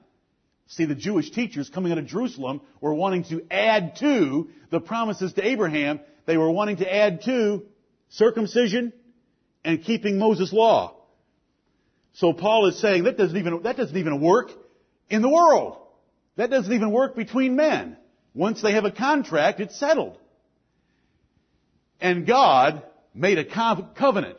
See, 0.73 0.87
the 0.87 0.95
Jewish 0.95 1.31
teachers 1.31 1.69
coming 1.69 1.93
out 1.93 1.99
of 1.99 2.07
Jerusalem 2.07 2.63
were 2.81 2.95
wanting 2.95 3.25
to 3.25 3.45
add 3.51 3.97
to 3.97 4.49
the 4.71 4.81
promises 4.81 5.35
to 5.35 5.47
Abraham. 5.47 6.01
They 6.25 6.39
were 6.39 6.51
wanting 6.51 6.79
to 6.79 6.91
add 6.95 7.23
to 7.25 7.65
circumcision 8.09 8.95
and 9.65 9.85
keeping 9.85 10.19
Moses' 10.19 10.51
law. 10.51 10.97
So 12.15 12.33
Paul 12.33 12.69
is 12.69 12.79
saying 12.79 13.05
that 13.05 13.19
doesn't 13.19 13.37
even, 13.37 13.63
that 13.65 13.77
doesn't 13.77 13.97
even 13.97 14.19
work 14.23 14.51
in 15.11 15.21
the 15.21 15.29
world. 15.29 15.77
That 16.37 16.49
doesn't 16.49 16.73
even 16.73 16.91
work 16.91 17.17
between 17.17 17.55
men. 17.55 17.99
Once 18.33 18.63
they 18.63 18.73
have 18.73 18.87
a 18.87 18.91
contract, 18.91 19.61
it's 19.61 19.79
settled. 19.79 20.17
And 22.01 22.27
God 22.27 22.83
made 23.15 23.37
a 23.37 23.45
covenant, 23.45 24.39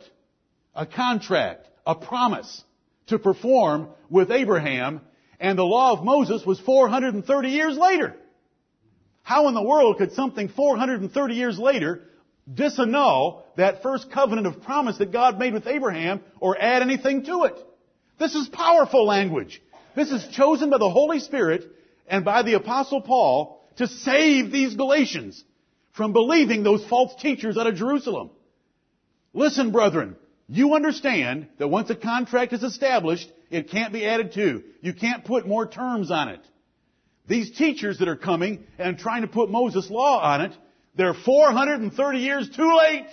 a 0.74 0.84
contract, 0.84 1.68
a 1.86 1.94
promise 1.94 2.64
to 3.06 3.20
perform 3.20 3.90
with 4.10 4.32
Abraham, 4.32 5.00
and 5.40 5.58
the 5.58 5.64
law 5.64 5.92
of 5.92 6.04
Moses 6.04 6.44
was 6.44 6.60
430 6.60 7.48
years 7.48 7.76
later. 7.76 8.14
How 9.22 9.48
in 9.48 9.54
the 9.54 9.62
world 9.62 9.98
could 9.98 10.12
something 10.12 10.48
430 10.48 11.34
years 11.34 11.58
later 11.58 12.02
disannul 12.52 13.42
that 13.56 13.82
first 13.82 14.10
covenant 14.10 14.46
of 14.46 14.62
promise 14.62 14.98
that 14.98 15.12
God 15.12 15.38
made 15.38 15.54
with 15.54 15.66
Abraham 15.66 16.20
or 16.40 16.60
add 16.60 16.82
anything 16.82 17.24
to 17.24 17.44
it? 17.44 17.56
This 18.18 18.34
is 18.34 18.48
powerful 18.48 19.06
language. 19.06 19.62
This 19.96 20.10
is 20.10 20.26
chosen 20.28 20.70
by 20.70 20.78
the 20.78 20.90
Holy 20.90 21.20
Spirit 21.20 21.64
and 22.06 22.24
by 22.24 22.42
the 22.42 22.54
Apostle 22.54 23.00
Paul 23.00 23.66
to 23.76 23.86
save 23.86 24.52
these 24.52 24.74
Galatians 24.74 25.42
from 25.92 26.12
believing 26.12 26.62
those 26.62 26.84
false 26.86 27.14
teachers 27.20 27.56
out 27.56 27.66
of 27.66 27.76
Jerusalem. 27.76 28.30
Listen, 29.32 29.72
brethren, 29.72 30.16
you 30.48 30.74
understand 30.74 31.48
that 31.58 31.68
once 31.68 31.90
a 31.90 31.94
contract 31.94 32.52
is 32.52 32.62
established, 32.62 33.30
it 33.50 33.70
can't 33.70 33.92
be 33.92 34.06
added 34.06 34.32
to. 34.32 34.62
You 34.80 34.92
can't 34.92 35.24
put 35.24 35.46
more 35.46 35.66
terms 35.66 36.10
on 36.10 36.28
it. 36.28 36.40
These 37.26 37.56
teachers 37.56 37.98
that 37.98 38.08
are 38.08 38.16
coming 38.16 38.64
and 38.78 38.98
trying 38.98 39.22
to 39.22 39.28
put 39.28 39.50
Moses' 39.50 39.88
law 39.88 40.20
on 40.20 40.42
it, 40.42 40.52
they're 40.94 41.14
430 41.14 42.18
years 42.18 42.50
too 42.50 42.76
late. 42.76 43.06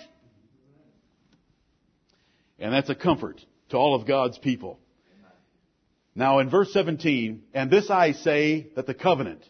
And 2.58 2.72
that's 2.72 2.90
a 2.90 2.94
comfort 2.94 3.40
to 3.70 3.76
all 3.76 3.94
of 3.94 4.06
God's 4.06 4.38
people. 4.38 4.78
Now 6.14 6.40
in 6.40 6.50
verse 6.50 6.72
17, 6.72 7.42
and 7.54 7.70
this 7.70 7.88
I 7.88 8.12
say 8.12 8.68
that 8.76 8.86
the 8.86 8.94
covenant 8.94 9.42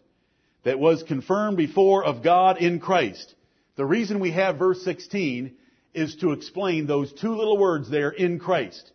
that 0.62 0.78
was 0.78 1.02
confirmed 1.02 1.56
before 1.56 2.04
of 2.04 2.22
God 2.22 2.58
in 2.58 2.78
Christ. 2.78 3.34
The 3.74 3.84
reason 3.84 4.20
we 4.20 4.30
have 4.30 4.58
verse 4.58 4.82
16 4.84 5.56
is 5.94 6.16
to 6.16 6.32
explain 6.32 6.86
those 6.86 7.12
two 7.12 7.34
little 7.34 7.58
words 7.58 7.90
there, 7.90 8.10
in 8.10 8.38
Christ. 8.38 8.90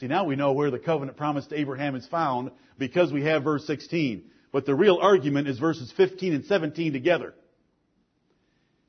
See, 0.00 0.06
now 0.06 0.24
we 0.24 0.36
know 0.36 0.52
where 0.52 0.70
the 0.70 0.78
covenant 0.78 1.16
promise 1.16 1.46
to 1.46 1.58
Abraham 1.58 1.94
is 1.94 2.06
found 2.06 2.50
because 2.78 3.12
we 3.12 3.24
have 3.24 3.44
verse 3.44 3.66
16. 3.66 4.24
But 4.50 4.66
the 4.66 4.74
real 4.74 4.98
argument 5.00 5.48
is 5.48 5.58
verses 5.58 5.92
15 5.96 6.34
and 6.34 6.44
17 6.44 6.92
together. 6.92 7.34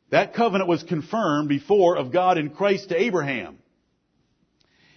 That 0.10 0.34
covenant 0.34 0.70
was 0.70 0.84
confirmed 0.84 1.50
before 1.50 1.98
of 1.98 2.12
God 2.12 2.38
in 2.38 2.50
Christ 2.50 2.90
to 2.90 3.02
Abraham. 3.02 3.58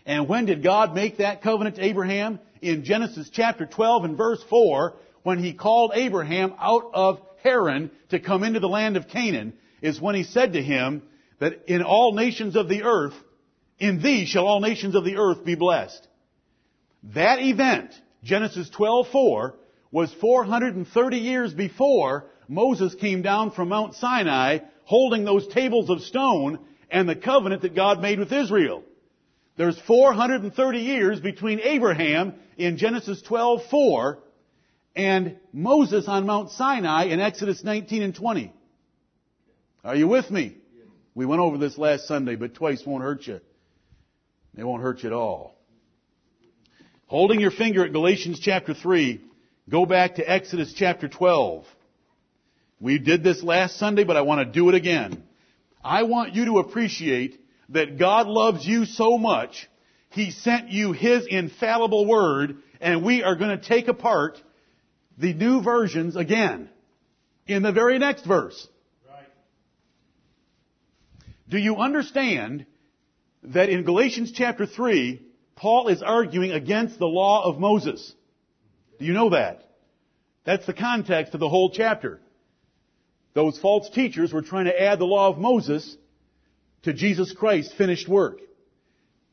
And 0.05 0.29
when 0.29 0.47
did 0.47 0.63
God 0.63 0.95
make 0.95 1.19
that 1.19 1.43
covenant 1.43 1.77
to 1.77 1.85
Abraham? 1.85 2.39
In 2.61 2.85
Genesis 2.85 3.31
chapter 3.33 3.67
12 3.67 4.05
and 4.05 4.17
verse 4.17 4.43
4, 4.49 4.95
when 5.23 5.39
he 5.39 5.53
called 5.53 5.93
Abraham 5.95 6.55
out 6.59 6.91
of 6.95 7.21
Haran 7.43 7.91
to 8.11 8.21
come 8.21 8.43
into 8.43 8.61
the 8.61 8.69
land 8.69 8.97
of 8.97 9.09
Canaan, 9.09 9.53
is 9.83 10.01
when 10.01 10.15
he 10.15 10.23
said 10.23 10.55
to 10.55 10.63
him 10.63 11.03
that 11.39 11.65
in 11.67 11.83
all 11.83 12.13
nations 12.13 12.57
of 12.57 12.69
the 12.69 12.83
earth, 12.85 13.15
in 13.79 14.01
thee 14.03 14.25
shall 14.27 14.47
all 14.47 14.61
nations 14.61 14.95
of 14.95 15.05
the 15.05 15.17
earth 15.17 15.45
be 15.45 15.55
blessed. 15.55 16.07
That 17.15 17.41
event, 17.41 17.93
Genesis 18.25 18.71
12:4, 18.71 19.55
was 19.91 20.13
430 20.15 21.19
years 21.19 21.53
before 21.53 22.27
Moses 22.49 22.95
came 22.95 23.23
down 23.23 23.51
from 23.51 23.69
Mount 23.69 23.95
Sinai 23.95 24.59
holding 24.85 25.25
those 25.25 25.47
tables 25.49 25.91
of 25.91 26.03
stone 26.03 26.59
and 26.91 27.09
the 27.09 27.17
covenant 27.17 27.63
that 27.63 27.75
God 27.75 28.01
made 28.01 28.19
with 28.19 28.33
Israel. 28.33 28.83
There's 29.57 29.79
430 29.81 30.79
years 30.79 31.21
between 31.21 31.61
Abraham 31.61 32.35
in 32.57 32.77
Genesis 32.77 33.23
12:4 33.23 34.19
and 34.95 35.37
Moses 35.53 36.09
on 36.09 36.27
Mount 36.27 36.51
Sinai 36.51 37.05
in 37.05 37.21
Exodus 37.21 37.63
19 37.65 38.03
and 38.03 38.15
20. 38.15 38.53
Are 39.85 39.97
you 39.97 40.09
with 40.09 40.31
me? 40.31 40.57
We 41.17 41.25
went 41.25 41.41
over 41.41 41.57
this 41.57 41.79
last 41.79 42.07
Sunday, 42.07 42.37
but 42.37 42.55
twice 42.55 42.85
won't 42.85 43.03
hurt 43.03 43.27
you. 43.27 43.41
It 44.55 44.65
won't 44.65 44.83
hurt 44.83 45.03
you 45.03 45.09
at 45.09 45.15
all. 45.15 45.57
Holding 47.07 47.41
your 47.41 47.51
finger 47.51 47.87
at 47.87 47.93
Galatians 47.93 48.39
chapter 48.39 48.75
3, 48.75 49.23
go 49.71 49.87
back 49.87 50.17
to 50.17 50.31
Exodus 50.31 50.75
chapter 50.77 51.09
12. 51.09 51.65
We 52.81 52.99
did 52.99 53.25
this 53.25 53.43
last 53.43 53.79
Sunday, 53.79 54.05
but 54.05 54.19
I 54.19 54.21
want 54.21 54.47
to 54.47 54.53
do 54.53 54.69
it 54.69 54.75
again. 54.75 55.23
I 55.83 56.03
want 56.03 56.35
you 56.35 56.45
to 56.45 56.59
appreciate 56.59 57.41
that 57.71 57.99
God 57.99 58.27
loves 58.27 58.67
you 58.67 58.85
so 58.85 59.17
much, 59.17 59.71
He 60.11 60.31
sent 60.31 60.69
you 60.69 60.93
His 60.93 61.27
infallible 61.27 62.05
word, 62.07 62.59
and 62.79 63.03
we 63.03 63.23
are 63.23 63.37
going 63.37 63.59
to 63.59 63.67
take 63.67 63.89
apart 63.89 64.39
the 65.17 65.33
new 65.33 65.63
versions 65.63 66.15
again 66.15 66.69
in 67.47 67.63
the 67.63 67.73
very 67.73 67.99
next 67.99 68.27
verse. 68.27 68.69
Do 71.49 71.59
you 71.59 71.77
understand 71.77 72.67
that 73.45 73.69
in 73.69 73.85
Galatians 73.85 74.33
chapter 74.33 74.67
3, 74.67 75.23
Paul 75.55 75.89
is 75.89 76.03
arguing 76.03 76.51
against 76.51 76.99
the 76.99 77.07
law 77.07 77.45
of 77.45 77.59
Moses? 77.59 78.15
Do 78.99 79.05
you 79.05 79.13
know 79.13 79.31
that? 79.31 79.63
That's 80.45 80.67
the 80.67 80.75
context 80.75 81.35
of 81.35 81.41
the 81.41 81.49
whole 81.49 81.71
chapter. 81.71 82.21
Those 83.35 83.59
false 83.59 83.91
teachers 83.91 84.33
were 84.33 84.43
trying 84.43 84.65
to 84.65 84.83
add 84.83 84.99
the 84.99 85.05
law 85.05 85.29
of 85.29 85.39
Moses 85.39 85.97
to 86.83 86.93
Jesus 86.93 87.33
Christ's 87.33 87.75
finished 87.75 88.09
work. 88.09 88.39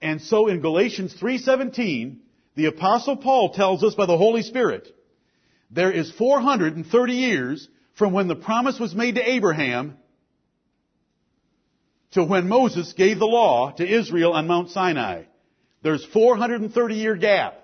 And 0.02 0.22
so 0.22 0.48
in 0.48 0.60
Galatians 0.60 1.14
3:17, 1.14 2.20
the 2.56 2.66
apostle 2.66 3.16
Paul 3.16 3.54
tells 3.54 3.84
us 3.84 3.96
by 3.96 4.06
the 4.06 4.18
Holy 4.18 4.42
Spirit 4.42 4.94
there 5.72 5.92
is 5.92 6.12
430 6.12 7.14
years 7.14 7.68
from 7.96 8.12
when 8.12 8.28
the 8.28 8.36
promise 8.36 8.80
was 8.80 8.94
made 8.94 9.16
to 9.16 9.30
Abraham 9.30 9.98
to 12.14 12.24
when 12.24 12.48
Moses 12.48 12.94
gave 12.94 13.20
the 13.20 13.26
law 13.26 13.72
to 13.72 13.88
Israel 13.88 14.34
on 14.34 14.48
Mount 14.48 14.70
Sinai. 14.70 15.24
There's 15.82 16.06
430 16.06 16.96
year 16.96 17.16
gap. 17.16 17.60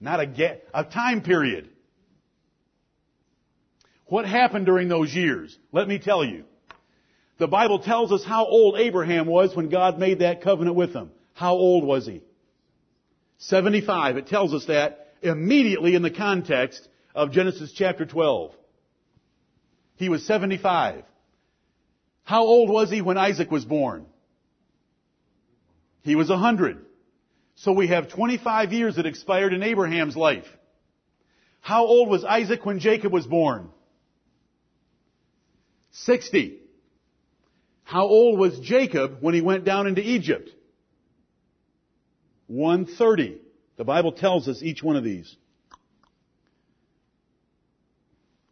Not 0.00 0.20
a 0.20 0.26
gap, 0.26 0.62
a 0.74 0.84
time 0.84 1.22
period. 1.22 1.68
What 4.06 4.26
happened 4.26 4.66
during 4.66 4.88
those 4.88 5.14
years? 5.14 5.56
Let 5.70 5.86
me 5.86 5.98
tell 5.98 6.24
you. 6.24 6.44
The 7.38 7.46
Bible 7.46 7.78
tells 7.78 8.12
us 8.12 8.24
how 8.24 8.44
old 8.44 8.78
Abraham 8.78 9.26
was 9.26 9.54
when 9.54 9.68
God 9.68 9.98
made 9.98 10.18
that 10.18 10.42
covenant 10.42 10.76
with 10.76 10.92
him. 10.92 11.10
How 11.32 11.52
old 11.52 11.84
was 11.84 12.06
he? 12.06 12.22
75. 13.38 14.16
It 14.16 14.26
tells 14.26 14.52
us 14.52 14.66
that 14.66 15.14
immediately 15.22 15.94
in 15.94 16.02
the 16.02 16.10
context 16.10 16.86
of 17.14 17.32
Genesis 17.32 17.72
chapter 17.72 18.04
12. 18.04 18.52
He 19.96 20.08
was 20.08 20.26
75. 20.26 21.04
How 22.24 22.42
old 22.42 22.70
was 22.70 22.90
he 22.90 23.00
when 23.00 23.18
Isaac 23.18 23.50
was 23.50 23.64
born? 23.64 24.06
He 26.02 26.14
was 26.14 26.30
a 26.30 26.34
100. 26.34 26.84
So 27.56 27.72
we 27.72 27.88
have 27.88 28.10
25 28.10 28.72
years 28.72 28.96
that 28.96 29.06
expired 29.06 29.52
in 29.52 29.62
Abraham's 29.62 30.16
life. 30.16 30.46
How 31.60 31.84
old 31.84 32.08
was 32.08 32.24
Isaac 32.24 32.64
when 32.64 32.78
Jacob 32.78 33.12
was 33.12 33.26
born? 33.26 33.68
60. 35.92 36.58
How 37.84 38.04
old 38.04 38.38
was 38.38 38.58
Jacob 38.60 39.18
when 39.20 39.34
he 39.34 39.40
went 39.40 39.64
down 39.64 39.86
into 39.86 40.00
Egypt? 40.00 40.48
130. 42.46 43.40
The 43.76 43.84
Bible 43.84 44.12
tells 44.12 44.48
us 44.48 44.62
each 44.62 44.82
one 44.82 44.96
of 44.96 45.04
these. 45.04 45.36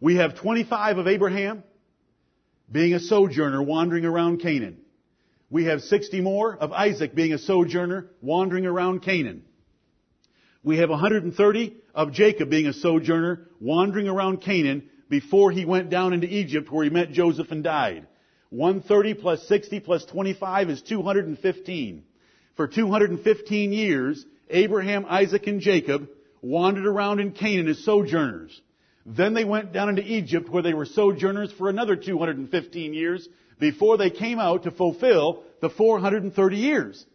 We 0.01 0.17
have 0.17 0.37
25 0.37 0.99
of 0.99 1.09
Abraham 1.09 1.63
being 2.71 2.95
a 2.95 3.01
sojourner 3.01 3.63
wandering 3.63 4.05
around 4.05 4.41
Canaan. 4.41 4.79
We 5.51 5.65
have 5.65 5.81
60 5.81 6.21
more 6.21 6.55
of 6.57 6.73
Isaac 6.73 7.15
being 7.15 7.33
a 7.33 7.39
sojourner 7.39 8.11
wandering 8.21 8.67
around 8.67 9.01
Canaan. 9.01 9.45
We 10.63 10.79
have 10.79 10.91
130 10.91 11.77
of 11.95 12.13
Jacob 12.13 12.51
being 12.51 12.67
a 12.67 12.73
sojourner 12.73 13.49
wandering 13.61 14.09
around 14.09 14.43
Canaan 14.43 14.91
before 15.09 15.51
he 15.51 15.65
went 15.65 15.89
down 15.89 16.13
into 16.13 16.27
Egypt 16.27 16.71
where 16.71 16.85
he 16.85 16.91
met 16.91 17.13
Joseph 17.13 17.51
and 17.51 17.65
died. 17.65 18.07
130 18.51 19.15
plus 19.15 19.47
60 19.49 19.81
plus 19.81 20.05
25 20.07 20.71
is 20.71 20.83
215. 20.83 22.05
For 22.57 22.67
215 22.67 23.73
years, 23.73 24.25
Abraham, 24.51 25.07
Isaac, 25.09 25.47
and 25.47 25.61
Jacob 25.61 26.09
wandered 26.43 26.87
around 26.87 27.21
in 27.21 27.33
Canaan 27.33 27.69
as 27.69 27.85
sojourners. 27.85 28.61
Then 29.17 29.33
they 29.33 29.45
went 29.45 29.73
down 29.73 29.89
into 29.89 30.03
Egypt 30.03 30.51
where 30.51 30.63
they 30.63 30.75
were 30.75 30.85
sojourners 30.85 31.51
for 31.53 31.71
another 31.71 31.97
215 31.97 32.93
years 32.93 33.27
before 33.59 33.97
they 33.97 34.11
came 34.11 34.39
out 34.39 34.65
to 34.65 34.71
fulfill 34.71 35.45
the 35.63 35.71
430 35.71 36.57
years. 36.57 37.07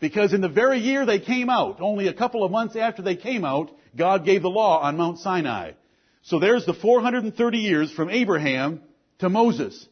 Because 0.00 0.32
in 0.32 0.40
the 0.40 0.48
very 0.48 0.78
year 0.78 1.04
they 1.04 1.20
came 1.20 1.50
out, 1.50 1.82
only 1.82 2.08
a 2.08 2.14
couple 2.14 2.42
of 2.42 2.50
months 2.50 2.76
after 2.76 3.02
they 3.02 3.14
came 3.14 3.44
out, 3.44 3.70
God 3.94 4.24
gave 4.24 4.40
the 4.40 4.48
law 4.48 4.80
on 4.80 4.96
Mount 4.96 5.18
Sinai. 5.18 5.72
So 6.22 6.38
there's 6.38 6.64
the 6.64 6.72
430 6.72 7.58
years 7.58 7.92
from 7.92 8.08
Abraham 8.08 8.80
to 9.18 9.28
Moses. 9.28 9.86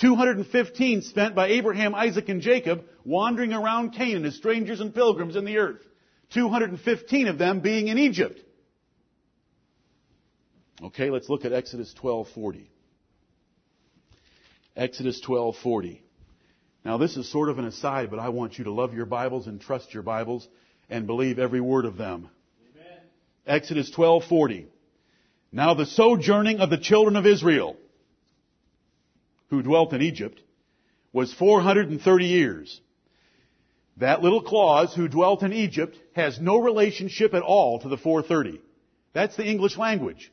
215 0.00 1.02
spent 1.02 1.34
by 1.34 1.48
Abraham, 1.48 1.94
Isaac, 1.94 2.28
and 2.28 2.42
Jacob 2.42 2.84
wandering 3.04 3.54
around 3.54 3.94
Canaan 3.94 4.26
as 4.26 4.34
strangers 4.34 4.80
and 4.80 4.94
pilgrims 4.94 5.34
in 5.34 5.46
the 5.46 5.56
earth. 5.56 5.80
215 6.34 7.28
of 7.28 7.38
them 7.38 7.60
being 7.60 7.88
in 7.88 7.96
Egypt. 7.96 8.43
Okay, 10.82 11.10
let's 11.10 11.28
look 11.28 11.44
at 11.44 11.52
Exodus 11.52 11.94
12:40. 11.94 12.66
Exodus 14.76 15.20
12:40. 15.20 16.00
Now 16.84 16.98
this 16.98 17.16
is 17.16 17.30
sort 17.30 17.48
of 17.48 17.58
an 17.58 17.64
aside, 17.64 18.10
but 18.10 18.18
I 18.18 18.30
want 18.30 18.58
you 18.58 18.64
to 18.64 18.72
love 18.72 18.92
your 18.92 19.06
Bibles 19.06 19.46
and 19.46 19.60
trust 19.60 19.94
your 19.94 20.02
Bibles 20.02 20.48
and 20.90 21.06
believe 21.06 21.38
every 21.38 21.60
word 21.60 21.84
of 21.84 21.96
them. 21.96 22.28
Amen. 22.74 22.98
Exodus 23.46 23.90
12:40. 23.92 24.66
Now 25.52 25.74
the 25.74 25.86
sojourning 25.86 26.58
of 26.58 26.70
the 26.70 26.78
children 26.78 27.14
of 27.14 27.24
Israel 27.24 27.76
who 29.50 29.62
dwelt 29.62 29.92
in 29.92 30.02
Egypt 30.02 30.40
was 31.12 31.32
430 31.32 32.26
years. 32.26 32.80
That 33.98 34.22
little 34.22 34.42
clause, 34.42 34.92
who 34.92 35.06
dwelt 35.06 35.44
in 35.44 35.52
Egypt, 35.52 35.96
has 36.16 36.40
no 36.40 36.58
relationship 36.58 37.32
at 37.32 37.42
all 37.42 37.78
to 37.78 37.88
the 37.88 37.96
430. 37.96 38.60
That's 39.12 39.36
the 39.36 39.46
English 39.46 39.76
language. 39.76 40.32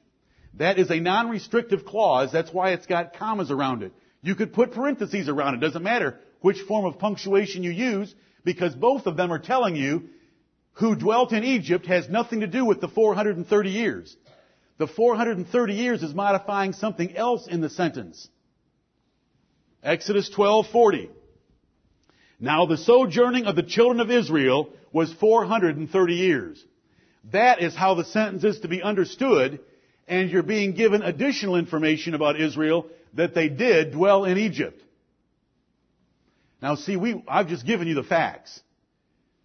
That 0.56 0.80
is 0.80 0.91
a 0.91 0.99
non-restrictive 0.99 1.86
clause. 1.86 2.32
That's 2.32 2.52
why 2.52 2.72
it's 2.72 2.86
got 2.86 3.16
commas 3.16 3.52
around 3.52 3.84
it. 3.84 3.93
You 4.22 4.36
could 4.36 4.54
put 4.54 4.74
parentheses 4.74 5.30
around 5.30 5.56
it. 5.56 5.62
Doesn't 5.62 5.84
matter 5.84 6.20
which 6.41 6.62
form 6.62 6.86
of 6.86 6.99
punctuation 6.99 7.64
you 7.64 7.72
use 7.72 8.14
because 8.43 8.76
both 8.76 9.06
of 9.06 9.18
them 9.18 9.32
are 9.32 9.39
telling 9.39 9.76
you 9.76 10.10
who 10.74 10.95
dwelt 10.95 11.32
in 11.32 11.43
Egypt 11.43 11.86
has 11.86 12.10
nothing 12.10 12.41
to 12.41 12.47
do 12.47 12.66
with 12.66 12.82
the 12.82 12.88
430 12.88 13.70
years. 13.70 14.16
The 14.78 14.88
430 14.88 15.74
years 15.74 16.02
is 16.02 16.14
modifying 16.14 16.74
something 16.74 17.16
else 17.16 17.47
in 17.47 17.62
the 17.62 17.70
sentence. 17.70 18.28
Exodus 19.84 20.30
12:40. 20.30 21.10
Now 22.39 22.66
the 22.66 22.78
sojourning 22.78 23.45
of 23.45 23.56
the 23.56 23.64
children 23.64 23.99
of 23.99 24.10
Israel 24.10 24.70
was 24.91 25.14
430 25.14 26.14
years. 26.16 26.64
That 27.32 27.62
is 27.62 27.76
how 27.76 27.93
the 27.93 28.06
sentence 28.06 28.43
is 28.43 28.62
to 28.62 28.68
be 28.68 28.82
understood, 28.82 29.60
and 30.08 30.30
you're 30.30 30.43
being 30.43 30.74
given 30.74 31.02
additional 31.02 31.56
information 31.56 32.14
about 32.14 32.39
Israel 32.39 32.88
that 33.14 33.34
they 33.34 33.49
did 33.49 33.91
dwell 33.91 34.26
in 34.26 34.38
Egypt. 34.38 34.82
Now 36.62 36.76
see, 36.76 36.95
we, 36.95 37.24
I've 37.28 37.47
just 37.47 37.66
given 37.66 37.88
you 37.88 37.95
the 37.95 38.04
facts. 38.04 38.60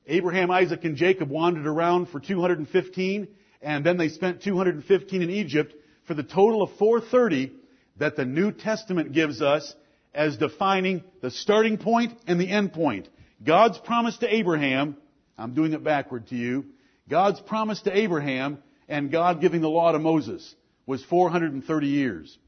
Abraham, 0.06 0.50
Isaac, 0.50 0.84
and 0.84 0.96
Jacob 0.96 1.30
wandered 1.30 1.66
around 1.66 2.10
for 2.10 2.20
215, 2.20 3.28
and 3.60 3.84
then 3.84 3.96
they 3.96 4.08
spent 4.08 4.42
215 4.42 5.22
in 5.22 5.30
Egypt 5.30 5.74
for 6.06 6.14
the 6.14 6.22
total 6.22 6.62
of 6.62 6.70
430 6.78 7.52
that 7.98 8.16
the 8.16 8.24
New 8.24 8.52
Testament 8.52 9.12
gives 9.12 9.42
us 9.42 9.74
as 10.14 10.36
defining 10.36 11.02
the 11.20 11.30
starting 11.30 11.78
point 11.78 12.18
and 12.26 12.40
the 12.40 12.48
end 12.48 12.72
point. 12.72 13.08
God's 13.44 13.78
promise 13.78 14.16
to 14.18 14.32
Abraham, 14.32 14.96
I'm 15.36 15.54
doing 15.54 15.72
it 15.72 15.82
backward 15.82 16.28
to 16.28 16.36
you, 16.36 16.66
God's 17.08 17.40
promise 17.40 17.82
to 17.82 17.96
Abraham 17.96 18.58
and 18.88 19.10
God 19.10 19.40
giving 19.40 19.60
the 19.60 19.68
law 19.68 19.92
to 19.92 19.98
Moses 19.98 20.54
was 20.86 21.04
430 21.04 21.86
years. 21.86 22.38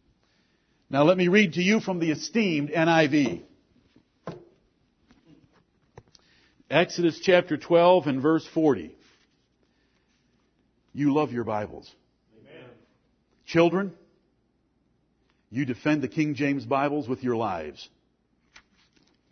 Now 0.90 1.04
let 1.04 1.16
me 1.16 1.28
read 1.28 1.54
to 1.54 1.62
you 1.62 1.80
from 1.80 1.98
the 1.98 2.10
esteemed 2.10 2.70
NIV. 2.70 3.42
Exodus 6.70 7.18
chapter 7.22 7.56
12 7.56 8.06
and 8.06 8.22
verse 8.22 8.46
40. 8.54 8.94
You 10.92 11.14
love 11.14 11.32
your 11.32 11.44
Bibles. 11.44 11.90
Amen. 12.40 12.70
Children, 13.46 13.92
you 15.50 15.64
defend 15.64 16.02
the 16.02 16.08
King 16.08 16.34
James 16.34 16.64
Bibles 16.64 17.08
with 17.08 17.22
your 17.22 17.36
lives. 17.36 17.88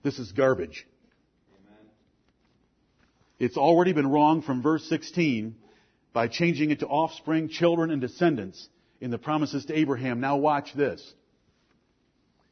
This 0.02 0.18
is 0.18 0.32
garbage. 0.32 0.86
Amen. 1.50 1.90
It's 3.38 3.56
already 3.56 3.92
been 3.92 4.06
wrong 4.06 4.42
from 4.42 4.62
verse 4.62 4.84
16 4.88 5.56
by 6.16 6.28
changing 6.28 6.70
it 6.70 6.80
to 6.80 6.86
offspring, 6.86 7.50
children, 7.50 7.90
and 7.90 8.00
descendants 8.00 8.70
in 9.02 9.10
the 9.10 9.18
promises 9.18 9.66
to 9.66 9.78
Abraham. 9.78 10.18
Now 10.18 10.38
watch 10.38 10.72
this. 10.72 11.12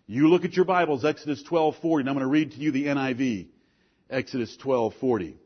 You 0.06 0.28
look 0.28 0.44
at 0.44 0.54
your 0.54 0.66
Bibles, 0.66 1.02
Exodus 1.02 1.42
12:40, 1.44 2.00
and 2.00 2.10
I'm 2.10 2.14
going 2.14 2.26
to 2.26 2.26
read 2.26 2.50
to 2.52 2.58
you 2.58 2.72
the 2.72 2.84
NIV. 2.88 3.46
Exodus 4.10 4.54
12:40. 4.58 5.36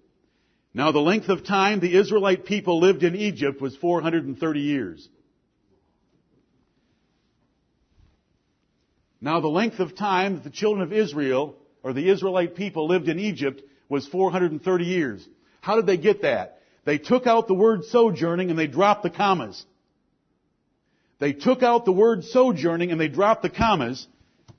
Now 0.74 0.90
the 0.90 0.98
length 0.98 1.28
of 1.28 1.44
time 1.44 1.78
the 1.78 1.94
Israelite 1.94 2.44
people 2.44 2.80
lived 2.80 3.04
in 3.04 3.14
Egypt 3.14 3.60
was 3.60 3.76
430 3.76 4.60
years. 4.62 5.08
Now 9.20 9.38
the 9.38 9.46
length 9.46 9.78
of 9.78 9.94
time 9.94 10.34
that 10.34 10.42
the 10.42 10.50
children 10.50 10.82
of 10.82 10.92
Israel, 10.92 11.54
or 11.84 11.92
the 11.92 12.08
Israelite 12.08 12.56
people 12.56 12.88
lived 12.88 13.08
in 13.08 13.20
Egypt 13.20 13.62
was 13.88 14.08
430 14.08 14.84
years. 14.84 15.24
How 15.60 15.76
did 15.76 15.86
they 15.86 15.98
get 15.98 16.22
that? 16.22 16.57
They 16.88 16.96
took 16.96 17.26
out 17.26 17.48
the 17.48 17.54
word 17.54 17.84
sojourning 17.84 18.48
and 18.48 18.58
they 18.58 18.66
dropped 18.66 19.02
the 19.02 19.10
commas. 19.10 19.62
They 21.18 21.34
took 21.34 21.62
out 21.62 21.84
the 21.84 21.92
word 21.92 22.24
sojourning 22.24 22.90
and 22.90 22.98
they 22.98 23.08
dropped 23.08 23.42
the 23.42 23.50
commas. 23.50 24.06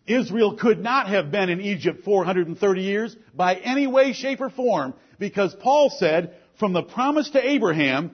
Israel 0.05 0.55
could 0.55 0.79
not 0.79 1.07
have 1.07 1.31
been 1.31 1.49
in 1.49 1.59
Egypt 1.59 2.03
430 2.05 2.81
years 2.83 3.15
by 3.33 3.55
any 3.55 3.87
way, 3.87 4.13
shape, 4.13 4.41
or 4.41 4.51
form 4.51 4.93
because 5.17 5.55
Paul 5.55 5.89
said, 5.89 6.35
from 6.59 6.71
the 6.71 6.83
promise 6.83 7.31
to 7.31 7.43
Abraham, 7.43 8.11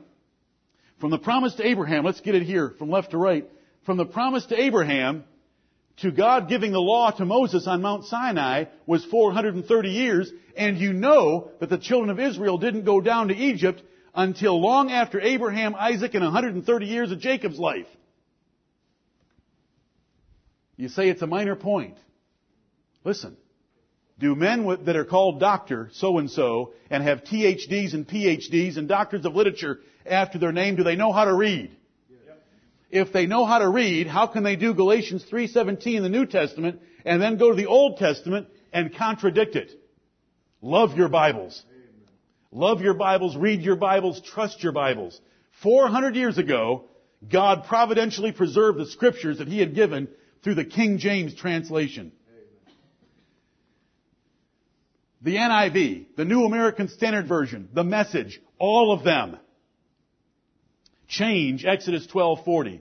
from 1.01 1.11
the 1.11 1.19
promise 1.19 1.55
to 1.55 1.67
Abraham, 1.67 2.05
let's 2.05 2.21
get 2.21 2.35
it 2.35 2.43
here 2.43 2.73
from 2.79 2.89
left 2.89 3.11
to 3.11 3.17
right, 3.17 3.45
from 3.85 3.97
the 3.97 4.05
promise 4.05 4.45
to 4.45 4.57
Abraham, 4.57 5.25
to 5.97 6.11
God 6.11 6.47
giving 6.47 6.71
the 6.71 6.79
law 6.79 7.11
to 7.11 7.25
Moses 7.25 7.67
on 7.67 7.81
Mount 7.81 8.05
Sinai 8.05 8.67
was 8.85 9.03
430 9.03 9.89
years, 9.89 10.31
and 10.55 10.77
you 10.77 10.93
know 10.93 11.51
that 11.59 11.69
the 11.69 11.77
children 11.77 12.09
of 12.09 12.17
Israel 12.21 12.57
didn't 12.57 12.85
go 12.85 13.01
down 13.01 13.27
to 13.27 13.35
Egypt 13.35 13.83
until 14.15 14.59
long 14.59 14.91
after 14.91 15.19
Abraham, 15.19 15.75
Isaac, 15.75 16.13
and 16.13 16.23
130 16.23 16.85
years 16.85 17.11
of 17.11 17.19
Jacob's 17.19 17.59
life. 17.59 17.87
You 20.77 20.89
say 20.89 21.09
it's 21.09 21.21
a 21.21 21.27
minor 21.27 21.55
point. 21.55 21.97
Listen. 23.03 23.37
Do 24.17 24.33
men 24.33 24.85
that 24.85 24.95
are 24.95 25.03
called 25.03 25.41
doctor 25.41 25.89
so 25.91 26.19
and 26.19 26.31
so 26.31 26.73
and 26.89 27.03
have 27.03 27.25
THDs 27.25 27.93
and 27.93 28.07
PhDs 28.07 28.77
and 28.77 28.87
doctors 28.87 29.25
of 29.25 29.35
literature 29.35 29.79
after 30.05 30.37
their 30.37 30.53
name, 30.53 30.77
do 30.77 30.83
they 30.83 30.95
know 30.95 31.11
how 31.11 31.25
to 31.25 31.33
read? 31.33 31.75
if 32.95 33.11
they 33.11 33.25
know 33.25 33.45
how 33.45 33.59
to 33.59 33.67
read, 33.67 34.07
how 34.07 34.27
can 34.27 34.43
they 34.43 34.55
do 34.55 34.73
Galatians 34.73 35.23
3:17 35.25 35.97
in 35.97 36.03
the 36.03 36.09
New 36.09 36.25
Testament 36.25 36.81
and 37.03 37.21
then 37.21 37.37
go 37.37 37.49
to 37.49 37.55
the 37.55 37.65
Old 37.65 37.97
Testament 37.97 38.47
and 38.71 38.95
contradict 38.95 39.55
it? 39.55 39.71
Love 40.61 40.97
your 40.97 41.09
Bibles. 41.09 41.63
Love 42.55 42.79
your 42.79 42.93
Bibles, 42.93 43.35
read 43.35 43.63
your 43.63 43.75
Bibles, 43.75 44.21
trust 44.21 44.63
your 44.63 44.71
Bibles. 44.71 45.19
400 45.61 46.15
years 46.15 46.37
ago, 46.37 46.85
God 47.29 47.65
providentially 47.65 48.31
preserved 48.31 48.79
the 48.79 48.85
scriptures 48.85 49.39
that 49.39 49.49
He 49.49 49.59
had 49.59 49.75
given 49.75 50.07
through 50.41 50.55
the 50.55 50.63
King 50.63 50.97
James 50.97 51.35
translation. 51.35 52.13
The 55.21 55.35
NIV, 55.35 56.05
the 56.15 56.23
New 56.23 56.45
American 56.45 56.87
Standard 56.87 57.27
Version, 57.27 57.67
the 57.73 57.83
Message, 57.83 58.39
all 58.57 58.93
of 58.93 59.03
them 59.03 59.37
change 61.09 61.65
Exodus 61.65 62.07
12:40. 62.07 62.79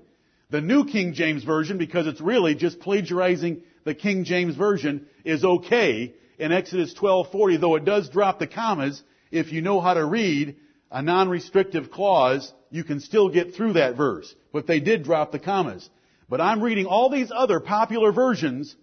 The 0.51 0.61
New 0.61 0.85
King 0.85 1.14
James 1.14 1.43
Version, 1.43 1.79
because 1.79 2.07
it's 2.07 2.20
really 2.20 2.55
just 2.55 2.79
plagiarizing 2.79 3.62
the 3.83 3.95
King 3.97 4.22
James 4.22 4.55
Version, 4.55 5.09
is 5.25 5.45
okay 5.45 6.14
in 6.39 6.53
Exodus 6.53 6.95
12:40, 6.95 7.57
though 7.57 7.75
it 7.75 7.85
does 7.85 8.09
drop 8.09 8.39
the 8.39 8.47
commas. 8.47 9.03
If 9.35 9.53
you 9.53 9.62
know 9.62 9.80
how 9.80 9.95
to 9.95 10.05
read 10.05 10.57
a 10.93 11.03
non-restrictive 11.03 11.91
clause, 11.91 12.53
you 12.70 12.85
can 12.85 13.01
still 13.01 13.28
get 13.28 13.55
through 13.55 13.72
that 13.72 13.97
verse. 13.97 14.32
But 14.53 14.68
they 14.68 14.78
did 14.78 15.03
drop 15.03 15.32
the 15.32 15.41
commas. 15.41 15.91
But 16.28 16.41
I'm 16.41 16.62
reading 16.62 16.87
all 16.87 17.11
these 17.11 17.32
other 17.35 17.59
popular 17.59 18.12
versions 18.12 18.74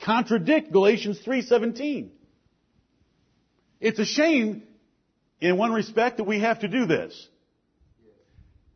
contradict 0.00 0.72
Galatians 0.72 1.20
3:17. 1.20 2.08
It's 3.80 3.98
a 3.98 4.06
shame 4.06 4.62
in 5.42 5.58
one 5.58 5.72
respect 5.72 6.16
that 6.16 6.24
we 6.24 6.40
have 6.40 6.60
to 6.60 6.68
do 6.68 6.86
this. 6.86 7.28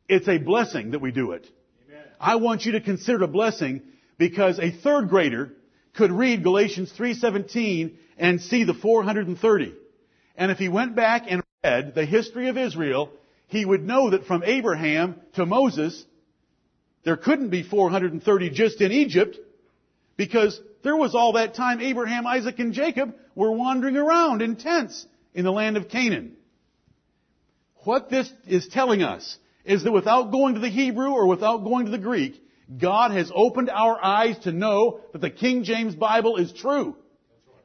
It's 0.09 0.29
a 0.29 0.37
blessing 0.37 0.91
that 0.91 1.01
we 1.01 1.13
do 1.13 1.33
it. 1.33 1.49
Amen. 1.89 2.05
I 2.21 2.37
want 2.37 2.67
you 2.67 2.73
to 2.73 2.83
consider 2.83 3.23
it 3.23 3.25
a 3.25 3.27
blessing 3.27 3.81
because 4.19 4.59
a 4.59 4.71
third 4.71 5.09
grader 5.09 5.55
could 5.95 6.13
read 6.13 6.43
Galatians 6.43 6.93
3:17 6.93 7.97
and 8.19 8.41
see 8.43 8.65
the 8.65 8.75
430. 8.75 9.77
And 10.37 10.51
if 10.51 10.59
he 10.59 10.69
went 10.69 10.95
back 10.95 11.25
and 11.29 11.43
read 11.63 11.95
the 11.95 12.05
history 12.05 12.49
of 12.49 12.57
Israel, 12.57 13.11
he 13.47 13.65
would 13.65 13.85
know 13.85 14.11
that 14.11 14.27
from 14.27 14.43
Abraham 14.45 15.17
to 15.35 15.47
Moses, 15.47 16.05
there 17.05 17.17
couldn't 17.17 17.51
be 17.51 17.63
430 17.63 18.51
just 18.51 18.81
in 18.81 18.93
Egypt, 18.93 19.39
because 20.17 20.61
there 20.83 20.97
was 20.97 21.15
all 21.15 21.35
that 21.35 21.55
time 21.55 21.81
Abraham, 21.81 22.27
Isaac, 22.27 22.59
and 22.59 22.73
Jacob 22.73 23.15
were 23.35 23.53
wandering 23.53 23.97
around 23.97 24.43
in 24.43 24.57
tents 24.57 25.07
in 25.35 25.45
the 25.45 25.53
land 25.53 25.77
of 25.77 25.89
Canaan. 25.89 26.37
What 27.85 28.11
this 28.11 28.33
is 28.47 28.69
telling 28.69 29.03
us 29.03 29.39
is 29.65 29.85
that 29.85 29.93
without 29.93 30.31
going 30.31 30.55
to 30.55 30.61
the 30.61 30.69
Hebrew 30.69 31.11
or 31.11 31.27
without 31.27 31.65
going 31.65 31.87
to 31.87 31.91
the 31.91 31.99
Greek, 31.99 32.41
God 32.81 33.11
has 33.11 33.31
opened 33.35 33.71
our 33.71 34.03
eyes 34.03 34.39
to 34.41 34.53
know 34.53 35.01
that 35.13 35.21
the 35.21 35.31
King 35.31 35.65
James 35.65 35.95
Bible 35.95 36.37
is 36.37 36.53
true. 36.53 36.97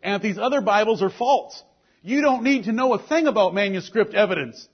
And 0.03 0.15
that 0.15 0.21
these 0.21 0.37
other 0.37 0.61
Bibles 0.61 1.01
are 1.01 1.09
false. 1.09 1.61
You 2.07 2.21
don't 2.21 2.43
need 2.43 2.63
to 2.63 2.71
know 2.71 2.93
a 2.93 3.05
thing 3.05 3.27
about 3.27 3.53
manuscript 3.53 4.13
evidence. 4.13 4.65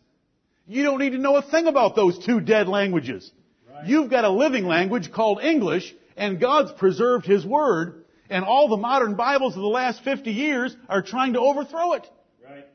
You 0.68 0.84
don't 0.84 1.00
need 1.00 1.14
to 1.14 1.18
know 1.18 1.36
a 1.36 1.42
thing 1.42 1.66
about 1.66 1.96
those 1.96 2.24
two 2.24 2.40
dead 2.40 2.68
languages. 2.68 3.32
Right. 3.68 3.88
You've 3.88 4.12
got 4.12 4.24
a 4.24 4.30
living 4.30 4.68
language 4.68 5.12
called 5.12 5.42
English, 5.42 5.96
and 6.16 6.40
God's 6.40 6.72
preserved 6.74 7.26
His 7.26 7.44
Word, 7.44 8.06
and 8.30 8.46
all 8.46 8.68
the 8.68 8.78
modern 8.78 9.16
Bibles 9.16 9.56
of 9.56 9.64
the 9.64 9.68
last 9.68 10.04
50 10.04 10.30
years 10.30 10.76
are 10.88 11.02
trying 11.02 11.34
to 11.34 11.40
overthrow 11.40 11.94
it. 11.94 12.08
Right. 12.48 12.68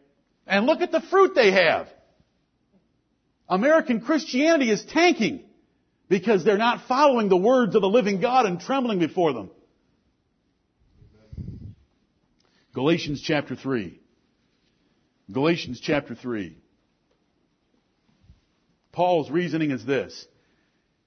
And 0.44 0.66
look 0.66 0.80
at 0.80 0.90
the 0.90 1.02
fruit 1.02 1.36
they 1.36 1.52
have. 1.52 1.86
American 3.48 4.00
Christianity 4.00 4.72
is 4.72 4.84
tanking 4.86 5.44
because 6.08 6.44
they're 6.44 6.58
not 6.58 6.88
following 6.88 7.28
the 7.28 7.36
words 7.36 7.76
of 7.76 7.80
the 7.82 7.88
living 7.88 8.20
God 8.20 8.44
and 8.44 8.60
trembling 8.60 8.98
before 8.98 9.32
them. 9.32 9.50
Galatians 12.74 13.22
chapter 13.22 13.54
3. 13.54 14.00
Galatians 15.30 15.78
chapter 15.80 16.14
3. 16.14 16.56
Paul's 18.92 19.30
reasoning 19.30 19.70
is 19.70 19.84
this. 19.84 20.26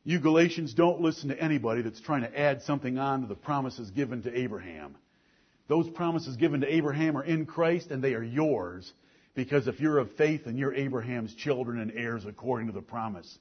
You 0.04 0.20
Galatians 0.20 0.74
don't 0.76 1.02
listen 1.02 1.30
to 1.30 1.40
anybody 1.40 1.82
that's 1.82 2.00
trying 2.00 2.22
to 2.22 2.40
add 2.40 2.62
something 2.62 3.00
on 3.00 3.22
to 3.22 3.28
the 3.28 3.36
promises 3.36 3.90
given 3.90 4.22
to 4.24 4.40
Abraham. 4.40 4.96
Those 5.68 5.90
promises 5.90 6.36
given 6.36 6.62
to 6.62 6.74
Abraham 6.74 7.18
are 7.18 7.24
in 7.24 7.46
Christ 7.48 7.90
and 7.90 8.04
they 8.04 8.14
are 8.14 8.24
yours 8.24 8.92
because 9.34 9.68
if 9.68 9.80
you're 9.80 9.98
of 9.98 10.12
faith, 10.14 10.46
then 10.46 10.58
you're 10.58 10.74
Abraham's 10.74 11.34
children 11.34 11.80
and 11.80 11.92
heirs 11.92 12.26
according 12.26 12.68
to 12.68 12.74
the 12.74 12.82
promise. 12.82 13.40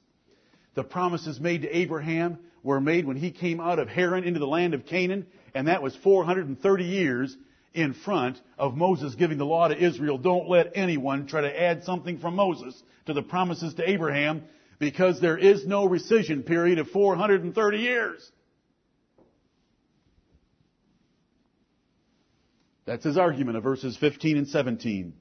The 0.73 0.83
promises 0.83 1.39
made 1.39 1.61
to 1.63 1.77
Abraham 1.77 2.39
were 2.63 2.81
made 2.81 3.05
when 3.05 3.17
he 3.17 3.31
came 3.31 3.59
out 3.59 3.77
of 3.77 3.87
Haran 3.87 4.23
into 4.23 4.39
the 4.39 4.47
land 4.47 4.73
of 4.73 4.85
Canaan, 4.85 5.27
and 5.53 5.67
that 5.67 5.83
was 5.83 5.95
430 5.97 6.83
years 6.85 7.35
in 7.73 7.93
front 7.93 8.39
of 8.57 8.75
Moses 8.75 9.15
giving 9.15 9.37
the 9.37 9.45
law 9.45 9.67
to 9.67 9.77
Israel. 9.77 10.17
Don't 10.17 10.49
let 10.49 10.71
anyone 10.75 11.27
try 11.27 11.41
to 11.41 11.61
add 11.61 11.83
something 11.83 12.19
from 12.19 12.35
Moses 12.35 12.81
to 13.05 13.13
the 13.13 13.21
promises 13.21 13.73
to 13.75 13.89
Abraham 13.89 14.43
because 14.79 15.19
there 15.21 15.37
is 15.37 15.65
no 15.65 15.87
rescission 15.87 16.45
period 16.45 16.79
of 16.79 16.89
430 16.89 17.77
years. 17.77 18.31
That's 22.85 23.05
his 23.05 23.17
argument 23.17 23.57
of 23.57 23.63
verses 23.63 23.95
15 23.97 24.37
and 24.37 24.47
17. 24.47 25.13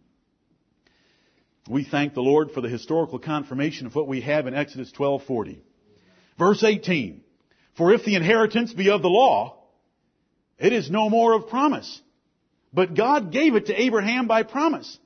We 1.69 1.85
thank 1.85 2.15
the 2.15 2.23
Lord 2.23 2.51
for 2.51 2.63
the 2.63 2.69
historical 2.69 3.19
confirmation 3.19 3.87
of 3.87 3.95
what 3.95 4.09
we 4.09 4.23
have 4.23 4.47
in 4.47 4.55
Exodus 4.55 4.91
12:40. 4.93 5.61
Verse 6.39 6.65
18. 6.65 7.23
For 7.77 7.93
if 7.93 8.05
the 8.05 8.17
inheritance 8.17 8.73
be 8.73 8.91
of 8.91 9.03
the 9.03 9.09
law, 9.09 9.59
it 10.59 10.73
is 10.73 10.91
no 10.91 11.09
more 11.09 11.35
of 11.35 11.49
promise. 11.49 12.01
But 12.73 12.95
God 12.95 13.33
gave 13.33 13.55
it 13.55 13.67
to 13.67 13.81
Abraham 13.81 14.27
by 14.27 14.43
promise. 14.43 14.99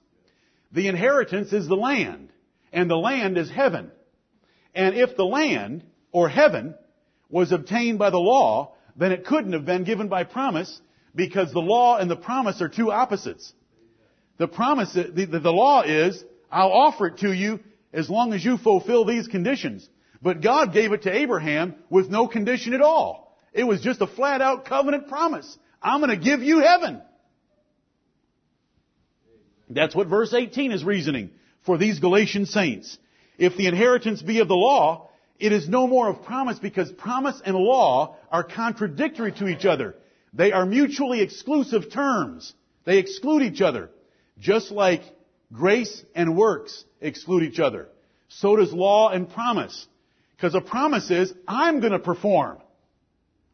The 0.73 0.89
inheritance 0.89 1.53
is 1.53 1.67
the 1.67 1.77
land, 1.77 2.31
and 2.73 2.91
the 2.91 2.97
land 2.97 3.39
is 3.39 3.51
heaven. 3.51 3.91
And 4.75 4.97
if 4.97 5.17
the 5.17 5.25
land, 5.25 5.85
or 6.13 6.29
heaven, 6.29 6.75
was 7.31 7.53
obtained 7.53 7.99
by 7.99 8.11
the 8.11 8.19
law, 8.19 8.75
then 8.97 9.13
it 9.13 9.25
couldn't 9.25 9.53
have 9.53 9.65
been 9.65 9.85
given 9.85 10.09
by 10.09 10.25
promise, 10.25 10.81
because 11.15 11.53
the 11.53 11.61
law 11.61 11.97
and 11.97 12.11
the 12.11 12.17
promise 12.17 12.61
are 12.61 12.69
two 12.69 12.91
opposites. 12.91 13.53
The 14.39 14.49
promise, 14.49 14.93
the, 14.93 15.27
the, 15.31 15.39
the 15.39 15.53
law 15.53 15.83
is, 15.83 16.23
I'll 16.51 16.73
offer 16.73 17.07
it 17.07 17.19
to 17.19 17.33
you 17.33 17.61
as 17.93 18.11
long 18.11 18.33
as 18.33 18.45
you 18.45 18.59
fulfill 18.59 19.05
these 19.05 19.29
conditions. 19.29 19.89
But 20.21 20.43
God 20.43 20.73
gave 20.73 20.93
it 20.93 21.03
to 21.03 21.15
Abraham 21.15 21.77
with 21.89 22.11
no 22.11 22.27
condition 22.27 22.75
at 22.75 22.81
all. 22.81 23.39
It 23.53 23.65
was 23.65 23.81
just 23.81 24.01
a 24.01 24.07
flat 24.07 24.41
out 24.41 24.65
covenant 24.65 25.07
promise. 25.07 25.59
I'm 25.81 26.01
going 26.01 26.11
to 26.11 26.23
give 26.23 26.43
you 26.43 26.61
heaven. 26.61 27.01
That's 29.69 29.95
what 29.95 30.09
verse 30.09 30.35
18 30.35 30.73
is 30.73 30.85
reasoning 30.85 31.31
for 31.65 31.79
these 31.79 31.99
Galatian 31.99 32.47
saints. 32.47 32.99
If 33.39 33.57
the 33.57 33.67
inheritance 33.67 34.23
be 34.23 34.41
of 34.41 34.49
the 34.49 34.55
law, 34.55 35.11
it 35.39 35.53
is 35.53 35.69
no 35.69 35.87
more 35.87 36.09
of 36.09 36.25
promise 36.25 36.59
because 36.59 36.93
promise 36.93 37.41
and 37.45 37.57
law 37.57 38.17
are 38.31 38.45
contradictory 38.45 39.33
to 39.33 39.49
each 39.49 39.65
other. 39.65 39.97
They 40.33 40.53
are 40.53 40.67
mutually 40.67 41.21
exclusive 41.21 41.91
terms. 41.91 42.53
They 42.85 42.99
exclude 42.99 43.43
each 43.43 43.61
other. 43.61 43.91
Just 44.39 44.71
like 44.71 45.03
grace 45.53 46.05
and 46.15 46.37
works 46.37 46.85
exclude 47.01 47.43
each 47.45 47.61
other. 47.61 47.89
So 48.29 48.57
does 48.57 48.73
law 48.73 49.11
and 49.11 49.29
promise. 49.29 49.87
Because 50.37 50.55
a 50.55 50.61
promise 50.61 51.11
is, 51.11 51.33
I'm 51.47 51.81
gonna 51.81 51.99
perform. 51.99 52.59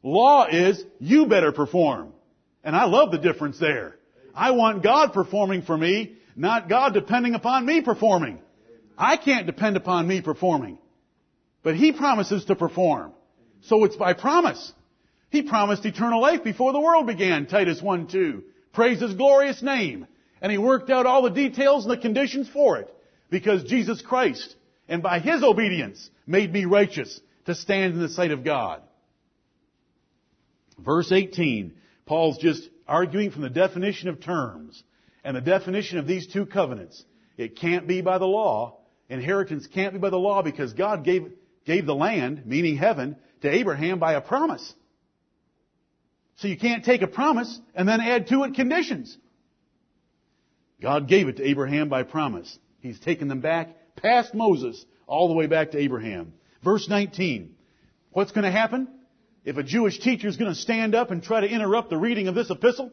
Law 0.03 0.47
is, 0.47 0.83
you 0.99 1.27
better 1.27 1.53
perform. 1.53 2.13
And 2.65 2.75
I 2.75 2.85
love 2.85 3.11
the 3.11 3.19
difference 3.19 3.59
there. 3.59 3.97
I 4.41 4.53
want 4.53 4.83
God 4.83 5.13
performing 5.13 5.61
for 5.61 5.77
me, 5.77 6.15
not 6.35 6.71
God 6.71 6.95
depending 6.95 7.35
upon 7.35 7.67
me 7.67 7.83
performing. 7.83 8.39
I 8.97 9.19
can't 9.19 9.45
depend 9.45 9.77
upon 9.77 10.09
me 10.09 10.23
performing. 10.23 10.79
But 11.63 11.77
He 11.77 11.93
promises 11.93 12.47
to 12.47 12.57
perform. 12.57 13.13
So 13.65 13.85
it's 13.85 13.97
by 13.97 14.15
promise. 14.15 14.73
He 15.29 15.43
promised 15.43 15.85
eternal 15.85 16.23
life 16.23 16.43
before 16.43 16.73
the 16.73 16.81
world 16.81 17.07
began, 17.07 17.49
Titus 17.49 17.83
1 17.83 18.07
2. 18.07 18.43
Praise 18.73 19.03
His 19.03 19.13
glorious 19.13 19.63
name. 19.63 20.07
And 20.41 20.51
He 20.51 20.57
worked 20.57 20.89
out 20.89 21.05
all 21.05 21.21
the 21.21 21.29
details 21.29 21.85
and 21.85 21.93
the 21.93 21.99
conditions 21.99 22.49
for 22.49 22.79
it. 22.79 22.91
Because 23.29 23.65
Jesus 23.65 24.01
Christ, 24.01 24.57
and 24.89 25.03
by 25.03 25.19
His 25.19 25.43
obedience, 25.43 26.09
made 26.27 26.51
me 26.51 26.65
righteous 26.65 27.21
to 27.45 27.55
stand 27.55 27.93
in 27.93 28.01
the 28.01 28.09
sight 28.09 28.31
of 28.31 28.43
God. 28.43 28.81
Verse 30.79 31.13
18, 31.13 31.75
Paul's 32.07 32.39
just 32.39 32.67
arguing 32.91 33.31
from 33.31 33.43
the 33.43 33.49
definition 33.49 34.09
of 34.09 34.21
terms 34.21 34.83
and 35.23 35.37
the 35.37 35.41
definition 35.41 35.99
of 35.99 36.07
these 36.07 36.27
two 36.27 36.45
covenants. 36.45 37.03
It 37.39 37.57
can't 37.57 37.87
be 37.87 38.03
by 38.03 38.19
the 38.19 38.27
law. 38.27 38.81
Inheritance 39.09 39.67
can't 39.69 39.95
be 39.95 40.01
by 40.01 40.11
the 40.11 40.19
law 40.19 40.43
because 40.43 40.73
God 40.73 41.05
gave, 41.05 41.33
gave 41.65 41.87
the 41.87 41.95
land, 41.95 42.43
meaning 42.45 42.77
heaven, 42.77 43.17
to 43.43 43.49
Abraham 43.49 44.01
by 44.01 44.15
a 44.15 44.21
promise. 44.21 44.75
So 46.37 46.49
you 46.49 46.59
can't 46.59 46.85
take 46.85 47.03
a 47.03 47.07
promise 47.07 47.61
and 47.75 47.89
then 47.89 48.01
add 48.01 48.27
to 48.29 48.43
it 48.43 48.55
conditions. 48.55 49.17
God 50.83 51.07
gave 51.07 51.29
it 51.29 51.37
to 51.37 51.49
Abraham 51.49 51.89
by 51.89 52.03
promise. 52.03 52.59
He's 52.81 52.99
taken 52.99 53.29
them 53.29 53.41
back 53.41 53.97
past 53.97 54.35
Moses 54.35 54.85
all 55.07 55.29
the 55.29 55.35
way 55.35 55.47
back 55.47 55.73
to 55.73 55.79
Abraham. 55.79 56.33
Verse 56.65 56.89
19. 56.89 57.55
What's 58.11 58.33
going 58.33 58.45
to 58.45 58.51
happen? 58.51 58.89
If 59.45 59.57
a 59.57 59.63
Jewish 59.63 59.99
teacher 59.99 60.29
is 60.29 60.37
going 60.37 60.53
to 60.53 60.59
stand 60.59 60.95
up 60.95 61.11
and 61.11 61.23
try 61.23 61.41
to 61.41 61.49
interrupt 61.49 61.91
the 61.91 61.97
reading 61.97 62.29
of 62.29 62.35
this 62.35 62.51
epistle, 62.51 62.93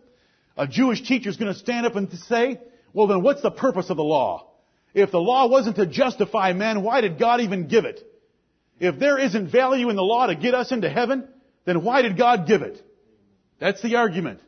a 0.55 0.67
Jewish 0.67 1.07
teacher 1.07 1.29
is 1.29 1.37
going 1.37 1.53
to 1.53 1.59
stand 1.59 1.85
up 1.85 1.95
and 1.95 2.11
say, 2.11 2.59
well 2.93 3.07
then 3.07 3.21
what's 3.21 3.41
the 3.41 3.51
purpose 3.51 3.89
of 3.89 3.97
the 3.97 4.03
law? 4.03 4.47
If 4.93 5.11
the 5.11 5.19
law 5.19 5.47
wasn't 5.47 5.75
to 5.75 5.85
justify 5.85 6.53
men, 6.53 6.83
why 6.83 7.01
did 7.01 7.19
God 7.19 7.41
even 7.41 7.67
give 7.67 7.85
it? 7.85 8.01
If 8.79 8.97
there 8.99 9.17
isn't 9.17 9.51
value 9.51 9.89
in 9.89 9.95
the 9.95 10.03
law 10.03 10.27
to 10.27 10.35
get 10.35 10.53
us 10.53 10.71
into 10.71 10.89
heaven, 10.89 11.27
then 11.65 11.83
why 11.83 12.01
did 12.01 12.17
God 12.17 12.47
give 12.47 12.61
it? 12.61 12.81
That's 13.59 13.81
the 13.81 13.95
argument. 13.95 14.39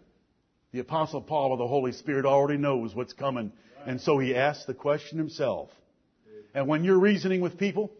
The 0.71 0.79
apostle 0.79 1.21
Paul 1.21 1.53
of 1.53 1.59
the 1.59 1.67
Holy 1.67 1.91
Spirit 1.91 2.25
already 2.25 2.57
knows 2.57 2.95
what's 2.95 3.13
coming, 3.13 3.51
and 3.85 3.99
so 3.99 4.19
he 4.19 4.35
asks 4.35 4.65
the 4.65 4.73
question 4.73 5.17
himself. 5.17 5.69
And 6.53 6.67
when 6.67 6.83
you're 6.83 6.99
reasoning 6.99 7.41
with 7.41 7.57
people, 7.57 7.91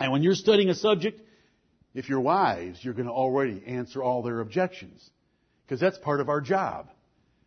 and 0.00 0.12
when 0.12 0.22
you're 0.22 0.34
studying 0.34 0.70
a 0.70 0.74
subject, 0.74 1.20
if 1.98 2.08
you're 2.08 2.20
wise, 2.20 2.78
you're 2.80 2.94
going 2.94 3.08
to 3.08 3.12
already 3.12 3.60
answer 3.66 4.00
all 4.00 4.22
their 4.22 4.38
objections. 4.38 5.10
Because 5.66 5.80
that's 5.80 5.98
part 5.98 6.20
of 6.20 6.28
our 6.28 6.40
job, 6.40 6.90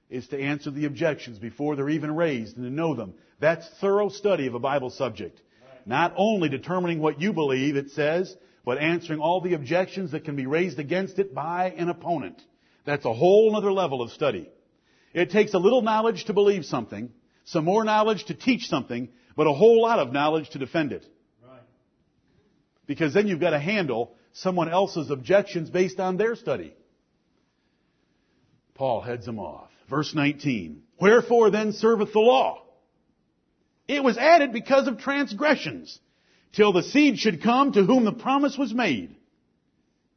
is 0.09 0.27
to 0.27 0.37
answer 0.37 0.69
the 0.69 0.83
objections 0.83 1.39
before 1.39 1.77
they're 1.77 1.87
even 1.87 2.13
raised 2.13 2.57
and 2.57 2.65
to 2.65 2.69
know 2.69 2.93
them. 2.93 3.13
That's 3.39 3.65
thorough 3.79 4.09
study 4.09 4.47
of 4.47 4.53
a 4.53 4.59
Bible 4.59 4.89
subject. 4.89 5.41
Not 5.85 6.13
only 6.17 6.49
determining 6.49 6.99
what 6.99 7.21
you 7.21 7.31
believe 7.31 7.77
it 7.77 7.91
says, 7.91 8.35
but 8.65 8.77
answering 8.77 9.21
all 9.21 9.39
the 9.39 9.53
objections 9.53 10.11
that 10.11 10.25
can 10.25 10.35
be 10.35 10.47
raised 10.47 10.79
against 10.79 11.17
it 11.17 11.33
by 11.33 11.69
an 11.77 11.87
opponent. 11.87 12.41
That's 12.85 13.05
a 13.05 13.13
whole 13.13 13.55
other 13.55 13.71
level 13.71 14.01
of 14.01 14.11
study. 14.11 14.49
It 15.13 15.31
takes 15.31 15.53
a 15.53 15.59
little 15.59 15.81
knowledge 15.81 16.25
to 16.25 16.33
believe 16.33 16.65
something, 16.65 17.09
some 17.45 17.63
more 17.63 17.85
knowledge 17.85 18.25
to 18.25 18.33
teach 18.33 18.67
something, 18.67 19.07
but 19.37 19.47
a 19.47 19.53
whole 19.53 19.81
lot 19.81 19.99
of 19.99 20.11
knowledge 20.11 20.49
to 20.49 20.59
defend 20.59 20.91
it. 20.91 21.05
Because 22.87 23.13
then 23.13 23.27
you've 23.27 23.39
got 23.39 23.51
to 23.51 23.59
handle 23.59 24.15
someone 24.33 24.69
else's 24.69 25.09
objections 25.09 25.69
based 25.69 25.99
on 25.99 26.17
their 26.17 26.35
study. 26.35 26.73
Paul 28.73 29.01
heads 29.01 29.25
them 29.25 29.39
off. 29.39 29.69
Verse 29.89 30.15
19. 30.15 30.83
Wherefore 30.99 31.51
then 31.51 31.73
serveth 31.73 32.13
the 32.13 32.19
law? 32.19 32.63
It 33.87 34.03
was 34.03 34.17
added 34.17 34.53
because 34.53 34.87
of 34.87 34.99
transgressions, 34.99 35.99
till 36.53 36.71
the 36.71 36.83
seed 36.83 37.19
should 37.19 37.43
come 37.43 37.73
to 37.73 37.83
whom 37.83 38.05
the 38.05 38.13
promise 38.13 38.57
was 38.57 38.73
made. 38.73 39.15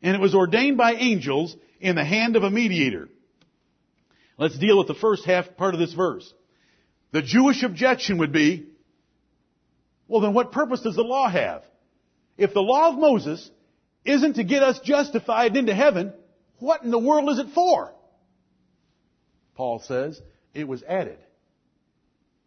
And 0.02 0.14
it 0.14 0.20
was 0.20 0.34
ordained 0.34 0.76
by 0.76 0.92
angels 0.94 1.56
in 1.80 1.96
the 1.96 2.04
hand 2.04 2.36
of 2.36 2.44
a 2.44 2.50
mediator. 2.50 3.08
Let's 4.38 4.58
deal 4.58 4.78
with 4.78 4.88
the 4.88 4.94
first 4.94 5.24
half 5.24 5.56
part 5.56 5.74
of 5.74 5.80
this 5.80 5.92
verse. 5.92 6.32
The 7.12 7.22
Jewish 7.22 7.62
objection 7.62 8.18
would 8.18 8.32
be, 8.32 8.66
well 10.08 10.20
then 10.20 10.34
what 10.34 10.52
purpose 10.52 10.82
does 10.82 10.96
the 10.96 11.02
law 11.02 11.28
have? 11.28 11.62
If 12.36 12.52
the 12.52 12.62
law 12.62 12.90
of 12.90 12.98
Moses 12.98 13.50
isn't 14.04 14.34
to 14.34 14.44
get 14.44 14.62
us 14.62 14.80
justified 14.80 15.56
into 15.56 15.74
heaven, 15.74 16.12
what 16.58 16.82
in 16.82 16.90
the 16.90 16.98
world 16.98 17.30
is 17.30 17.38
it 17.38 17.48
for? 17.54 17.92
Paul 19.54 19.78
says, 19.80 20.20
it 20.52 20.66
was 20.66 20.82
added. 20.82 21.18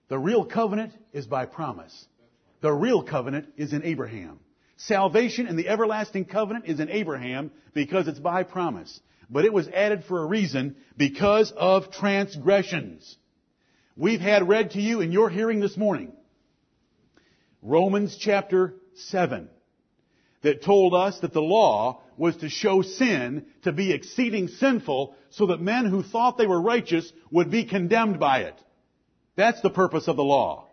The 0.09 0.19
real 0.19 0.45
covenant 0.45 0.93
is 1.13 1.25
by 1.25 1.45
promise. 1.45 2.05
The 2.61 2.71
real 2.71 3.03
covenant 3.03 3.47
is 3.57 3.73
in 3.73 3.83
Abraham. 3.83 4.39
Salvation 4.77 5.47
and 5.47 5.57
the 5.57 5.69
everlasting 5.69 6.25
covenant 6.25 6.65
is 6.65 6.79
in 6.79 6.89
Abraham 6.89 7.51
because 7.73 8.07
it's 8.07 8.19
by 8.19 8.43
promise. 8.43 8.99
But 9.29 9.45
it 9.45 9.53
was 9.53 9.67
added 9.67 10.05
for 10.05 10.21
a 10.21 10.25
reason 10.25 10.75
because 10.95 11.51
of 11.51 11.91
transgressions. 11.91 13.17
We've 13.95 14.21
had 14.21 14.47
read 14.47 14.71
to 14.71 14.81
you 14.81 15.01
in 15.01 15.11
your 15.11 15.29
hearing 15.29 15.59
this 15.59 15.75
morning 15.75 16.13
Romans 17.61 18.15
chapter 18.17 18.75
7 18.95 19.49
that 20.41 20.63
told 20.63 20.93
us 20.93 21.19
that 21.19 21.33
the 21.33 21.41
law 21.41 22.01
was 22.17 22.35
to 22.37 22.49
show 22.49 22.81
sin 22.81 23.45
to 23.63 23.71
be 23.71 23.91
exceeding 23.91 24.47
sinful 24.47 25.15
so 25.29 25.47
that 25.47 25.61
men 25.61 25.85
who 25.85 26.03
thought 26.03 26.37
they 26.37 26.47
were 26.47 26.61
righteous 26.61 27.11
would 27.31 27.51
be 27.51 27.65
condemned 27.65 28.19
by 28.19 28.39
it. 28.39 28.55
That's 29.35 29.61
the 29.61 29.69
purpose 29.69 30.07
of 30.07 30.15
the 30.15 30.23
law. 30.23 30.65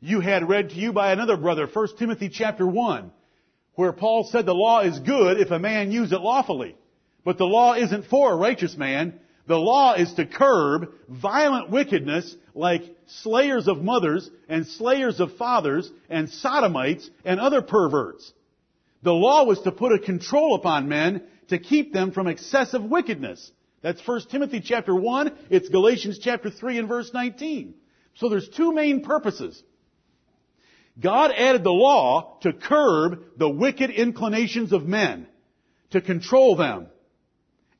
You 0.00 0.20
had 0.20 0.48
read 0.48 0.70
to 0.70 0.74
you 0.74 0.92
by 0.92 1.12
another 1.12 1.36
brother, 1.36 1.68
1 1.72 1.96
Timothy 1.98 2.28
chapter 2.28 2.66
1, 2.66 3.12
where 3.74 3.92
Paul 3.92 4.24
said 4.24 4.44
the 4.44 4.54
law 4.54 4.80
is 4.80 4.98
good 4.98 5.40
if 5.40 5.50
a 5.50 5.58
man 5.58 5.92
use 5.92 6.12
it 6.12 6.20
lawfully. 6.20 6.76
But 7.24 7.38
the 7.38 7.44
law 7.44 7.74
isn't 7.74 8.06
for 8.06 8.32
a 8.32 8.36
righteous 8.36 8.76
man. 8.76 9.18
The 9.46 9.58
law 9.58 9.94
is 9.94 10.12
to 10.14 10.26
curb 10.26 10.88
violent 11.08 11.70
wickedness 11.70 12.34
like 12.54 12.82
slayers 13.06 13.68
of 13.68 13.82
mothers 13.82 14.28
and 14.48 14.66
slayers 14.66 15.20
of 15.20 15.36
fathers 15.36 15.90
and 16.10 16.28
sodomites 16.28 17.08
and 17.24 17.40
other 17.40 17.62
perverts. 17.62 18.32
The 19.02 19.12
law 19.12 19.44
was 19.44 19.60
to 19.62 19.72
put 19.72 19.92
a 19.92 19.98
control 19.98 20.54
upon 20.54 20.88
men 20.88 21.22
to 21.48 21.58
keep 21.58 21.92
them 21.92 22.12
from 22.12 22.28
excessive 22.28 22.82
wickedness. 22.82 23.50
That's 23.82 24.06
1 24.06 24.28
Timothy 24.30 24.60
chapter 24.60 24.94
1. 24.94 25.32
It's 25.50 25.68
Galatians 25.68 26.18
chapter 26.20 26.50
3 26.50 26.78
and 26.78 26.88
verse 26.88 27.12
19. 27.12 27.74
So 28.14 28.28
there's 28.28 28.48
two 28.48 28.72
main 28.72 29.02
purposes. 29.02 29.60
God 31.00 31.32
added 31.36 31.64
the 31.64 31.72
law 31.72 32.38
to 32.42 32.52
curb 32.52 33.24
the 33.38 33.48
wicked 33.48 33.90
inclinations 33.90 34.72
of 34.72 34.86
men, 34.86 35.26
to 35.90 36.00
control 36.00 36.54
them, 36.54 36.88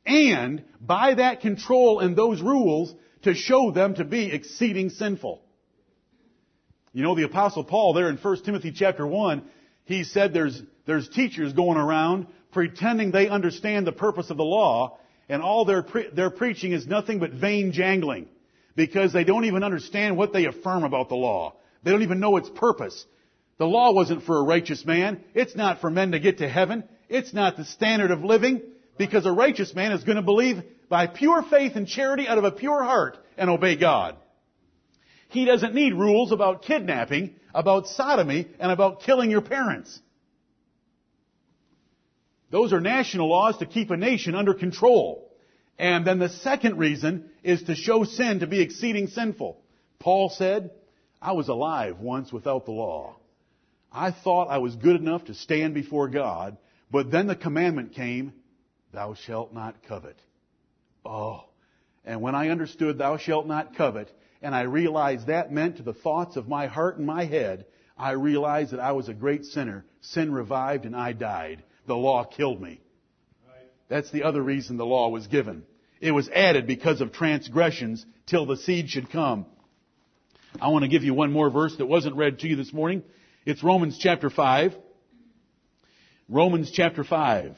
and 0.07 0.65
by 0.81 1.15
that 1.15 1.41
control 1.41 2.01
and 2.01 2.17
those 2.17 2.41
rules 2.41 2.95
to 3.23 3.35
show 3.35 3.71
them 3.71 3.95
to 3.95 4.05
be 4.05 4.33
exceeding 4.33 4.91
sinful. 4.91 5.43
You 6.93 7.03
know, 7.03 7.15
the 7.15 7.25
apostle 7.25 7.65
Paul 7.65 7.93
there 7.93 8.09
in 8.09 8.17
1 8.17 8.43
Timothy 8.43 8.73
chapter 8.73 9.07
1, 9.07 9.43
he 9.85 10.05
said 10.05 10.33
there's, 10.33 10.63
there's 10.87 11.09
teachers 11.09 11.53
going 11.53 11.79
around 11.79 12.27
pretending 12.53 13.11
they 13.11 13.29
understand 13.29 13.87
the 13.87 13.93
purpose 13.93 14.31
of 14.31 14.37
the 14.37 14.45
law, 14.45 14.99
and 15.29 15.43
all 15.43 15.65
their, 15.65 15.83
pre- 15.83 16.11
their 16.11 16.31
preaching 16.31 16.73
is 16.73 16.87
nothing 16.87 17.19
but 17.19 17.33
vain 17.33 17.73
jangling, 17.73 18.29
because 18.77 19.13
they 19.13 19.25
don't 19.25 19.45
even 19.45 19.65
understand 19.65 20.17
what 20.17 20.33
they 20.33 20.45
affirm 20.45 20.85
about 20.85 21.09
the 21.09 21.15
law. 21.15 21.55
They 21.83 21.91
don't 21.91 22.03
even 22.03 22.21
know 22.21 22.37
its 22.37 22.51
purpose. 22.51 23.07
The 23.59 23.67
law 23.67 23.93
wasn't 23.93 24.25
for 24.25 24.39
a 24.39 24.45
righteous 24.45 24.85
man. 24.85 25.23
It's 25.35 25.57
not 25.57 25.81
for 25.81 25.91
men 25.91 26.13
to 26.13 26.21
get 26.21 26.39
to 26.39 26.49
heaven. 26.49 26.85
It's 27.09 27.33
not 27.33 27.57
the 27.57 27.65
standard 27.65 28.11
of 28.11 28.25
living, 28.25 28.63
because 28.99 29.27
a 29.27 29.33
righteous 29.33 29.75
man 29.75 29.93
is 29.93 30.05
going 30.05 30.17
to 30.17 30.23
believe 30.23 30.63
by 30.89 31.07
pure 31.07 31.43
faith 31.43 31.77
and 31.77 31.89
charity 31.89 32.29
out 32.29 32.39
of 32.39 32.45
a 32.45 32.53
pure 32.53 32.83
heart 32.83 33.17
and 33.37 33.49
obey 33.49 33.77
God. 33.77 34.17
He 35.33 35.47
doesn't 35.47 35.75
need 35.75 35.95
rules 35.95 36.31
about 36.31 36.63
kidnapping, 36.63 37.35
about 37.55 37.89
sodomy, 37.89 38.49
and 38.61 38.71
about 38.71 39.01
killing 39.01 39.31
your 39.31 39.41
parents. 39.41 39.99
Those 42.51 42.75
are 42.75 42.81
national 42.81 43.31
laws 43.31 43.57
to 43.59 43.67
keep 43.67 43.91
a 43.91 43.97
nation 43.97 44.35
under 44.35 44.53
control. 44.53 45.33
And 45.79 46.07
then 46.07 46.19
the 46.19 46.29
second 46.29 46.77
reason 46.77 47.31
is 47.43 47.63
to 47.63 47.75
show 47.75 48.05
sin 48.05 48.41
to 48.41 48.47
be 48.47 48.61
exceeding 48.61 49.07
sinful. 49.07 49.59
Paul 49.99 50.29
said, 50.29 50.71
I 51.21 51.33
was 51.33 51.49
alive 51.49 51.99
once 51.99 52.31
without 52.31 52.67
the 52.67 52.73
law. 52.73 53.17
I 53.91 54.11
thought 54.11 54.49
I 54.51 54.59
was 54.59 54.77
good 54.77 54.97
enough 54.97 55.25
to 55.27 55.35
stand 55.35 55.73
before 55.73 56.09
God, 56.09 56.59
but 56.91 57.11
then 57.11 57.27
the 57.27 57.37
commandment 57.37 57.95
came, 57.95 58.35
thou 58.93 59.15
shalt 59.15 59.55
not 59.55 59.83
covet. 59.89 60.17
Oh. 61.07 61.45
And 62.05 62.21
when 62.21 62.35
I 62.35 62.51
understood 62.51 62.99
thou 62.99 63.17
shalt 63.17 63.47
not 63.47 63.77
covet, 63.77 64.11
and 64.43 64.55
I 64.55 64.63
realized 64.63 65.29
that 65.29 65.53
meant 65.53 65.77
to 65.77 65.83
the 65.83 65.95
thoughts 65.95 66.37
of 66.37 66.49
my 66.49 66.67
heart 66.67 66.99
and 66.99 67.07
my 67.07 67.25
head, 67.25 67.65
I 67.97 68.13
realized 68.13 68.73
that 68.73 68.81
I 68.81 68.93
was 68.93 69.09
a 69.09 69.15
great 69.15 69.45
sinner. 69.45 69.85
Sin 70.01 70.33
revived 70.33 70.85
and 70.85 70.97
I 70.97 71.13
died. 71.13 71.63
The 71.87 71.95
law 71.95 72.25
killed 72.25 72.61
me. 72.61 72.81
That's 73.89 74.11
the 74.11 74.25
other 74.25 74.43
reason 74.43 74.77
the 74.77 74.87
law 74.87 75.09
was 75.09 75.27
given. 75.29 75.65
It 76.01 76.11
was 76.11 76.29
added 76.29 76.67
because 76.67 77.01
of 77.01 77.13
transgressions 77.13 78.05
till 78.27 78.47
the 78.47 78.57
seed 78.57 78.89
should 78.91 79.11
come. 79.11 79.47
I 80.61 80.69
want 80.69 80.83
to 80.83 80.89
give 80.89 81.05
you 81.05 81.15
one 81.15 81.33
more 81.33 81.51
verse 81.51 81.77
that 81.77 81.87
wasn't 81.87 82.17
read 82.17 82.41
to 82.41 82.49
you 82.49 82.57
this 82.57 82.73
morning. 82.73 83.05
It's 83.47 83.63
Romans 83.63 83.99
chapter 83.99 84.31
5. 84.31 84.75
Romans 86.29 86.71
chapter 86.73 87.05
5. 87.05 87.57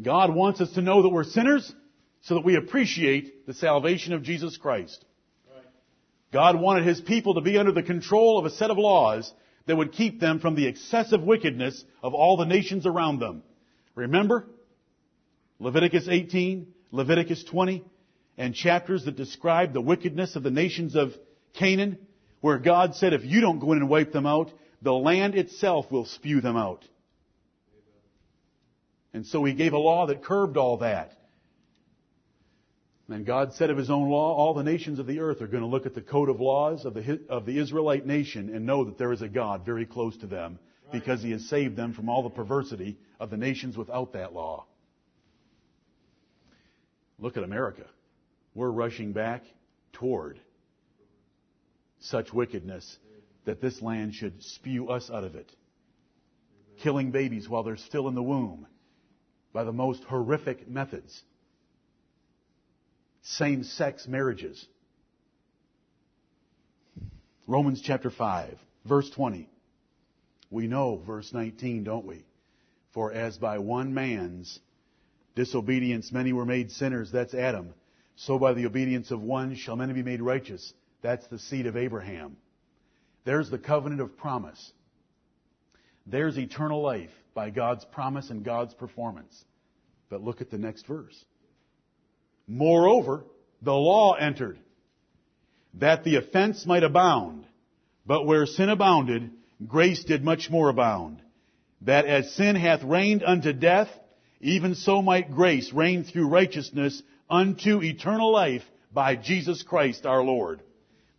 God 0.00 0.34
wants 0.34 0.60
us 0.60 0.70
to 0.72 0.82
know 0.82 1.02
that 1.02 1.08
we're 1.08 1.24
sinners 1.24 1.72
so 2.22 2.34
that 2.34 2.44
we 2.44 2.56
appreciate 2.56 3.46
the 3.46 3.54
salvation 3.54 4.12
of 4.12 4.22
Jesus 4.22 4.56
Christ. 4.56 5.04
God 6.32 6.60
wanted 6.60 6.86
His 6.86 7.00
people 7.00 7.34
to 7.34 7.40
be 7.40 7.56
under 7.56 7.72
the 7.72 7.82
control 7.82 8.38
of 8.38 8.44
a 8.44 8.50
set 8.50 8.70
of 8.70 8.78
laws 8.78 9.32
that 9.66 9.76
would 9.76 9.92
keep 9.92 10.20
them 10.20 10.40
from 10.40 10.54
the 10.54 10.66
excessive 10.66 11.22
wickedness 11.22 11.84
of 12.02 12.14
all 12.14 12.36
the 12.36 12.44
nations 12.44 12.86
around 12.86 13.18
them. 13.18 13.42
Remember? 13.94 14.46
Leviticus 15.58 16.06
18, 16.08 16.68
Leviticus 16.92 17.44
20, 17.44 17.84
and 18.36 18.54
chapters 18.54 19.04
that 19.04 19.16
describe 19.16 19.72
the 19.72 19.80
wickedness 19.80 20.36
of 20.36 20.42
the 20.42 20.50
nations 20.50 20.94
of 20.94 21.12
Canaan, 21.54 21.98
where 22.40 22.58
God 22.58 22.94
said, 22.94 23.12
if 23.12 23.24
you 23.24 23.40
don't 23.40 23.58
go 23.58 23.72
in 23.72 23.78
and 23.78 23.88
wipe 23.88 24.12
them 24.12 24.26
out, 24.26 24.52
the 24.80 24.92
land 24.92 25.34
itself 25.34 25.90
will 25.90 26.04
spew 26.04 26.40
them 26.40 26.56
out. 26.56 26.84
And 29.12 29.26
so 29.26 29.42
he 29.42 29.54
gave 29.54 29.72
a 29.72 29.78
law 29.78 30.06
that 30.06 30.22
curbed 30.22 30.56
all 30.56 30.78
that. 30.78 31.17
And 33.10 33.24
God 33.24 33.54
said 33.54 33.70
of 33.70 33.78
his 33.78 33.90
own 33.90 34.10
law, 34.10 34.34
all 34.34 34.52
the 34.52 34.62
nations 34.62 34.98
of 34.98 35.06
the 35.06 35.20
earth 35.20 35.40
are 35.40 35.46
going 35.46 35.62
to 35.62 35.68
look 35.68 35.86
at 35.86 35.94
the 35.94 36.02
code 36.02 36.28
of 36.28 36.40
laws 36.40 36.84
of 36.84 36.92
the, 36.92 37.20
of 37.30 37.46
the 37.46 37.58
Israelite 37.58 38.04
nation 38.04 38.54
and 38.54 38.66
know 38.66 38.84
that 38.84 38.98
there 38.98 39.12
is 39.12 39.22
a 39.22 39.28
God 39.28 39.64
very 39.64 39.86
close 39.86 40.16
to 40.18 40.26
them 40.26 40.58
because 40.92 41.22
he 41.22 41.30
has 41.30 41.48
saved 41.48 41.74
them 41.74 41.94
from 41.94 42.08
all 42.08 42.22
the 42.22 42.30
perversity 42.30 42.98
of 43.18 43.30
the 43.30 43.36
nations 43.36 43.76
without 43.76 44.12
that 44.12 44.34
law. 44.34 44.66
Look 47.18 47.36
at 47.36 47.44
America. 47.44 47.84
We're 48.54 48.70
rushing 48.70 49.12
back 49.12 49.42
toward 49.92 50.38
such 52.00 52.32
wickedness 52.32 52.98
that 53.44 53.60
this 53.60 53.80
land 53.80 54.14
should 54.14 54.42
spew 54.42 54.90
us 54.90 55.10
out 55.10 55.24
of 55.24 55.34
it. 55.34 55.50
Killing 56.82 57.10
babies 57.10 57.48
while 57.48 57.62
they're 57.62 57.76
still 57.76 58.06
in 58.08 58.14
the 58.14 58.22
womb 58.22 58.66
by 59.52 59.64
the 59.64 59.72
most 59.72 60.04
horrific 60.04 60.68
methods. 60.68 61.22
Same 63.32 63.62
sex 63.62 64.08
marriages. 64.08 64.66
Romans 67.46 67.82
chapter 67.84 68.08
5, 68.10 68.58
verse 68.86 69.10
20. 69.10 69.50
We 70.50 70.66
know 70.66 71.02
verse 71.06 71.30
19, 71.34 71.84
don't 71.84 72.06
we? 72.06 72.24
For 72.94 73.12
as 73.12 73.36
by 73.36 73.58
one 73.58 73.92
man's 73.92 74.58
disobedience 75.34 76.10
many 76.10 76.32
were 76.32 76.46
made 76.46 76.70
sinners, 76.72 77.12
that's 77.12 77.34
Adam, 77.34 77.74
so 78.16 78.38
by 78.38 78.54
the 78.54 78.64
obedience 78.64 79.10
of 79.10 79.20
one 79.20 79.56
shall 79.56 79.76
many 79.76 79.92
be 79.92 80.02
made 80.02 80.22
righteous. 80.22 80.72
That's 81.02 81.26
the 81.26 81.38
seed 81.38 81.66
of 81.66 81.76
Abraham. 81.76 82.38
There's 83.24 83.50
the 83.50 83.58
covenant 83.58 84.00
of 84.00 84.16
promise. 84.16 84.72
There's 86.06 86.38
eternal 86.38 86.80
life 86.80 87.12
by 87.34 87.50
God's 87.50 87.84
promise 87.84 88.30
and 88.30 88.42
God's 88.42 88.72
performance. 88.72 89.44
But 90.08 90.22
look 90.22 90.40
at 90.40 90.50
the 90.50 90.56
next 90.56 90.86
verse. 90.86 91.26
Moreover, 92.48 93.24
the 93.60 93.74
law 93.74 94.14
entered, 94.14 94.58
that 95.74 96.02
the 96.02 96.16
offense 96.16 96.64
might 96.64 96.82
abound. 96.82 97.44
But 98.06 98.24
where 98.24 98.46
sin 98.46 98.70
abounded, 98.70 99.30
grace 99.66 100.02
did 100.02 100.24
much 100.24 100.48
more 100.50 100.70
abound. 100.70 101.20
That 101.82 102.06
as 102.06 102.32
sin 102.32 102.56
hath 102.56 102.82
reigned 102.82 103.22
unto 103.22 103.52
death, 103.52 103.90
even 104.40 104.74
so 104.74 105.02
might 105.02 105.34
grace 105.34 105.72
reign 105.72 106.04
through 106.04 106.28
righteousness 106.28 107.02
unto 107.28 107.82
eternal 107.82 108.32
life 108.32 108.62
by 108.92 109.14
Jesus 109.14 109.62
Christ 109.62 110.06
our 110.06 110.22
Lord. 110.22 110.62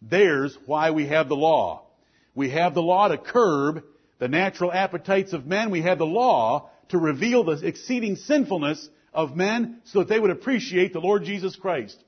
There's 0.01 0.57
why 0.65 0.91
we 0.91 1.07
have 1.07 1.29
the 1.29 1.35
law. 1.35 1.85
We 2.33 2.49
have 2.49 2.73
the 2.73 2.81
law 2.81 3.07
to 3.07 3.17
curb 3.17 3.83
the 4.17 4.27
natural 4.27 4.71
appetites 4.71 5.33
of 5.33 5.45
men. 5.45 5.69
We 5.69 5.81
have 5.83 5.99
the 5.99 6.05
law 6.05 6.69
to 6.89 6.97
reveal 6.97 7.43
the 7.43 7.65
exceeding 7.65 8.15
sinfulness 8.15 8.89
of 9.13 9.35
men 9.35 9.81
so 9.85 9.99
that 9.99 10.09
they 10.09 10.19
would 10.19 10.31
appreciate 10.31 10.93
the 10.93 10.99
Lord 10.99 11.23
Jesus 11.23 11.55
Christ. 11.55 12.01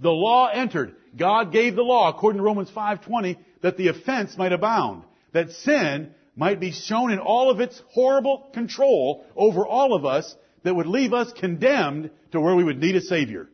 The 0.00 0.10
law 0.10 0.48
entered. 0.48 0.96
God 1.16 1.52
gave 1.52 1.76
the 1.76 1.82
law, 1.82 2.08
according 2.08 2.38
to 2.38 2.44
Romans 2.44 2.70
5.20, 2.70 3.36
that 3.62 3.76
the 3.76 3.88
offense 3.88 4.36
might 4.36 4.52
abound. 4.52 5.04
That 5.32 5.50
sin 5.50 6.14
might 6.36 6.60
be 6.60 6.72
shown 6.72 7.12
in 7.12 7.18
all 7.18 7.50
of 7.50 7.60
its 7.60 7.80
horrible 7.90 8.50
control 8.52 9.24
over 9.36 9.66
all 9.66 9.94
of 9.94 10.04
us 10.04 10.34
that 10.64 10.74
would 10.74 10.86
leave 10.86 11.12
us 11.12 11.32
condemned 11.32 12.10
to 12.32 12.40
where 12.40 12.56
we 12.56 12.64
would 12.64 12.80
need 12.80 12.96
a 12.96 13.00
Savior. 13.00 13.48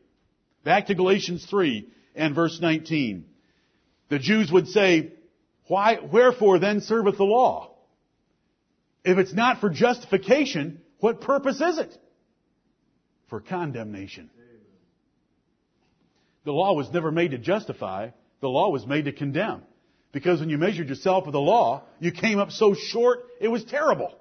Back 0.64 0.86
to 0.86 0.94
Galatians 0.94 1.44
3 1.48 1.88
and 2.14 2.34
verse 2.34 2.58
19. 2.60 3.26
The 4.08 4.18
Jews 4.18 4.50
would 4.50 4.68
say, 4.68 5.12
why, 5.66 5.98
wherefore 6.00 6.58
then 6.58 6.80
serveth 6.80 7.16
the 7.16 7.24
law? 7.24 7.70
If 9.04 9.18
it's 9.18 9.32
not 9.32 9.60
for 9.60 9.70
justification, 9.70 10.80
what 10.98 11.20
purpose 11.20 11.60
is 11.60 11.78
it? 11.78 11.96
For 13.30 13.40
condemnation. 13.40 14.28
The 16.44 16.52
law 16.52 16.74
was 16.74 16.90
never 16.92 17.12
made 17.12 17.30
to 17.30 17.38
justify. 17.38 18.10
The 18.40 18.48
law 18.48 18.70
was 18.70 18.86
made 18.86 19.04
to 19.04 19.12
condemn. 19.12 19.62
Because 20.12 20.40
when 20.40 20.48
you 20.48 20.58
measured 20.58 20.88
yourself 20.88 21.26
with 21.26 21.32
the 21.32 21.40
law, 21.40 21.84
you 22.00 22.10
came 22.10 22.40
up 22.40 22.50
so 22.50 22.74
short, 22.74 23.20
it 23.40 23.48
was 23.48 23.64
terrible. 23.64 24.12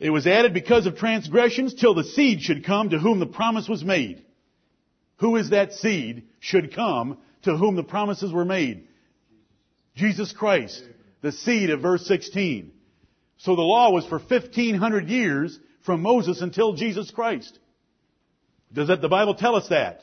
It 0.00 0.10
was 0.10 0.26
added 0.26 0.52
because 0.52 0.86
of 0.86 0.96
transgressions 0.96 1.74
till 1.74 1.94
the 1.94 2.02
seed 2.02 2.42
should 2.42 2.64
come 2.64 2.90
to 2.90 2.98
whom 2.98 3.20
the 3.20 3.26
promise 3.26 3.68
was 3.68 3.84
made. 3.84 4.24
Who 5.18 5.36
is 5.36 5.50
that 5.50 5.74
seed 5.74 6.24
should 6.40 6.74
come 6.74 7.18
to 7.42 7.56
whom 7.56 7.76
the 7.76 7.84
promises 7.84 8.32
were 8.32 8.44
made? 8.44 8.88
Jesus 9.94 10.32
Christ, 10.32 10.82
the 11.22 11.30
seed 11.30 11.70
of 11.70 11.80
verse 11.80 12.04
16. 12.06 12.72
So 13.36 13.54
the 13.54 13.62
law 13.62 13.92
was 13.92 14.04
for 14.06 14.18
1500 14.18 15.08
years 15.08 15.58
from 15.84 16.02
Moses 16.02 16.40
until 16.40 16.72
Jesus 16.72 17.10
Christ. 17.10 17.58
Does 18.72 18.88
that, 18.88 19.00
the 19.00 19.08
Bible 19.08 19.34
tell 19.34 19.54
us 19.54 19.68
that? 19.68 20.00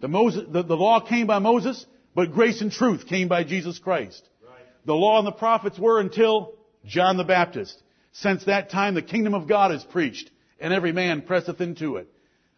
The, 0.00 0.08
Moses, 0.08 0.44
the, 0.50 0.62
the 0.62 0.76
law 0.76 1.00
came 1.00 1.26
by 1.26 1.38
Moses, 1.38 1.84
but 2.14 2.32
grace 2.32 2.62
and 2.62 2.72
truth 2.72 3.06
came 3.06 3.28
by 3.28 3.44
Jesus 3.44 3.78
Christ. 3.78 4.22
Right. 4.42 4.62
The 4.86 4.94
law 4.94 5.18
and 5.18 5.26
the 5.26 5.32
prophets 5.32 5.78
were 5.78 6.00
until 6.00 6.54
John 6.86 7.16
the 7.16 7.24
Baptist. 7.24 7.80
Since 8.12 8.44
that 8.44 8.70
time 8.70 8.94
the 8.94 9.02
kingdom 9.02 9.34
of 9.34 9.46
God 9.46 9.72
is 9.72 9.84
preached, 9.84 10.30
and 10.58 10.72
every 10.72 10.92
man 10.92 11.22
presseth 11.22 11.60
into 11.60 11.96
it. 11.96 12.08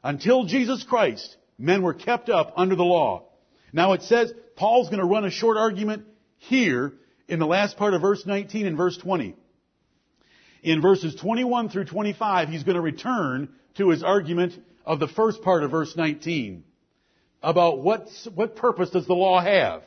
Until 0.05 0.45
Jesus 0.45 0.84
Christ, 0.84 1.36
men 1.59 1.82
were 1.82 1.95
kept 1.95 2.28
up 2.28 2.53
under 2.57 2.76
the 2.76 2.84
law. 2.84 3.24
Now 3.72 3.93
it 3.93 4.03
says, 4.03 4.32
Paul's 4.57 4.88
going 4.88 5.01
to 5.01 5.07
run 5.07 5.24
a 5.24 5.30
short 5.30 5.57
argument 5.57 6.05
here 6.38 6.93
in 7.28 7.38
the 7.38 7.47
last 7.47 7.76
part 7.76 7.95
of 7.95 8.03
verse 8.03 8.26
19 8.26 8.66
and 8.66 8.76
verse 8.76 8.97
20. 8.99 9.36
In 10.63 10.81
verses 10.81 11.15
21 11.17 11.71
through 11.71 11.87
25, 11.87 12.49
he's 12.49 12.63
going 12.63 12.77
to 12.77 12.81
return 12.81 13.49
to 13.77 13.89
his 13.91 14.03
argument 14.03 14.53
of 14.87 15.01
the 15.01 15.09
first 15.09 15.43
part 15.43 15.65
of 15.65 15.73
verse 15.73 15.97
19 15.97 16.65
about 17.43 17.81
what, 17.81 18.09
what 18.35 18.55
purpose 18.55 18.91
does 18.91 19.07
the 19.07 19.15
law 19.15 19.41
have. 19.41 19.83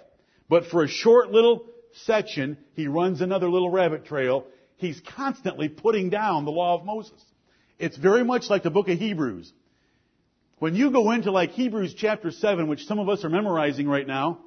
But 0.49 0.67
for 0.67 0.83
a 0.83 0.87
short 0.87 1.31
little 1.31 1.65
section, 2.03 2.57
he 2.73 2.87
runs 2.87 3.21
another 3.21 3.49
little 3.49 3.69
rabbit 3.69 4.05
trail. 4.05 4.45
He's 4.75 5.01
constantly 5.15 5.69
putting 5.69 6.09
down 6.09 6.43
the 6.43 6.51
law 6.51 6.77
of 6.77 6.85
Moses. 6.85 7.23
It's 7.79 7.95
very 7.95 8.25
much 8.25 8.49
like 8.49 8.63
the 8.63 8.69
book 8.69 8.89
of 8.89 8.99
Hebrews. 8.99 9.51
When 10.59 10.75
you 10.75 10.91
go 10.91 11.11
into 11.11 11.31
like 11.31 11.51
Hebrews 11.51 11.93
chapter 11.97 12.31
7, 12.31 12.67
which 12.67 12.85
some 12.85 12.99
of 12.99 13.07
us 13.07 13.23
are 13.23 13.29
memorizing 13.29 13.87
right 13.87 14.07
now, 14.07 14.39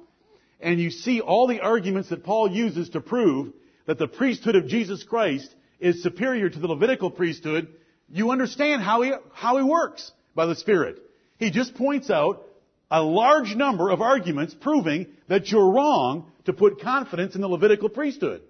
and 0.59 0.79
you 0.79 0.91
see 0.91 1.21
all 1.21 1.47
the 1.47 1.61
arguments 1.61 2.09
that 2.09 2.23
Paul 2.23 2.51
uses 2.51 2.89
to 2.89 3.01
prove 3.01 3.53
that 3.87 3.97
the 3.97 4.07
priesthood 4.07 4.55
of 4.55 4.67
Jesus 4.67 5.03
Christ 5.03 5.53
is 5.79 6.03
superior 6.03 6.49
to 6.49 6.59
the 6.59 6.67
Levitical 6.67 7.11
priesthood, 7.11 7.67
you 8.09 8.31
understand 8.31 8.81
how 8.81 9.01
he, 9.01 9.13
how 9.33 9.57
he 9.57 9.63
works 9.63 10.11
by 10.35 10.45
the 10.45 10.55
Spirit. 10.55 10.99
He 11.37 11.51
just 11.51 11.75
points 11.75 12.09
out 12.09 12.45
a 12.91 13.01
large 13.01 13.55
number 13.55 13.89
of 13.89 14.01
arguments 14.01 14.55
proving 14.59 15.07
that 15.27 15.51
you're 15.51 15.71
wrong 15.71 16.31
to 16.45 16.53
put 16.53 16.81
confidence 16.81 17.35
in 17.35 17.41
the 17.41 17.47
Levitical 17.47 17.89
priesthood. 17.89 18.41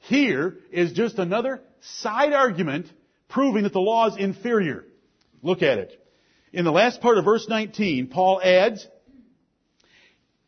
Here 0.00 0.58
is 0.72 0.92
just 0.92 1.18
another 1.18 1.62
side 1.80 2.32
argument 2.32 2.86
proving 3.28 3.62
that 3.62 3.72
the 3.72 3.80
law 3.80 4.08
is 4.08 4.16
inferior. 4.16 4.84
Look 5.42 5.62
at 5.62 5.78
it. 5.78 5.96
In 6.52 6.64
the 6.64 6.72
last 6.72 7.00
part 7.00 7.16
of 7.16 7.24
verse 7.24 7.48
19, 7.48 8.08
Paul 8.08 8.40
adds, 8.42 8.86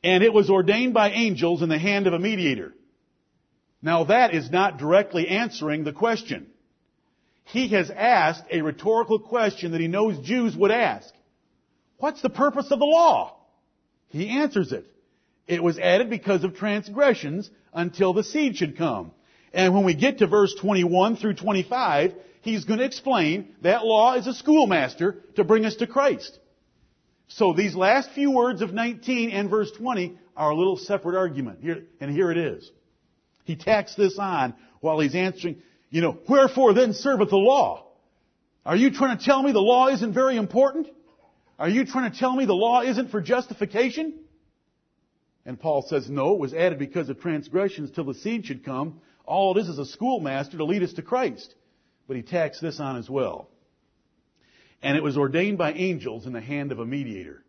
and 0.03 0.25
it 0.25 0.33
was 0.33 0.51
ordained 0.51 0.95
by 0.95 1.11
angels 1.11 1.63
in 1.63 1.69
the 1.69 1.79
hand 1.79 2.07
of 2.07 2.13
a 2.13 2.19
mediator. 2.19 2.75
Now 3.83 4.05
that 4.05 4.33
is 4.33 4.51
not 4.51 4.79
directly 4.79 5.29
answering 5.29 5.83
the 5.85 5.93
question. 5.93 6.47
He 7.45 7.69
has 7.69 7.91
asked 7.91 8.45
a 8.51 8.63
rhetorical 8.63 9.19
question 9.19 9.73
that 9.73 9.81
he 9.81 9.89
knows 9.89 10.19
Jews 10.21 10.57
would 10.57 10.71
ask. 10.71 11.13
What's 11.99 12.23
the 12.23 12.31
purpose 12.31 12.71
of 12.71 12.79
the 12.79 12.85
law? 12.85 13.37
He 14.09 14.29
answers 14.29 14.73
it. 14.73 14.87
It 15.49 15.63
was 15.63 15.79
added 15.79 16.09
because 16.09 16.45
of 16.45 16.57
transgressions 16.57 17.51
until 17.75 18.13
the 18.13 18.23
seed 18.23 18.57
should 18.57 18.79
come. 18.79 19.13
And 19.53 19.75
when 19.75 19.85
we 19.85 19.95
get 19.95 20.19
to 20.19 20.27
verse 20.27 20.55
21 20.55 21.17
through 21.17 21.35
25, 21.35 22.15
he's 22.43 22.65
going 22.65 22.79
to 22.79 22.85
explain 22.85 23.55
that 23.63 23.85
law 23.85 24.15
is 24.15 24.27
a 24.27 24.35
schoolmaster 24.35 25.19
to 25.37 25.45
bring 25.45 25.65
us 25.65 25.77
to 25.77 25.87
Christ. 25.87 26.39
So 27.29 27.53
these 27.53 27.75
last 27.75 28.11
few 28.13 28.31
words 28.31 28.63
of 28.63 28.73
19 28.73 29.31
and 29.31 29.51
verse 29.51 29.71
20 29.73 30.19
are 30.37 30.51
a 30.51 30.55
little 30.55 30.77
separate 30.77 31.17
argument. 31.17 31.59
Here, 31.61 31.85
and 32.01 32.11
here 32.11 32.31
it 32.31 32.39
is. 32.39 32.71
He 33.45 33.57
tacks 33.57 33.95
this 33.95 34.19
on 34.19 34.55
while 34.81 35.01
he's 35.01 35.15
answering, 35.15 35.63
you 35.91 36.01
know, 36.01 36.19
wherefore 36.29 36.75
then 36.75 36.93
serveth 36.95 37.31
the 37.31 37.37
law? 37.37 37.87
Are 38.65 38.77
you 38.77 38.91
trying 38.91 39.19
to 39.19 39.25
tell 39.25 39.43
me 39.43 39.53
the 39.53 39.61
law 39.61 39.89
isn't 39.89 40.13
very 40.13 40.37
important? 40.37 40.89
Are 41.59 41.69
you 41.69 41.85
trying 41.85 42.11
to 42.11 42.19
tell 42.19 42.35
me 42.35 42.45
the 42.45 42.55
law 42.55 42.83
isn't 42.83 43.11
for 43.11 43.21
justification? 43.21 44.21
And 45.45 45.59
Paul 45.59 45.83
says, 45.89 46.09
no, 46.09 46.35
it 46.35 46.41
was 46.41 46.55
added 46.55 46.79
because 46.79 47.09
of 47.09 47.21
transgressions 47.21 47.91
till 47.91 48.05
the 48.05 48.15
seed 48.15 48.47
should 48.47 48.65
come. 48.65 49.01
All 49.25 49.57
it 49.57 49.61
is 49.61 49.69
is 49.69 49.79
a 49.79 49.87
schoolmaster 49.87 50.59
to 50.59 50.65
lead 50.65 50.83
us 50.83 50.93
to 50.95 51.03
Christ. 51.03 51.55
But 52.07 52.17
he 52.17 52.23
tacks 52.23 52.61
this 52.61 52.79
on 52.79 52.97
as 52.97 53.11
well. 53.11 53.49
And 54.83 54.97
it 54.97 55.03
was 55.03 55.17
ordained 55.17 55.59
by 55.59 55.73
angels 55.73 56.27
in 56.27 56.33
the 56.33 56.41
hand 56.41 56.73
of 56.73 56.79
a 56.79 56.87
mediator. 56.87 57.45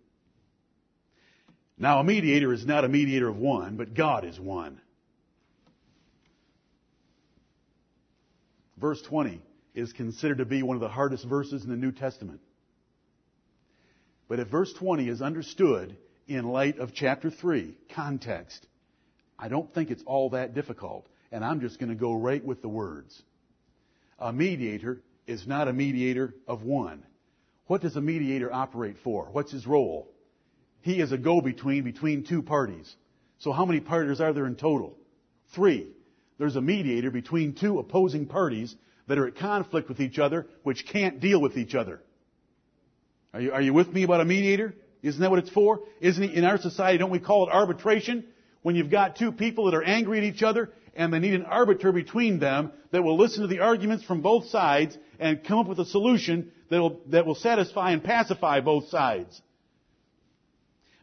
Now 1.77 1.99
a 1.99 2.03
mediator 2.03 2.53
is 2.53 2.65
not 2.65 2.85
a 2.85 2.89
mediator 2.89 3.27
of 3.27 3.37
one, 3.37 3.77
but 3.77 3.93
God 3.93 4.25
is 4.25 4.39
one. 4.39 4.79
Verse 8.83 9.01
20 9.03 9.41
is 9.75 9.93
considered 9.93 10.39
to 10.39 10.45
be 10.45 10.61
one 10.61 10.75
of 10.75 10.81
the 10.81 10.89
hardest 10.89 11.23
verses 11.23 11.63
in 11.63 11.69
the 11.69 11.77
New 11.77 11.93
Testament. 11.93 12.41
But 14.27 14.41
if 14.41 14.49
verse 14.49 14.73
20 14.73 15.07
is 15.07 15.21
understood 15.21 15.95
in 16.27 16.49
light 16.49 16.79
of 16.79 16.93
chapter 16.93 17.31
3, 17.31 17.77
context, 17.95 18.67
I 19.39 19.47
don't 19.47 19.73
think 19.73 19.89
it's 19.89 20.03
all 20.05 20.31
that 20.31 20.53
difficult. 20.53 21.07
And 21.31 21.45
I'm 21.45 21.61
just 21.61 21.79
going 21.79 21.91
to 21.91 21.95
go 21.95 22.13
right 22.13 22.43
with 22.43 22.61
the 22.61 22.67
words. 22.67 23.23
A 24.19 24.33
mediator 24.33 25.01
is 25.27 25.47
not 25.47 25.69
a 25.69 25.73
mediator 25.73 26.35
of 26.45 26.63
one. 26.63 27.05
What 27.67 27.79
does 27.79 27.95
a 27.95 28.01
mediator 28.01 28.53
operate 28.53 28.97
for? 29.01 29.29
What's 29.31 29.53
his 29.53 29.65
role? 29.65 30.11
He 30.81 30.99
is 30.99 31.13
a 31.13 31.17
go-between 31.17 31.85
between 31.85 32.25
two 32.25 32.41
parties. 32.41 32.93
So 33.39 33.53
how 33.53 33.63
many 33.63 33.79
parties 33.79 34.19
are 34.19 34.33
there 34.33 34.45
in 34.45 34.57
total? 34.57 34.97
Three. 35.55 35.87
There's 36.43 36.57
a 36.57 36.61
mediator 36.61 37.09
between 37.09 37.53
two 37.53 37.79
opposing 37.79 38.25
parties 38.25 38.75
that 39.07 39.17
are 39.17 39.27
at 39.27 39.37
conflict 39.37 39.87
with 39.87 40.01
each 40.01 40.19
other, 40.19 40.45
which 40.63 40.85
can't 40.85 41.21
deal 41.21 41.39
with 41.39 41.55
each 41.55 41.73
other. 41.73 42.01
Are 43.33 43.39
you, 43.39 43.53
are 43.53 43.61
you 43.61 43.73
with 43.73 43.87
me 43.87 44.03
about 44.03 44.19
a 44.19 44.25
mediator? 44.25 44.75
Isn't 45.01 45.21
that 45.21 45.29
what 45.29 45.39
it's 45.39 45.51
for? 45.51 45.79
Isn't 46.01 46.21
it, 46.21 46.33
in 46.33 46.43
our 46.43 46.57
society, 46.57 46.97
don't 46.97 47.11
we 47.11 47.19
call 47.19 47.47
it 47.47 47.53
arbitration? 47.53 48.25
When 48.61 48.75
you've 48.75 48.91
got 48.91 49.15
two 49.15 49.31
people 49.31 49.67
that 49.67 49.73
are 49.73 49.83
angry 49.83 50.17
at 50.17 50.25
each 50.25 50.43
other 50.43 50.69
and 50.93 51.13
they 51.13 51.19
need 51.19 51.33
an 51.33 51.45
arbiter 51.45 51.93
between 51.93 52.39
them 52.39 52.73
that 52.91 53.03
will 53.03 53.17
listen 53.17 53.43
to 53.43 53.47
the 53.47 53.59
arguments 53.59 54.03
from 54.03 54.19
both 54.21 54.47
sides 54.47 54.97
and 55.21 55.45
come 55.45 55.59
up 55.59 55.67
with 55.69 55.79
a 55.79 55.85
solution 55.85 56.51
that 56.69 56.81
will, 56.81 56.99
that 57.07 57.25
will 57.25 57.35
satisfy 57.35 57.91
and 57.91 58.03
pacify 58.03 58.59
both 58.59 58.89
sides. 58.89 59.41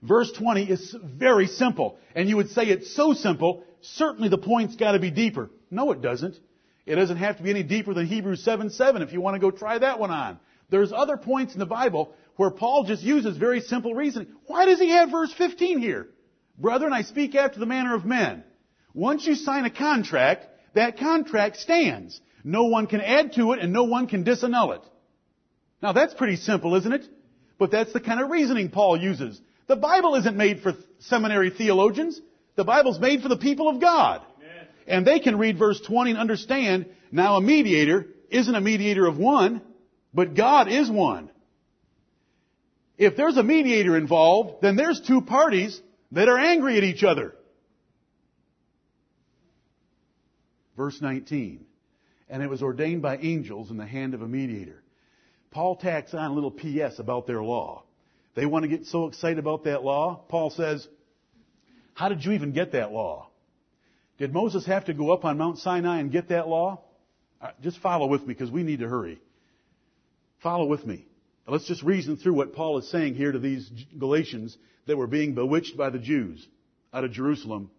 Verse 0.02 0.30
20 0.32 0.64
is 0.64 0.94
very 1.02 1.46
simple. 1.46 1.96
And 2.14 2.28
you 2.28 2.36
would 2.36 2.50
say 2.50 2.64
it's 2.64 2.94
so 2.94 3.14
simple, 3.14 3.64
certainly 3.82 4.28
the 4.28 4.38
point's 4.38 4.76
gotta 4.76 4.98
be 4.98 5.10
deeper. 5.10 5.50
No, 5.70 5.92
it 5.92 6.00
doesn't. 6.02 6.38
It 6.86 6.96
doesn't 6.96 7.18
have 7.18 7.36
to 7.36 7.42
be 7.42 7.50
any 7.50 7.62
deeper 7.62 7.94
than 7.94 8.06
Hebrews 8.06 8.42
7 8.42 8.70
7 8.70 9.02
if 9.02 9.12
you 9.12 9.20
want 9.20 9.34
to 9.34 9.40
go 9.40 9.50
try 9.50 9.78
that 9.78 9.98
one 9.98 10.10
on. 10.10 10.38
There's 10.70 10.92
other 10.92 11.16
points 11.16 11.52
in 11.52 11.58
the 11.58 11.66
Bible 11.66 12.14
where 12.36 12.50
Paul 12.50 12.84
just 12.84 13.02
uses 13.02 13.36
very 13.36 13.60
simple 13.60 13.94
reasoning. 13.94 14.28
Why 14.46 14.64
does 14.64 14.78
he 14.78 14.90
have 14.90 15.10
verse 15.10 15.32
15 15.32 15.78
here? 15.78 16.08
Brethren, 16.58 16.92
I 16.92 17.02
speak 17.02 17.34
after 17.34 17.58
the 17.58 17.66
manner 17.66 17.94
of 17.94 18.04
men. 18.04 18.44
Once 18.94 19.26
you 19.26 19.34
sign 19.34 19.64
a 19.64 19.70
contract, 19.70 20.46
that 20.74 20.98
contract 20.98 21.56
stands. 21.56 22.20
No 22.44 22.64
one 22.64 22.86
can 22.86 23.00
add 23.00 23.34
to 23.34 23.52
it 23.52 23.60
and 23.60 23.72
no 23.72 23.84
one 23.84 24.06
can 24.06 24.24
disannul 24.24 24.76
it. 24.76 24.82
Now 25.82 25.92
that's 25.92 26.14
pretty 26.14 26.36
simple, 26.36 26.74
isn't 26.76 26.92
it? 26.92 27.06
But 27.58 27.70
that's 27.70 27.92
the 27.92 28.00
kind 28.00 28.20
of 28.20 28.30
reasoning 28.30 28.70
Paul 28.70 28.96
uses. 28.96 29.40
The 29.66 29.76
Bible 29.76 30.14
isn't 30.16 30.36
made 30.36 30.62
for 30.62 30.74
seminary 30.98 31.50
theologians. 31.50 32.20
The 32.56 32.64
Bible's 32.64 32.98
made 32.98 33.22
for 33.22 33.28
the 33.28 33.36
people 33.36 33.68
of 33.68 33.80
God. 33.80 34.22
And 34.86 35.06
they 35.06 35.20
can 35.20 35.38
read 35.38 35.58
verse 35.58 35.80
20 35.80 36.10
and 36.10 36.18
understand 36.18 36.86
now 37.12 37.36
a 37.36 37.40
mediator 37.40 38.06
isn't 38.30 38.54
a 38.54 38.60
mediator 38.60 39.06
of 39.06 39.18
one, 39.18 39.62
but 40.12 40.34
God 40.34 40.68
is 40.68 40.90
one. 40.90 41.30
If 42.98 43.16
there's 43.16 43.36
a 43.36 43.42
mediator 43.42 43.96
involved, 43.96 44.62
then 44.62 44.76
there's 44.76 45.00
two 45.00 45.22
parties 45.22 45.80
that 46.12 46.28
are 46.28 46.38
angry 46.38 46.76
at 46.76 46.84
each 46.84 47.02
other. 47.02 47.34
Verse 50.76 51.00
19. 51.00 51.64
And 52.28 52.42
it 52.42 52.50
was 52.50 52.62
ordained 52.62 53.02
by 53.02 53.18
angels 53.18 53.70
in 53.70 53.76
the 53.76 53.86
hand 53.86 54.14
of 54.14 54.22
a 54.22 54.28
mediator. 54.28 54.82
Paul 55.50 55.76
tacks 55.76 56.14
on 56.14 56.30
a 56.30 56.34
little 56.34 56.50
PS 56.50 56.98
about 56.98 57.26
their 57.26 57.42
law. 57.42 57.84
They 58.34 58.46
want 58.46 58.62
to 58.62 58.68
get 58.68 58.86
so 58.86 59.06
excited 59.06 59.38
about 59.38 59.64
that 59.64 59.82
law. 59.82 60.22
Paul 60.28 60.50
says, 60.50 60.86
How 62.00 62.08
did 62.08 62.24
you 62.24 62.32
even 62.32 62.52
get 62.52 62.72
that 62.72 62.92
law? 62.92 63.28
Did 64.16 64.32
Moses 64.32 64.64
have 64.64 64.86
to 64.86 64.94
go 64.94 65.12
up 65.12 65.26
on 65.26 65.36
Mount 65.36 65.58
Sinai 65.58 66.00
and 66.00 66.10
get 66.10 66.30
that 66.30 66.48
law? 66.48 66.80
Uh, 67.42 67.50
just 67.62 67.76
follow 67.82 68.06
with 68.06 68.22
me 68.22 68.28
because 68.28 68.50
we 68.50 68.62
need 68.62 68.78
to 68.78 68.88
hurry. 68.88 69.20
Follow 70.42 70.64
with 70.64 70.86
me. 70.86 71.04
Let's 71.46 71.68
just 71.68 71.82
reason 71.82 72.16
through 72.16 72.32
what 72.32 72.54
Paul 72.54 72.78
is 72.78 72.90
saying 72.90 73.16
here 73.16 73.30
to 73.30 73.38
these 73.38 73.70
Galatians 73.98 74.56
that 74.86 74.96
were 74.96 75.08
being 75.08 75.34
bewitched 75.34 75.76
by 75.76 75.90
the 75.90 75.98
Jews 75.98 76.48
out 76.90 77.04
of 77.04 77.12
Jerusalem. 77.12 77.70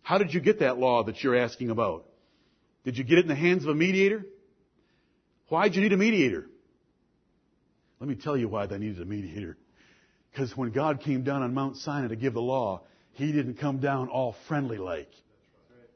How 0.00 0.16
did 0.16 0.32
you 0.32 0.40
get 0.40 0.60
that 0.60 0.78
law 0.78 1.04
that 1.04 1.22
you're 1.22 1.36
asking 1.36 1.68
about? 1.68 2.06
Did 2.84 2.96
you 2.96 3.04
get 3.04 3.18
it 3.18 3.26
in 3.26 3.28
the 3.28 3.34
hands 3.34 3.64
of 3.64 3.68
a 3.68 3.74
mediator? 3.74 4.24
Why 5.50 5.64
did 5.68 5.76
you 5.76 5.82
need 5.82 5.92
a 5.92 5.98
mediator? 5.98 6.46
Let 8.00 8.08
me 8.08 8.14
tell 8.14 8.38
you 8.38 8.48
why 8.48 8.64
they 8.64 8.78
needed 8.78 9.02
a 9.02 9.04
mediator. 9.04 9.58
Because 10.36 10.54
when 10.54 10.70
God 10.70 11.00
came 11.00 11.22
down 11.22 11.42
on 11.42 11.54
Mount 11.54 11.78
Sinai 11.78 12.08
to 12.08 12.16
give 12.16 12.34
the 12.34 12.42
law, 12.42 12.82
He 13.12 13.32
didn't 13.32 13.54
come 13.54 13.78
down 13.78 14.08
all 14.10 14.36
friendly 14.48 14.76
like. 14.76 15.08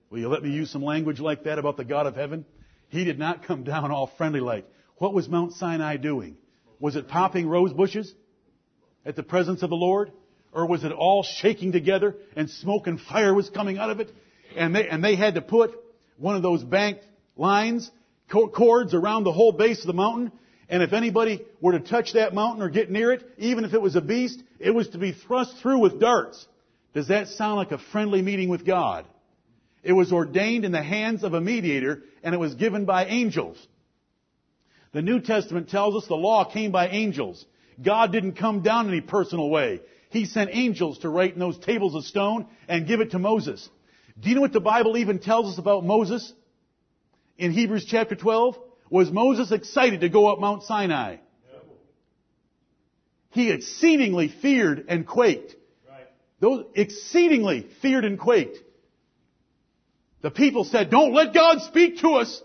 Will 0.08 0.20
you 0.20 0.28
let 0.28 0.42
me 0.42 0.48
use 0.48 0.70
some 0.70 0.82
language 0.82 1.20
like 1.20 1.44
that 1.44 1.58
about 1.58 1.76
the 1.76 1.84
God 1.84 2.06
of 2.06 2.16
heaven? 2.16 2.46
He 2.88 3.04
did 3.04 3.18
not 3.18 3.44
come 3.44 3.64
down 3.64 3.90
all 3.90 4.10
friendly 4.16 4.40
like. 4.40 4.66
What 4.96 5.12
was 5.12 5.28
Mount 5.28 5.52
Sinai 5.52 5.98
doing? 5.98 6.38
Was 6.78 6.96
it 6.96 7.06
popping 7.06 7.50
rose 7.50 7.74
bushes 7.74 8.14
at 9.04 9.14
the 9.14 9.22
presence 9.22 9.62
of 9.62 9.68
the 9.68 9.76
Lord? 9.76 10.10
Or 10.54 10.64
was 10.64 10.84
it 10.84 10.92
all 10.92 11.22
shaking 11.22 11.72
together 11.72 12.16
and 12.34 12.48
smoke 12.48 12.86
and 12.86 12.98
fire 12.98 13.34
was 13.34 13.50
coming 13.50 13.76
out 13.76 13.90
of 13.90 14.00
it? 14.00 14.08
And 14.56 14.74
they, 14.74 14.88
and 14.88 15.04
they 15.04 15.16
had 15.16 15.34
to 15.34 15.42
put 15.42 15.78
one 16.16 16.34
of 16.34 16.40
those 16.40 16.64
banked 16.64 17.04
lines, 17.36 17.90
cords 18.30 18.94
around 18.94 19.24
the 19.24 19.32
whole 19.32 19.52
base 19.52 19.80
of 19.82 19.86
the 19.86 19.92
mountain. 19.92 20.32
And 20.70 20.84
if 20.84 20.92
anybody 20.92 21.44
were 21.60 21.72
to 21.72 21.80
touch 21.80 22.12
that 22.12 22.32
mountain 22.32 22.62
or 22.62 22.70
get 22.70 22.90
near 22.90 23.10
it, 23.10 23.28
even 23.38 23.64
if 23.64 23.74
it 23.74 23.82
was 23.82 23.96
a 23.96 24.00
beast, 24.00 24.40
it 24.60 24.70
was 24.70 24.88
to 24.90 24.98
be 24.98 25.10
thrust 25.10 25.56
through 25.58 25.80
with 25.80 25.98
darts. 26.00 26.46
Does 26.94 27.08
that 27.08 27.26
sound 27.28 27.56
like 27.56 27.72
a 27.72 27.78
friendly 27.78 28.22
meeting 28.22 28.48
with 28.48 28.64
God? 28.64 29.04
It 29.82 29.92
was 29.92 30.12
ordained 30.12 30.64
in 30.64 30.70
the 30.70 30.82
hands 30.82 31.24
of 31.24 31.34
a 31.34 31.40
mediator 31.40 32.04
and 32.22 32.34
it 32.34 32.38
was 32.38 32.54
given 32.54 32.84
by 32.84 33.06
angels. 33.06 33.58
The 34.92 35.02
New 35.02 35.20
Testament 35.20 35.70
tells 35.70 35.96
us 36.00 36.08
the 36.08 36.14
law 36.14 36.44
came 36.44 36.70
by 36.70 36.88
angels. 36.88 37.44
God 37.82 38.12
didn't 38.12 38.34
come 38.34 38.62
down 38.62 38.88
any 38.88 39.00
personal 39.00 39.50
way. 39.50 39.80
He 40.10 40.24
sent 40.24 40.50
angels 40.52 40.98
to 40.98 41.08
write 41.08 41.34
in 41.34 41.40
those 41.40 41.58
tables 41.58 41.96
of 41.96 42.04
stone 42.04 42.46
and 42.68 42.86
give 42.86 43.00
it 43.00 43.12
to 43.12 43.18
Moses. 43.18 43.68
Do 44.20 44.28
you 44.28 44.36
know 44.36 44.40
what 44.40 44.52
the 44.52 44.60
Bible 44.60 44.96
even 44.96 45.18
tells 45.18 45.52
us 45.52 45.58
about 45.58 45.84
Moses? 45.84 46.32
In 47.38 47.50
Hebrews 47.50 47.86
chapter 47.88 48.14
12? 48.14 48.56
Was 48.90 49.10
Moses 49.10 49.52
excited 49.52 50.00
to 50.00 50.08
go 50.08 50.26
up 50.26 50.40
Mount 50.40 50.64
Sinai? 50.64 51.16
He 53.30 53.50
exceedingly 53.50 54.28
feared 54.42 54.86
and 54.88 55.06
quaked. 55.06 55.54
Those 56.40 56.64
exceedingly 56.74 57.68
feared 57.80 58.04
and 58.04 58.18
quaked. 58.18 58.58
The 60.22 60.30
people 60.30 60.64
said, 60.64 60.90
don't 60.90 61.14
let 61.14 61.32
God 61.32 61.60
speak 61.62 61.98
to 61.98 62.14
us. 62.14 62.42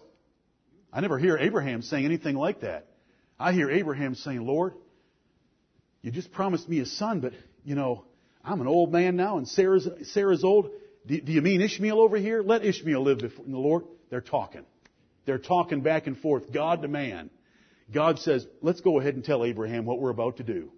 I 0.94 1.02
never 1.02 1.18
hear 1.18 1.38
Abraham 1.38 1.82
saying 1.82 2.06
anything 2.06 2.36
like 2.36 2.62
that. 2.62 2.88
I 3.40 3.52
hear 3.52 3.70
Abraham 3.70 4.16
saying, 4.16 4.46
Lord, 4.46 4.74
you 6.02 6.12
just 6.12 6.32
promised 6.32 6.70
me 6.70 6.80
a 6.80 6.86
son, 6.86 7.20
but, 7.20 7.34
you 7.64 7.76
know, 7.76 8.06
I'm 8.44 8.62
an 8.62 8.68
old 8.68 8.92
man 8.92 9.16
now 9.16 9.38
and 9.38 9.48
Sarah's, 9.48 9.88
Sarah's 10.04 10.44
old. 10.44 10.70
Do, 11.08 11.20
do 11.20 11.32
you 11.32 11.42
mean 11.42 11.62
Ishmael 11.62 12.00
over 12.00 12.18
here? 12.18 12.44
Let 12.44 12.64
Ishmael 12.64 13.02
live 13.02 13.18
before 13.20 13.46
the 13.46 13.58
Lord. 13.58 13.86
They're 14.10 14.22
talking. 14.22 14.66
They're 15.26 15.38
talking 15.38 15.82
back 15.82 16.08
and 16.08 16.18
forth, 16.18 16.52
God 16.52 16.82
to 16.84 16.88
man. 16.88 17.30
God 17.92 18.20
says, 18.20 18.48
let's 18.62 18.82
go 18.82 19.00
ahead 19.00 19.16
and 19.16 19.24
tell 19.24 19.44
Abraham 19.44 19.86
what 19.86 20.00
we're 20.00 20.10
about 20.10 20.38
to 20.38 20.44
do. 20.44 20.72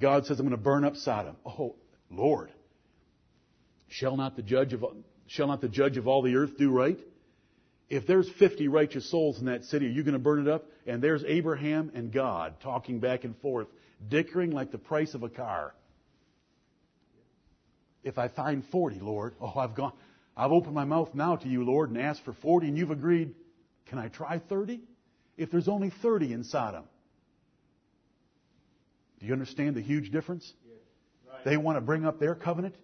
God 0.00 0.26
says, 0.26 0.40
I'm 0.40 0.46
going 0.46 0.56
to 0.56 0.62
burn 0.62 0.84
up 0.84 0.96
Sodom. 0.96 1.36
Oh, 1.44 1.76
Lord. 2.10 2.50
Shall 3.88 4.16
not 4.16 4.36
the 4.36 4.42
judge 4.42 4.72
of, 4.72 4.84
shall 5.26 5.48
not 5.48 5.60
the 5.60 5.68
judge 5.68 5.96
of 5.96 6.08
all 6.08 6.22
the 6.22 6.36
earth 6.36 6.56
do 6.56 6.70
right? 6.70 6.98
If 7.88 8.06
there's 8.06 8.28
50 8.38 8.68
righteous 8.68 9.10
souls 9.10 9.40
in 9.40 9.46
that 9.46 9.64
city, 9.64 9.86
are 9.86 9.90
you 9.90 10.04
going 10.04 10.14
to 10.14 10.20
burn 10.20 10.46
it 10.46 10.48
up? 10.48 10.66
And 10.86 11.02
there's 11.02 11.24
Abraham 11.24 11.90
and 11.92 12.12
God 12.12 12.54
talking 12.62 13.00
back 13.00 13.24
and 13.24 13.36
forth, 13.38 13.66
dickering 14.08 14.52
like 14.52 14.70
the 14.70 14.78
price 14.78 15.14
of 15.14 15.24
a 15.24 15.28
car. 15.28 15.74
If 18.04 18.16
I 18.16 18.28
find 18.28 18.64
40, 18.66 19.00
Lord, 19.00 19.34
oh, 19.40 19.52
I've 19.56 19.74
gone, 19.74 19.92
I've 20.36 20.52
opened 20.52 20.74
my 20.74 20.84
mouth 20.84 21.14
now 21.14 21.36
to 21.36 21.48
you, 21.48 21.64
Lord, 21.64 21.90
and 21.90 22.00
asked 22.00 22.24
for 22.24 22.32
40 22.32 22.68
and 22.68 22.78
you've 22.78 22.92
agreed. 22.92 23.34
Can 23.90 23.98
I 23.98 24.08
try 24.08 24.38
30? 24.38 24.80
If 25.36 25.50
there's 25.50 25.68
only 25.68 25.90
30 25.90 26.32
in 26.32 26.44
Sodom. 26.44 26.84
Do 29.18 29.26
you 29.26 29.32
understand 29.32 29.74
the 29.74 29.82
huge 29.82 30.12
difference? 30.12 30.50
Right. 31.28 31.44
They 31.44 31.56
want 31.56 31.76
to 31.76 31.80
bring 31.80 32.06
up 32.06 32.20
their 32.20 32.36
covenant. 32.36 32.76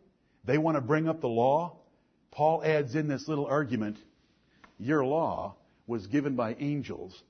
They 0.44 0.58
want 0.58 0.76
to 0.76 0.80
bring 0.80 1.08
up 1.08 1.20
the 1.20 1.28
law. 1.28 1.78
Paul 2.32 2.62
adds 2.64 2.96
in 2.96 3.08
this 3.08 3.28
little 3.28 3.46
argument 3.46 3.98
your 4.78 5.04
law 5.04 5.54
was 5.86 6.06
given 6.08 6.34
by 6.34 6.56
angels 6.58 7.22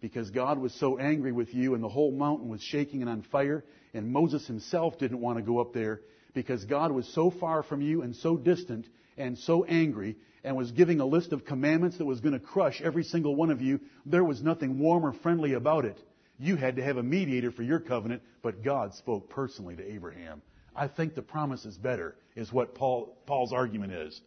because 0.00 0.30
God 0.30 0.58
was 0.58 0.72
so 0.74 0.98
angry 0.98 1.32
with 1.32 1.52
you 1.52 1.74
and 1.74 1.82
the 1.82 1.88
whole 1.88 2.12
mountain 2.12 2.48
was 2.48 2.62
shaking 2.62 3.02
and 3.02 3.10
on 3.10 3.22
fire 3.22 3.64
and 3.92 4.10
Moses 4.10 4.46
himself 4.46 4.98
didn't 4.98 5.20
want 5.20 5.36
to 5.36 5.42
go 5.42 5.58
up 5.58 5.74
there 5.74 6.00
because 6.32 6.64
God 6.64 6.92
was 6.92 7.12
so 7.12 7.30
far 7.30 7.62
from 7.62 7.82
you 7.82 8.02
and 8.02 8.16
so 8.16 8.36
distant 8.36 8.86
and 9.20 9.38
so 9.38 9.64
angry 9.64 10.16
and 10.42 10.56
was 10.56 10.72
giving 10.72 11.00
a 11.00 11.04
list 11.04 11.32
of 11.32 11.44
commandments 11.44 11.98
that 11.98 12.06
was 12.06 12.20
going 12.20 12.32
to 12.32 12.40
crush 12.40 12.80
every 12.80 13.04
single 13.04 13.36
one 13.36 13.50
of 13.50 13.60
you. 13.60 13.80
There 14.06 14.24
was 14.24 14.42
nothing 14.42 14.78
warm 14.78 15.04
or 15.04 15.12
friendly 15.12 15.52
about 15.52 15.84
it. 15.84 15.98
You 16.38 16.56
had 16.56 16.76
to 16.76 16.82
have 16.82 16.96
a 16.96 17.02
mediator 17.02 17.50
for 17.50 17.62
your 17.62 17.80
covenant, 17.80 18.22
but 18.42 18.64
God 18.64 18.94
spoke 18.94 19.28
personally 19.28 19.76
to 19.76 19.92
Abraham. 19.92 20.40
I 20.74 20.88
think 20.88 21.14
the 21.14 21.22
promise 21.22 21.66
is 21.66 21.76
better, 21.76 22.16
is 22.34 22.50
what 22.50 22.74
Paul, 22.74 23.16
Paul's 23.26 23.52
argument 23.52 23.92
is. 23.92 24.20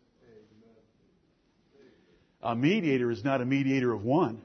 A 2.43 2.55
mediator 2.55 3.09
is 3.09 3.23
not 3.23 3.41
a 3.41 3.45
mediator 3.45 3.91
of 3.91 4.03
one. 4.03 4.41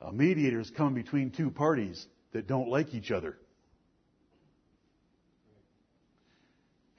A 0.00 0.12
mediator 0.12 0.60
is 0.60 0.70
coming 0.70 0.94
between 0.94 1.30
two 1.30 1.50
parties 1.50 2.06
that 2.32 2.46
don't 2.46 2.68
like 2.68 2.94
each 2.94 3.10
other. 3.10 3.36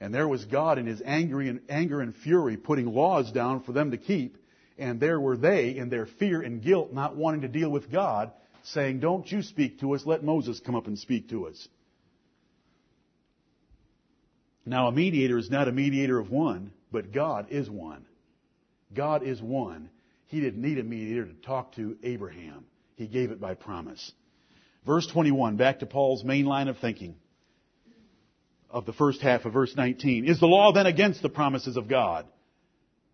And 0.00 0.14
there 0.14 0.28
was 0.28 0.44
God 0.46 0.78
in 0.78 0.86
his 0.86 1.02
anger 1.04 1.40
and, 1.40 1.60
anger 1.68 2.00
and 2.00 2.14
fury 2.14 2.56
putting 2.56 2.86
laws 2.86 3.30
down 3.32 3.62
for 3.62 3.72
them 3.72 3.90
to 3.90 3.98
keep. 3.98 4.38
And 4.78 4.98
there 4.98 5.20
were 5.20 5.36
they 5.36 5.76
in 5.76 5.90
their 5.90 6.06
fear 6.06 6.40
and 6.40 6.62
guilt 6.62 6.92
not 6.92 7.16
wanting 7.16 7.42
to 7.42 7.48
deal 7.48 7.68
with 7.68 7.92
God 7.92 8.32
saying, 8.62 9.00
don't 9.00 9.30
you 9.30 9.42
speak 9.42 9.80
to 9.80 9.94
us, 9.94 10.06
let 10.06 10.24
Moses 10.24 10.60
come 10.60 10.74
up 10.74 10.86
and 10.86 10.98
speak 10.98 11.28
to 11.30 11.46
us. 11.46 11.68
Now 14.64 14.88
a 14.88 14.92
mediator 14.92 15.36
is 15.36 15.50
not 15.50 15.68
a 15.68 15.72
mediator 15.72 16.18
of 16.18 16.30
one, 16.30 16.72
but 16.92 17.12
God 17.12 17.46
is 17.50 17.68
one. 17.68 18.04
God 18.94 19.22
is 19.22 19.40
one. 19.40 19.90
He 20.28 20.40
didn't 20.40 20.62
need 20.62 20.78
a 20.78 20.82
mediator 20.82 21.26
to 21.26 21.34
talk 21.34 21.74
to 21.74 21.96
Abraham. 22.02 22.64
He 22.96 23.06
gave 23.06 23.30
it 23.30 23.40
by 23.40 23.54
promise. 23.54 24.12
Verse 24.86 25.06
21, 25.06 25.56
back 25.56 25.80
to 25.80 25.86
Paul's 25.86 26.24
main 26.24 26.46
line 26.46 26.68
of 26.68 26.78
thinking 26.78 27.16
of 28.70 28.86
the 28.86 28.92
first 28.92 29.20
half 29.20 29.44
of 29.44 29.52
verse 29.52 29.74
19. 29.76 30.26
Is 30.26 30.40
the 30.40 30.46
law 30.46 30.72
then 30.72 30.86
against 30.86 31.22
the 31.22 31.28
promises 31.28 31.76
of 31.76 31.88
God? 31.88 32.26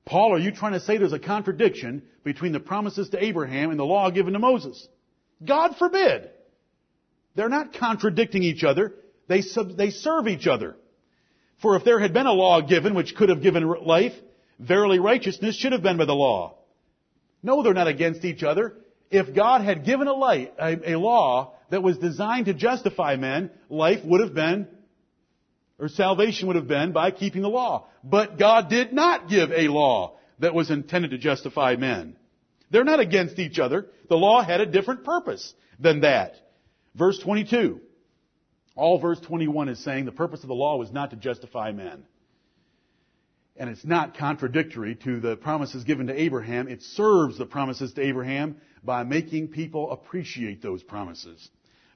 Paul, 0.04 0.34
are 0.34 0.38
you 0.38 0.52
trying 0.52 0.72
to 0.72 0.80
say 0.80 0.98
there's 0.98 1.12
a 1.12 1.18
contradiction 1.18 2.02
between 2.22 2.52
the 2.52 2.60
promises 2.60 3.08
to 3.10 3.24
Abraham 3.24 3.70
and 3.70 3.78
the 3.78 3.84
law 3.84 4.10
given 4.10 4.34
to 4.34 4.38
Moses? 4.38 4.86
God 5.44 5.76
forbid. 5.76 6.30
They're 7.34 7.48
not 7.48 7.74
contradicting 7.74 8.42
each 8.42 8.64
other. 8.64 8.94
They, 9.28 9.42
sub, 9.42 9.76
they 9.76 9.90
serve 9.90 10.28
each 10.28 10.46
other. 10.46 10.76
For 11.60 11.76
if 11.76 11.84
there 11.84 11.98
had 11.98 12.12
been 12.12 12.26
a 12.26 12.32
law 12.32 12.60
given 12.60 12.94
which 12.94 13.16
could 13.16 13.30
have 13.30 13.42
given 13.42 13.66
life, 13.66 14.12
Verily 14.58 14.98
righteousness 14.98 15.56
should 15.56 15.72
have 15.72 15.82
been 15.82 15.98
by 15.98 16.06
the 16.06 16.14
law. 16.14 16.54
No, 17.42 17.62
they're 17.62 17.74
not 17.74 17.88
against 17.88 18.24
each 18.24 18.42
other. 18.42 18.74
If 19.10 19.34
God 19.34 19.60
had 19.60 19.84
given 19.84 20.08
a, 20.08 20.14
light, 20.14 20.54
a, 20.58 20.94
a 20.94 20.98
law 20.98 21.54
that 21.70 21.82
was 21.82 21.98
designed 21.98 22.46
to 22.46 22.54
justify 22.54 23.16
men, 23.16 23.50
life 23.68 24.04
would 24.04 24.20
have 24.20 24.34
been, 24.34 24.66
or 25.78 25.88
salvation 25.88 26.46
would 26.46 26.56
have 26.56 26.68
been 26.68 26.92
by 26.92 27.10
keeping 27.10 27.42
the 27.42 27.48
law. 27.48 27.88
But 28.02 28.38
God 28.38 28.70
did 28.70 28.92
not 28.92 29.28
give 29.28 29.50
a 29.50 29.68
law 29.68 30.18
that 30.38 30.54
was 30.54 30.70
intended 30.70 31.10
to 31.10 31.18
justify 31.18 31.76
men. 31.76 32.16
They're 32.70 32.84
not 32.84 33.00
against 33.00 33.38
each 33.38 33.58
other. 33.58 33.86
The 34.08 34.16
law 34.16 34.42
had 34.42 34.60
a 34.60 34.66
different 34.66 35.04
purpose 35.04 35.54
than 35.78 36.00
that. 36.00 36.34
Verse 36.94 37.18
22. 37.18 37.80
All 38.74 38.98
verse 38.98 39.20
21 39.20 39.68
is 39.68 39.82
saying 39.82 40.04
the 40.04 40.12
purpose 40.12 40.42
of 40.42 40.48
the 40.48 40.54
law 40.54 40.76
was 40.76 40.92
not 40.92 41.10
to 41.10 41.16
justify 41.16 41.72
men. 41.72 42.04
And 43.56 43.70
it's 43.70 43.84
not 43.86 44.18
contradictory 44.18 44.96
to 44.96 45.18
the 45.18 45.36
promises 45.36 45.84
given 45.84 46.08
to 46.08 46.20
Abraham. 46.20 46.68
It 46.68 46.82
serves 46.82 47.38
the 47.38 47.46
promises 47.46 47.94
to 47.94 48.02
Abraham 48.02 48.56
by 48.84 49.02
making 49.04 49.48
people 49.48 49.90
appreciate 49.92 50.60
those 50.60 50.82
promises. 50.82 51.48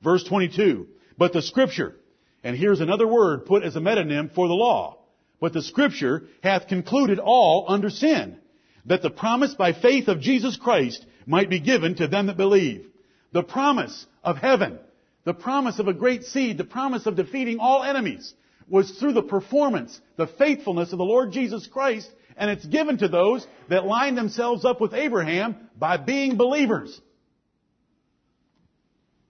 Verse 0.03 0.25
22. 0.25 0.87
But 1.19 1.35
the 1.35 1.43
scripture, 1.43 1.97
and 2.43 2.57
here's 2.57 2.81
another 2.81 3.07
word 3.07 3.47
put 3.47 3.63
as 3.63 3.77
a 3.77 3.81
metonym 3.81 4.33
for 4.35 4.49
the 4.49 4.55
law. 4.55 4.99
But 5.41 5.53
the 5.53 5.63
scripture 5.63 6.25
hath 6.43 6.69
concluded 6.69 7.19
all 7.19 7.67
under 7.69 7.91
sin, 7.91 8.39
that 8.87 9.03
the 9.03 9.11
promise 9.11 9.55
by 9.55 9.73
faith 9.73 10.09
of 10.09 10.21
Jesus 10.21 10.57
Christ 10.57 11.05
might 11.27 11.51
be 11.51 11.61
given 11.61 11.95
to 11.97 12.09
them 12.09 12.27
that 12.27 12.37
believe. 12.37 12.87
The 13.33 13.43
promise 13.43 14.07
of 14.23 14.37
heaven, 14.37 14.79
the 15.25 15.35
promise 15.35 15.79
of 15.79 15.89
a 15.89 15.95
great 15.95 16.25
seed, 16.25 16.59
the 16.59 16.65
promise 16.65 17.07
of 17.07 17.17
defeating 17.17 17.59
all 17.59 17.83
enemies 17.83 18.35
was 18.69 18.91
through 18.93 19.13
the 19.15 19.23
performance, 19.23 20.01
the 20.17 20.27
faithfulness 20.27 20.93
of 20.93 20.99
the 20.99 21.05
Lord 21.05 21.33
Jesus 21.33 21.67
Christ, 21.67 22.11
and 22.37 22.51
it's 22.51 22.65
given 22.65 22.99
to 22.99 23.09
those 23.09 23.47
that 23.69 23.85
line 23.85 24.15
themselves 24.15 24.65
up 24.65 24.81
with 24.81 24.95
Abraham 24.95 25.57
by 25.77 25.97
being 25.97 26.37
believers. 26.37 26.99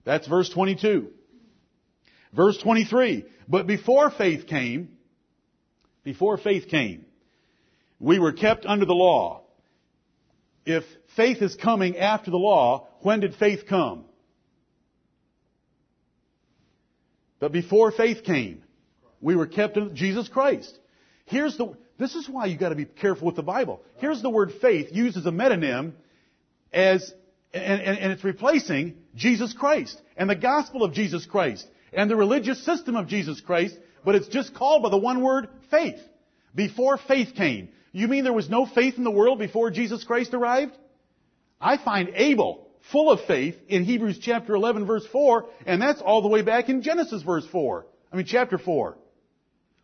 That's 0.03 0.27
verse 0.27 0.49
22. 0.49 1.09
Verse 2.33 2.57
23. 2.57 3.25
But 3.47 3.67
before 3.67 4.09
faith 4.11 4.47
came, 4.47 4.89
before 6.03 6.37
faith 6.37 6.67
came, 6.67 7.05
we 7.99 8.19
were 8.19 8.33
kept 8.33 8.65
under 8.65 8.85
the 8.85 8.93
law. 8.93 9.41
If 10.65 10.83
faith 11.15 11.41
is 11.41 11.55
coming 11.55 11.97
after 11.97 12.31
the 12.31 12.37
law, 12.37 12.87
when 13.01 13.19
did 13.19 13.35
faith 13.35 13.65
come? 13.67 14.05
But 17.39 17.51
before 17.51 17.91
faith 17.91 18.23
came, 18.23 18.63
we 19.19 19.35
were 19.35 19.47
kept 19.47 19.75
in 19.75 19.95
Jesus 19.95 20.29
Christ. 20.29 20.77
Here's 21.25 21.57
the, 21.57 21.75
this 21.97 22.15
is 22.15 22.29
why 22.29 22.45
you 22.45 22.57
gotta 22.57 22.75
be 22.75 22.85
careful 22.85 23.25
with 23.25 23.35
the 23.35 23.43
Bible. 23.43 23.81
Here's 23.97 24.21
the 24.21 24.29
word 24.29 24.51
faith 24.61 24.89
used 24.91 25.17
as 25.17 25.25
a 25.25 25.31
metonym 25.31 25.93
as, 26.71 27.13
and, 27.53 27.81
and, 27.81 27.97
and 27.97 28.11
it's 28.11 28.23
replacing 28.23 28.95
Jesus 29.15 29.53
Christ 29.53 29.99
and 30.15 30.29
the 30.29 30.35
gospel 30.35 30.83
of 30.83 30.93
Jesus 30.93 31.25
Christ 31.25 31.67
and 31.93 32.09
the 32.09 32.15
religious 32.15 32.63
system 32.65 32.95
of 32.95 33.07
Jesus 33.07 33.41
Christ, 33.41 33.77
but 34.03 34.15
it's 34.15 34.27
just 34.27 34.53
called 34.53 34.83
by 34.83 34.89
the 34.89 34.97
one 34.97 35.21
word 35.21 35.49
faith. 35.69 35.99
Before 36.53 36.97
faith 36.97 37.35
came. 37.35 37.69
You 37.91 38.07
mean 38.07 38.23
there 38.23 38.33
was 38.33 38.49
no 38.49 38.65
faith 38.65 38.97
in 38.97 39.03
the 39.03 39.11
world 39.11 39.39
before 39.39 39.71
Jesus 39.71 40.03
Christ 40.03 40.33
arrived? 40.33 40.77
I 41.59 41.77
find 41.77 42.09
Abel 42.13 42.67
full 42.91 43.11
of 43.11 43.21
faith 43.25 43.55
in 43.67 43.83
Hebrews 43.83 44.19
chapter 44.19 44.55
11 44.55 44.85
verse 44.85 45.05
4, 45.11 45.45
and 45.65 45.81
that's 45.81 46.01
all 46.01 46.21
the 46.21 46.27
way 46.27 46.41
back 46.41 46.69
in 46.69 46.81
Genesis 46.81 47.21
verse 47.21 47.45
4. 47.51 47.85
I 48.11 48.15
mean 48.15 48.25
chapter 48.25 48.57
4. 48.57 48.97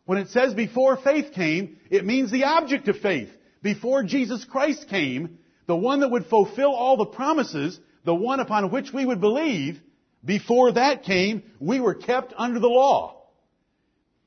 When 0.06 0.18
it 0.18 0.30
says 0.30 0.54
before 0.54 0.98
faith 0.98 1.34
came, 1.34 1.78
it 1.90 2.06
means 2.06 2.32
the 2.32 2.46
object 2.46 2.88
of 2.88 2.98
faith. 2.98 3.30
Before 3.62 4.04
Jesus 4.04 4.46
Christ 4.46 4.88
came, 4.90 5.40
the 5.66 5.76
one 5.76 6.00
that 6.00 6.12
would 6.12 6.28
fulfill 6.28 6.74
all 6.74 6.96
the 6.96 7.06
promises, 7.06 7.78
the 8.06 8.16
one 8.16 8.40
upon 8.40 8.72
which 8.72 8.94
we 8.94 9.06
would 9.06 9.20
believe, 9.20 9.82
before 10.24 10.74
that 10.74 11.04
came, 11.04 11.44
we 11.60 11.80
were 11.80 11.94
kept 11.94 12.34
under 12.38 12.60
the 12.60 12.68
law. 12.68 13.24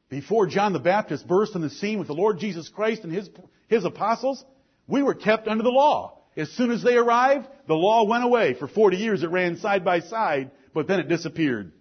Before 0.09 0.47
John 0.47 0.73
the 0.73 0.81
Baptist 0.81 1.27
burst 1.27 1.55
on 1.55 1.63
the 1.63 1.71
scene 1.71 1.99
with 1.99 2.09
the 2.09 2.15
Lord 2.15 2.39
Jesus 2.39 2.69
Christ 2.69 3.05
and 3.05 3.13
his, 3.13 3.31
his 3.69 3.85
apostles, 3.85 4.45
we 4.87 5.03
were 5.03 5.15
kept 5.15 5.47
under 5.47 5.63
the 5.63 5.71
law. 5.71 6.19
As 6.37 6.51
soon 6.53 6.71
as 6.71 6.83
they 6.83 6.97
arrived, 6.97 7.47
the 7.69 7.75
law 7.75 8.05
went 8.05 8.25
away. 8.25 8.55
For 8.55 8.67
40 8.67 8.97
years 8.97 9.23
it 9.23 9.31
ran 9.31 9.57
side 9.57 9.85
by 9.85 10.01
side, 10.01 10.51
but 10.75 10.89
then 10.89 11.01
it 11.01 11.09
disappeared. 11.09 11.73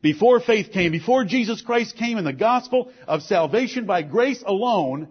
Before 0.00 0.40
faith 0.40 0.72
came, 0.72 0.90
before 0.90 1.24
Jesus 1.24 1.62
Christ 1.62 1.96
came 1.96 2.18
in 2.18 2.24
the 2.24 2.32
gospel 2.32 2.90
of 3.06 3.22
salvation 3.22 3.84
by 3.86 4.02
grace 4.02 4.42
alone, 4.44 5.08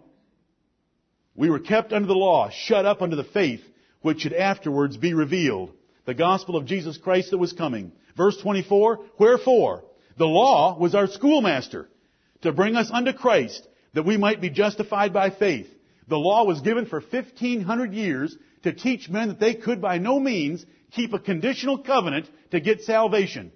we 1.35 1.49
were 1.49 1.59
kept 1.59 1.93
under 1.93 2.07
the 2.07 2.13
law, 2.13 2.49
shut 2.49 2.85
up 2.85 3.01
under 3.01 3.15
the 3.15 3.23
faith 3.23 3.61
which 4.01 4.21
should 4.21 4.33
afterwards 4.33 4.97
be 4.97 5.13
revealed. 5.13 5.71
The 6.05 6.13
gospel 6.13 6.55
of 6.55 6.65
Jesus 6.65 6.97
Christ 6.97 7.31
that 7.31 7.37
was 7.37 7.53
coming. 7.53 7.91
Verse 8.17 8.37
24, 8.37 8.99
wherefore, 9.17 9.83
the 10.17 10.25
law 10.25 10.77
was 10.77 10.95
our 10.95 11.07
schoolmaster 11.07 11.89
to 12.41 12.51
bring 12.51 12.75
us 12.75 12.89
unto 12.91 13.13
Christ 13.13 13.67
that 13.93 14.05
we 14.05 14.17
might 14.17 14.41
be 14.41 14.49
justified 14.49 15.13
by 15.13 15.29
faith. 15.29 15.67
The 16.07 16.17
law 16.17 16.45
was 16.45 16.61
given 16.61 16.85
for 16.85 16.99
1500 16.99 17.93
years 17.93 18.35
to 18.63 18.73
teach 18.73 19.09
men 19.09 19.29
that 19.29 19.39
they 19.39 19.53
could 19.53 19.81
by 19.81 19.97
no 19.97 20.19
means 20.19 20.65
keep 20.91 21.13
a 21.13 21.19
conditional 21.19 21.77
covenant 21.77 22.29
to 22.51 22.59
get 22.59 22.81
salvation. 22.81 23.51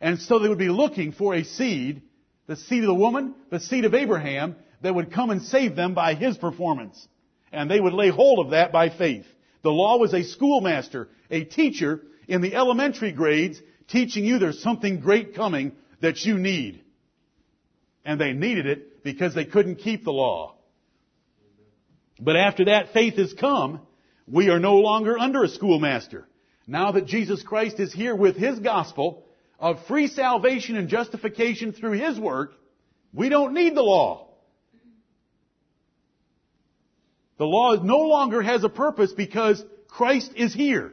And 0.00 0.18
so 0.18 0.38
they 0.38 0.48
would 0.48 0.58
be 0.58 0.68
looking 0.68 1.12
for 1.12 1.34
a 1.34 1.44
seed, 1.44 2.02
the 2.46 2.56
seed 2.56 2.84
of 2.84 2.88
the 2.88 2.94
woman, 2.94 3.34
the 3.50 3.60
seed 3.60 3.84
of 3.84 3.94
Abraham, 3.94 4.56
that 4.82 4.94
would 4.94 5.12
come 5.12 5.30
and 5.30 5.42
save 5.42 5.74
them 5.74 5.94
by 5.94 6.14
his 6.14 6.38
performance. 6.38 7.06
And 7.52 7.70
they 7.70 7.80
would 7.80 7.92
lay 7.92 8.10
hold 8.10 8.44
of 8.44 8.52
that 8.52 8.72
by 8.72 8.90
faith. 8.90 9.26
The 9.62 9.70
law 9.70 9.98
was 9.98 10.14
a 10.14 10.22
schoolmaster, 10.22 11.08
a 11.30 11.44
teacher 11.44 12.02
in 12.26 12.40
the 12.40 12.54
elementary 12.54 13.12
grades, 13.12 13.60
teaching 13.88 14.24
you 14.24 14.38
there's 14.38 14.62
something 14.62 15.00
great 15.00 15.34
coming 15.34 15.72
that 16.00 16.24
you 16.24 16.38
need. 16.38 16.82
And 18.04 18.20
they 18.20 18.32
needed 18.32 18.66
it 18.66 19.02
because 19.02 19.34
they 19.34 19.44
couldn't 19.44 19.76
keep 19.76 20.04
the 20.04 20.12
law. 20.12 20.54
But 22.20 22.36
after 22.36 22.66
that 22.66 22.92
faith 22.92 23.14
has 23.16 23.32
come, 23.32 23.80
we 24.26 24.50
are 24.50 24.58
no 24.58 24.76
longer 24.76 25.18
under 25.18 25.42
a 25.42 25.48
schoolmaster. 25.48 26.26
Now 26.66 26.92
that 26.92 27.06
Jesus 27.06 27.42
Christ 27.42 27.80
is 27.80 27.92
here 27.92 28.14
with 28.14 28.36
His 28.36 28.58
gospel 28.58 29.24
of 29.58 29.84
free 29.86 30.06
salvation 30.06 30.76
and 30.76 30.88
justification 30.88 31.72
through 31.72 31.92
His 31.92 32.18
work, 32.18 32.52
we 33.12 33.28
don't 33.28 33.54
need 33.54 33.74
the 33.74 33.82
law. 33.82 34.27
The 37.38 37.46
law 37.46 37.74
no 37.74 37.98
longer 37.98 38.42
has 38.42 38.64
a 38.64 38.68
purpose 38.68 39.12
because 39.12 39.64
Christ 39.88 40.32
is 40.36 40.52
here. 40.52 40.92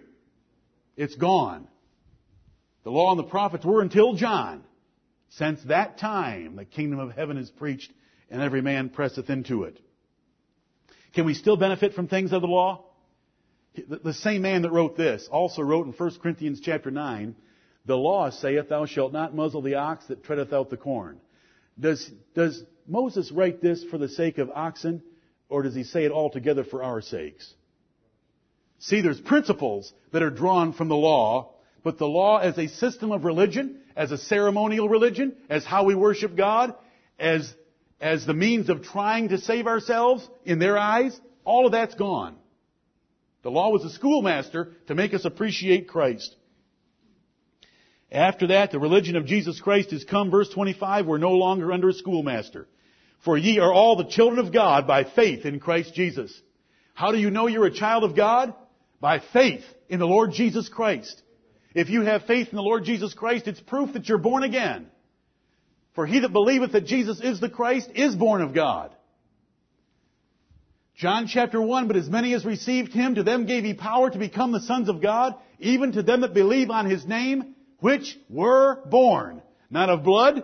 It's 0.96 1.16
gone. 1.16 1.68
The 2.84 2.92
law 2.92 3.12
and 3.12 3.20
the 3.20 3.24
prophets 3.24 3.66
were 3.66 3.82
until 3.82 4.14
John. 4.14 4.64
Since 5.30 5.64
that 5.64 5.98
time, 5.98 6.56
the 6.56 6.66
kingdom 6.66 7.00
of 7.00 7.12
heaven 7.12 7.38
is 7.38 7.50
preached 7.50 7.92
and 8.30 8.42
every 8.42 8.62
man 8.62 8.90
presseth 8.90 9.30
into 9.30 9.64
it. 9.64 9.80
Can 11.14 11.26
we 11.26 11.34
still 11.34 11.58
benefit 11.58 11.94
from 11.94 12.08
things 12.08 12.32
of 12.32 12.42
the 12.42 12.48
law? 12.48 12.86
The 13.88 14.14
same 14.14 14.44
man 14.44 14.62
that 14.62 14.72
wrote 14.72 14.96
this 14.96 15.28
also 15.30 15.62
wrote 15.62 15.88
in 15.88 15.94
1 15.94 16.20
Corinthians 16.22 16.62
chapter 16.62 16.92
9, 16.92 17.36
the 17.86 17.98
law 17.98 18.30
saith 18.30 18.70
thou 18.70 18.86
shalt 18.86 19.12
not 19.12 19.36
muzzle 19.36 19.62
the 19.62 19.76
ox 19.76 20.06
that 20.08 20.24
treadeth 20.24 20.54
out 20.54 20.70
the 20.70 20.78
corn. 20.78 21.20
Does, 21.80 22.10
does 22.36 22.64
Moses 22.88 23.32
write 23.32 23.62
this 23.62 23.84
for 23.84 23.98
the 23.98 24.08
sake 24.08 24.38
of 24.38 24.50
oxen, 24.50 25.02
or 25.56 25.64
does 25.64 25.74
he 25.74 25.86
say 25.86 26.04
it 26.04 26.12
altogether 26.12 26.66
for 26.66 26.84
our 26.84 27.00
sakes? 27.00 27.54
See, 28.80 29.00
there's 29.00 29.22
principles 29.22 29.94
that 30.12 30.22
are 30.22 30.30
drawn 30.30 30.74
from 30.74 30.90
the 30.90 30.98
law, 30.98 31.54
but 31.82 31.98
the 31.98 32.10
law 32.10 32.40
as 32.40 32.58
a 32.58 32.68
system 32.68 33.14
of 33.14 33.24
religion, 33.24 33.80
as 33.96 34.12
a 34.12 34.18
ceremonial 34.18 34.90
religion, 34.90 35.38
as 35.50 35.64
how 35.64 35.86
we 35.86 35.96
worship 35.96 36.36
God, 36.36 36.76
as, 37.18 37.54
as 38.02 38.26
the 38.26 38.34
means 38.34 38.68
of 38.68 38.84
trying 38.84 39.30
to 39.30 39.38
save 39.38 39.66
ourselves 39.66 40.30
in 40.44 40.60
their 40.60 40.78
eyes, 40.78 41.18
all 41.46 41.66
of 41.66 41.72
that's 41.72 41.96
gone. 41.96 42.36
The 43.44 43.50
law 43.50 43.70
was 43.70 43.86
a 43.86 43.92
schoolmaster 43.92 44.74
to 44.88 44.94
make 44.94 45.14
us 45.14 45.24
appreciate 45.24 45.88
Christ. 45.88 46.36
After 48.12 48.48
that, 48.48 48.72
the 48.72 48.80
religion 48.80 49.16
of 49.16 49.26
Jesus 49.26 49.62
Christ 49.62 49.92
has 49.92 50.04
come, 50.04 50.32
verse 50.32 50.50
25, 50.50 51.06
we're 51.06 51.18
no 51.18 51.32
longer 51.32 51.72
under 51.72 51.88
a 51.88 51.94
schoolmaster. 51.94 52.68
For 53.26 53.38
ye 53.38 53.58
are 53.60 53.74
all 53.74 53.96
the 53.96 54.06
children 54.06 54.46
of 54.46 54.54
God 54.54 54.86
by 54.86 55.04
faith 55.04 55.46
in 55.46 55.60
Christ 55.60 55.96
Jesus. 55.96 56.32
How 56.94 57.12
do 57.12 57.18
you 57.18 57.32
know 57.32 57.48
you're 57.48 57.66
a 57.66 57.74
child 57.74 58.04
of 58.04 58.16
God? 58.16 58.54
By 59.02 59.20
faith 59.20 59.64
in 59.90 60.00
the 60.00 60.06
Lord 60.06 60.32
Jesus 60.32 60.70
Christ. 60.70 61.24
If 61.74 61.90
you 61.90 62.04
have 62.04 62.26
faith 62.26 62.50
in 62.52 62.56
the 62.56 62.62
Lord 62.62 62.86
Jesus 62.86 63.16
Christ, 63.16 63.48
it's 63.48 63.60
proof 63.60 63.94
that 63.94 64.08
you're 64.08 64.20
born 64.20 64.44
again. 64.44 64.88
For 65.96 66.06
he 66.06 66.20
that 66.20 66.32
believeth 66.32 66.74
that 66.74 66.86
Jesus 66.86 67.20
is 67.20 67.40
the 67.40 67.50
Christ 67.50 67.90
is 67.96 68.16
born 68.16 68.44
of 68.44 68.54
God. 68.54 68.96
John 70.96 71.28
chapter 71.28 71.62
1, 71.62 71.88
but 71.88 71.98
as 71.98 72.08
many 72.08 72.34
as 72.36 72.46
received 72.46 72.94
him, 72.94 73.16
to 73.16 73.24
them 73.24 73.48
gave 73.48 73.64
he 73.64 73.74
power 73.74 74.10
to 74.10 74.20
become 74.20 74.52
the 74.52 74.62
sons 74.62 74.88
of 74.88 75.02
God, 75.02 75.36
even 75.60 75.94
to 75.94 76.04
them 76.04 76.22
that 76.22 76.34
believe 76.34 76.70
on 76.70 76.90
his 76.90 77.06
name, 77.06 77.56
which 77.80 78.18
were 78.30 78.86
born. 78.86 79.42
Not 79.70 79.90
of 79.90 80.04
blood, 80.04 80.44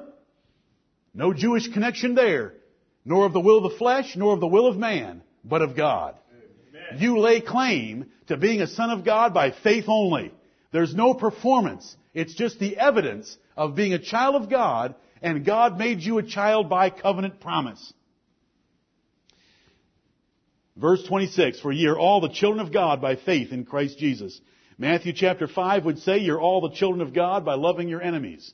no 1.14 1.32
Jewish 1.32 1.68
connection 1.70 2.16
there, 2.16 2.56
nor 3.04 3.26
of 3.26 3.34
the 3.34 3.40
will 3.40 3.58
of 3.58 3.72
the 3.72 3.78
flesh, 3.78 4.16
nor 4.16 4.34
of 4.34 4.40
the 4.40 4.48
will 4.48 4.68
of 4.68 4.78
man, 4.78 5.24
but 5.44 5.62
of 5.62 5.76
God. 5.76 6.16
Amen. 6.32 7.02
You 7.02 7.20
lay 7.20 7.42
claim 7.42 8.06
to 8.28 8.38
being 8.38 8.62
a 8.62 8.68
son 8.68 8.90
of 8.90 9.04
God 9.04 9.34
by 9.34 9.52
faith 9.52 9.86
only. 9.88 10.34
There's 10.72 10.96
no 10.96 11.14
performance. 11.14 11.96
It's 12.14 12.34
just 12.34 12.60
the 12.60 12.78
evidence 12.78 13.38
of 13.58 13.76
being 13.76 13.94
a 13.94 14.00
child 14.00 14.36
of 14.36 14.50
God, 14.50 14.96
and 15.22 15.46
God 15.46 15.78
made 15.78 16.02
you 16.02 16.18
a 16.18 16.24
child 16.24 16.70
by 16.70 16.90
covenant 16.90 17.40
promise. 17.42 17.94
Verse 20.76 21.04
26, 21.04 21.60
for 21.60 21.72
ye 21.72 21.88
are 21.88 22.00
all 22.00 22.22
the 22.22 22.30
children 22.30 22.66
of 22.66 22.74
God 22.74 23.02
by 23.02 23.16
faith 23.16 23.52
in 23.52 23.66
Christ 23.66 23.98
Jesus. 23.98 24.40
Matthew 24.78 25.14
chapter 25.14 25.48
5 25.48 25.86
would 25.86 26.00
say 26.00 26.20
you're 26.20 26.40
all 26.40 26.62
the 26.62 26.76
children 26.76 27.06
of 27.06 27.14
God 27.14 27.46
by 27.46 27.56
loving 27.56 27.88
your 27.88 28.02
enemies. 28.02 28.54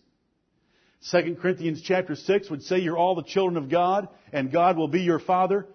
2 1.11 1.37
Corinthians 1.39 1.81
chapter 1.81 2.15
6 2.15 2.49
would 2.49 2.63
say 2.63 2.79
you're 2.79 2.97
all 2.97 3.15
the 3.15 3.23
children 3.23 3.57
of 3.57 3.69
God 3.69 4.09
and 4.33 4.51
God 4.51 4.77
will 4.77 4.87
be 4.87 5.01
your 5.01 5.19
father 5.19 5.67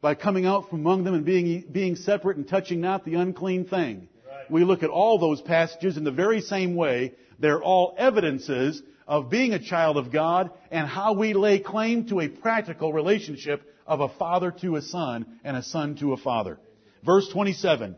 by 0.00 0.14
coming 0.14 0.44
out 0.44 0.68
from 0.68 0.80
among 0.80 1.04
them 1.04 1.14
and 1.14 1.24
being, 1.24 1.64
being 1.70 1.96
separate 1.96 2.36
and 2.36 2.46
touching 2.46 2.80
not 2.80 3.04
the 3.04 3.14
unclean 3.14 3.64
thing. 3.64 4.08
Right. 4.28 4.50
We 4.50 4.64
look 4.64 4.82
at 4.82 4.90
all 4.90 5.18
those 5.18 5.40
passages 5.40 5.96
in 5.96 6.04
the 6.04 6.10
very 6.10 6.40
same 6.40 6.74
way. 6.74 7.14
They're 7.38 7.62
all 7.62 7.94
evidences 7.96 8.82
of 9.06 9.30
being 9.30 9.54
a 9.54 9.58
child 9.58 9.96
of 9.96 10.12
God 10.12 10.50
and 10.70 10.86
how 10.86 11.14
we 11.14 11.32
lay 11.32 11.58
claim 11.60 12.08
to 12.08 12.20
a 12.20 12.28
practical 12.28 12.92
relationship 12.92 13.62
of 13.86 14.00
a 14.00 14.08
father 14.08 14.50
to 14.62 14.76
a 14.76 14.82
son 14.82 15.26
and 15.44 15.56
a 15.56 15.62
son 15.62 15.96
to 15.96 16.12
a 16.12 16.16
father. 16.16 16.58
Verse 17.04 17.28
27. 17.28 17.96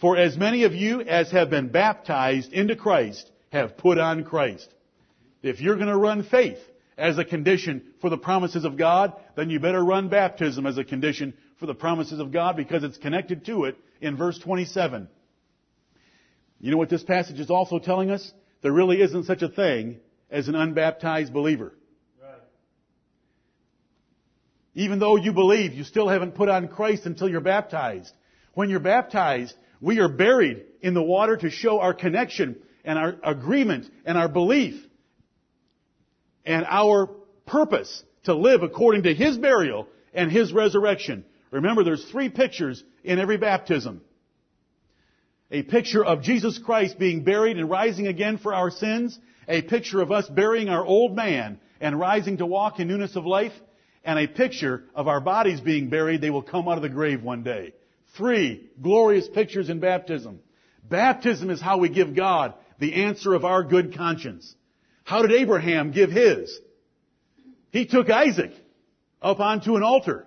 For 0.00 0.16
as 0.16 0.36
many 0.36 0.64
of 0.64 0.74
you 0.74 1.00
as 1.00 1.30
have 1.30 1.50
been 1.50 1.68
baptized 1.68 2.52
into 2.52 2.76
Christ 2.76 3.30
have 3.50 3.76
put 3.76 3.98
on 3.98 4.24
Christ. 4.24 4.68
If 5.42 5.60
you're 5.60 5.76
going 5.76 5.88
to 5.88 5.96
run 5.96 6.24
faith 6.24 6.58
as 6.98 7.18
a 7.18 7.24
condition 7.24 7.82
for 8.00 8.10
the 8.10 8.18
promises 8.18 8.64
of 8.64 8.76
God, 8.76 9.14
then 9.36 9.50
you 9.50 9.58
better 9.58 9.82
run 9.82 10.08
baptism 10.08 10.66
as 10.66 10.76
a 10.76 10.84
condition 10.84 11.34
for 11.58 11.66
the 11.66 11.74
promises 11.74 12.20
of 12.20 12.32
God 12.32 12.56
because 12.56 12.84
it's 12.84 12.98
connected 12.98 13.46
to 13.46 13.64
it 13.64 13.76
in 14.00 14.16
verse 14.16 14.38
27. 14.38 15.08
You 16.60 16.70
know 16.70 16.76
what 16.76 16.90
this 16.90 17.02
passage 17.02 17.40
is 17.40 17.50
also 17.50 17.78
telling 17.78 18.10
us? 18.10 18.32
There 18.62 18.72
really 18.72 19.00
isn't 19.00 19.24
such 19.24 19.42
a 19.42 19.48
thing 19.48 20.00
as 20.30 20.48
an 20.48 20.54
unbaptized 20.54 21.32
believer. 21.32 21.74
Even 24.74 24.98
though 24.98 25.16
you 25.16 25.32
believe, 25.32 25.72
you 25.72 25.84
still 25.84 26.08
haven't 26.08 26.34
put 26.34 26.48
on 26.48 26.68
Christ 26.68 27.04
until 27.04 27.28
you're 27.28 27.40
baptized. 27.40 28.12
When 28.54 28.70
you're 28.70 28.78
baptized, 28.78 29.54
we 29.80 29.98
are 29.98 30.08
buried 30.08 30.64
in 30.80 30.94
the 30.94 31.02
water 31.02 31.36
to 31.36 31.50
show 31.50 31.80
our 31.80 31.94
connection 31.94 32.56
and 32.84 32.98
our 32.98 33.16
agreement 33.24 33.90
and 34.04 34.16
our 34.16 34.28
belief 34.28 34.80
and 36.50 36.66
our 36.68 37.06
purpose 37.46 38.02
to 38.24 38.34
live 38.34 38.64
according 38.64 39.04
to 39.04 39.14
His 39.14 39.38
burial 39.38 39.86
and 40.12 40.32
His 40.32 40.52
resurrection. 40.52 41.24
Remember, 41.52 41.84
there's 41.84 42.04
three 42.06 42.28
pictures 42.28 42.82
in 43.04 43.20
every 43.20 43.36
baptism. 43.36 44.00
A 45.52 45.62
picture 45.62 46.04
of 46.04 46.22
Jesus 46.22 46.58
Christ 46.58 46.98
being 46.98 47.22
buried 47.22 47.56
and 47.56 47.70
rising 47.70 48.08
again 48.08 48.36
for 48.36 48.52
our 48.52 48.70
sins. 48.70 49.16
A 49.46 49.62
picture 49.62 50.00
of 50.00 50.10
us 50.10 50.28
burying 50.28 50.68
our 50.68 50.84
old 50.84 51.14
man 51.14 51.60
and 51.80 51.98
rising 51.98 52.38
to 52.38 52.46
walk 52.46 52.80
in 52.80 52.88
newness 52.88 53.14
of 53.14 53.24
life. 53.24 53.52
And 54.04 54.18
a 54.18 54.26
picture 54.26 54.84
of 54.92 55.06
our 55.06 55.20
bodies 55.20 55.60
being 55.60 55.88
buried. 55.88 56.20
They 56.20 56.30
will 56.30 56.42
come 56.42 56.66
out 56.66 56.78
of 56.78 56.82
the 56.82 56.88
grave 56.88 57.22
one 57.22 57.44
day. 57.44 57.74
Three 58.16 58.68
glorious 58.82 59.28
pictures 59.28 59.70
in 59.70 59.78
baptism. 59.78 60.40
Baptism 60.88 61.48
is 61.48 61.60
how 61.60 61.78
we 61.78 61.90
give 61.90 62.16
God 62.16 62.54
the 62.80 63.04
answer 63.04 63.34
of 63.34 63.44
our 63.44 63.62
good 63.62 63.96
conscience. 63.96 64.52
How 65.10 65.22
did 65.22 65.32
Abraham 65.32 65.90
give 65.90 66.12
his? 66.12 66.56
He 67.72 67.84
took 67.84 68.08
Isaac 68.08 68.52
up 69.20 69.40
onto 69.40 69.74
an 69.74 69.82
altar. 69.82 70.24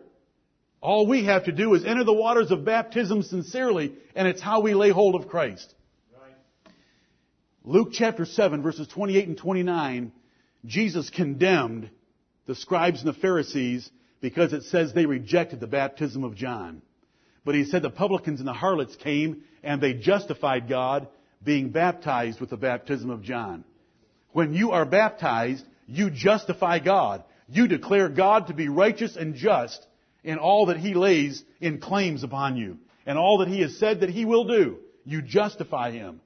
All 0.82 1.08
we 1.08 1.24
have 1.24 1.46
to 1.46 1.54
do 1.54 1.74
is 1.74 1.86
enter 1.86 2.04
the 2.04 2.12
waters 2.12 2.52
of 2.52 2.66
baptism 2.66 3.24
sincerely, 3.24 3.94
and 4.14 4.28
it's 4.28 4.42
how 4.42 4.60
we 4.60 4.74
lay 4.74 4.90
hold 4.90 5.16
of 5.16 5.30
Christ. 5.30 5.74
Right. 6.12 6.34
Luke 7.64 7.92
chapter 7.94 8.26
7 8.26 8.62
verses 8.62 8.90
28 8.90 9.26
and 9.30 9.38
29, 9.38 10.12
Jesus 10.66 11.10
condemned 11.10 11.90
the 12.46 12.56
scribes 12.56 13.00
and 13.00 13.08
the 13.08 13.18
Pharisees 13.18 13.90
because 14.20 14.52
it 14.52 14.64
says 14.64 14.92
they 14.92 15.06
rejected 15.06 15.62
the 15.62 15.68
baptism 15.68 16.26
of 16.26 16.36
John. 16.36 16.82
But 17.46 17.56
he 17.56 17.64
said 17.64 17.84
the 17.84 17.90
publicans 17.90 18.42
and 18.42 18.48
the 18.50 18.52
harlots 18.52 18.98
came 18.98 19.44
and 19.64 19.80
they 19.80 19.94
justified 19.94 20.68
God 20.68 21.08
being 21.42 21.70
baptized 21.70 22.42
with 22.42 22.50
the 22.50 22.58
baptism 22.58 23.10
of 23.10 23.22
John. 23.22 23.64
When 24.34 24.54
you 24.54 24.72
are 24.72 24.86
baptized, 24.86 25.64
you 25.88 26.10
justify 26.10 26.80
God. 26.80 27.24
You 27.48 27.68
declare 27.68 28.10
God 28.10 28.48
to 28.48 28.54
be 28.54 28.68
righteous 28.68 29.16
and 29.16 29.36
just 29.36 29.86
in 30.24 30.38
all 30.38 30.68
that 30.68 30.78
He 30.78 30.94
lays 30.94 31.44
in 31.62 31.80
claims 31.80 32.24
upon 32.24 32.58
you 32.58 32.78
and 33.06 33.18
all 33.18 33.40
that 33.40 33.48
He 33.48 33.62
has 33.62 33.78
said 33.78 34.02
that 34.02 34.10
He 34.10 34.26
will 34.26 34.46
do. 34.46 34.80
You 35.06 35.22
justify 35.22 35.92
Him. 35.92 36.22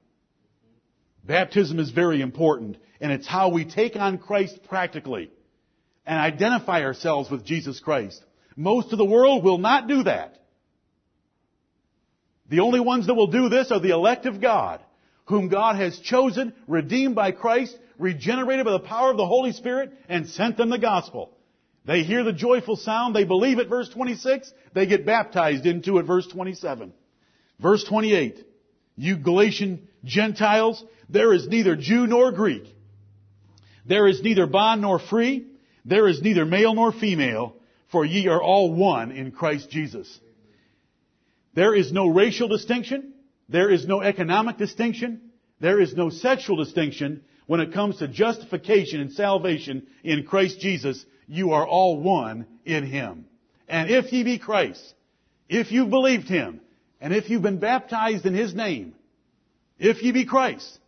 Baptism 1.24 1.78
is 1.78 1.90
very 1.90 2.20
important 2.22 2.78
and 3.00 3.12
it's 3.12 3.26
how 3.26 3.50
we 3.50 3.64
take 3.64 3.96
on 3.96 4.18
Christ 4.18 4.58
practically 4.68 5.30
and 6.06 6.18
identify 6.18 6.82
ourselves 6.82 7.30
with 7.30 7.44
Jesus 7.44 7.80
Christ. 7.80 8.24
Most 8.56 8.92
of 8.92 8.98
the 8.98 9.04
world 9.04 9.44
will 9.44 9.58
not 9.58 9.86
do 9.86 10.04
that. 10.04 10.38
The 12.48 12.60
only 12.60 12.80
ones 12.80 13.06
that 13.06 13.14
will 13.14 13.26
do 13.26 13.50
this 13.50 13.70
are 13.70 13.80
the 13.80 13.90
elect 13.90 14.24
of 14.24 14.40
God, 14.40 14.80
whom 15.26 15.48
God 15.48 15.76
has 15.76 15.98
chosen, 15.98 16.54
redeemed 16.66 17.14
by 17.14 17.32
Christ, 17.32 17.78
regenerated 17.98 18.64
by 18.64 18.72
the 18.72 18.80
power 18.80 19.10
of 19.10 19.16
the 19.16 19.26
Holy 19.26 19.52
Spirit, 19.52 19.92
and 20.08 20.28
sent 20.28 20.56
them 20.56 20.70
the 20.70 20.78
gospel. 20.78 21.36
They 21.84 22.02
hear 22.02 22.22
the 22.22 22.32
joyful 22.32 22.76
sound, 22.76 23.14
they 23.14 23.24
believe 23.24 23.58
it, 23.58 23.68
verse 23.68 23.88
26, 23.88 24.52
they 24.74 24.86
get 24.86 25.06
baptized 25.06 25.66
into 25.66 25.98
it, 25.98 26.04
verse 26.04 26.26
27. 26.26 26.92
Verse 27.60 27.84
28, 27.84 28.44
you 28.96 29.16
Galatian 29.16 29.88
Gentiles, 30.04 30.84
there 31.08 31.32
is 31.32 31.48
neither 31.48 31.76
Jew 31.76 32.06
nor 32.06 32.30
Greek. 32.30 32.64
There 33.86 34.06
is 34.06 34.22
neither 34.22 34.46
bond 34.46 34.82
nor 34.82 34.98
free. 34.98 35.46
There 35.84 36.06
is 36.06 36.20
neither 36.20 36.44
male 36.44 36.74
nor 36.74 36.92
female, 36.92 37.56
for 37.90 38.04
ye 38.04 38.28
are 38.28 38.42
all 38.42 38.74
one 38.74 39.10
in 39.10 39.32
Christ 39.32 39.70
Jesus. 39.70 40.20
There 41.54 41.74
is 41.74 41.90
no 41.90 42.08
racial 42.08 42.48
distinction. 42.48 43.14
There 43.48 43.70
is 43.70 43.86
no 43.86 44.02
economic 44.02 44.58
distinction. 44.58 45.30
There 45.60 45.80
is 45.80 45.94
no 45.94 46.10
sexual 46.10 46.56
distinction. 46.56 47.24
When 47.48 47.60
it 47.60 47.72
comes 47.72 47.96
to 47.96 48.08
justification 48.08 49.00
and 49.00 49.10
salvation 49.10 49.86
in 50.04 50.24
Christ 50.24 50.60
Jesus, 50.60 51.02
you 51.26 51.52
are 51.52 51.66
all 51.66 51.98
one 51.98 52.46
in 52.66 52.84
Him. 52.84 53.24
And 53.66 53.90
if 53.90 54.12
ye 54.12 54.22
be 54.22 54.38
Christ, 54.38 54.94
if 55.48 55.72
you've 55.72 55.88
believed 55.88 56.28
Him, 56.28 56.60
and 57.00 57.14
if 57.14 57.30
you've 57.30 57.40
been 57.40 57.58
baptized 57.58 58.26
in 58.26 58.34
His 58.34 58.54
name, 58.54 58.94
if 59.78 60.02
ye 60.02 60.12
be 60.12 60.26
Christ, 60.26 60.78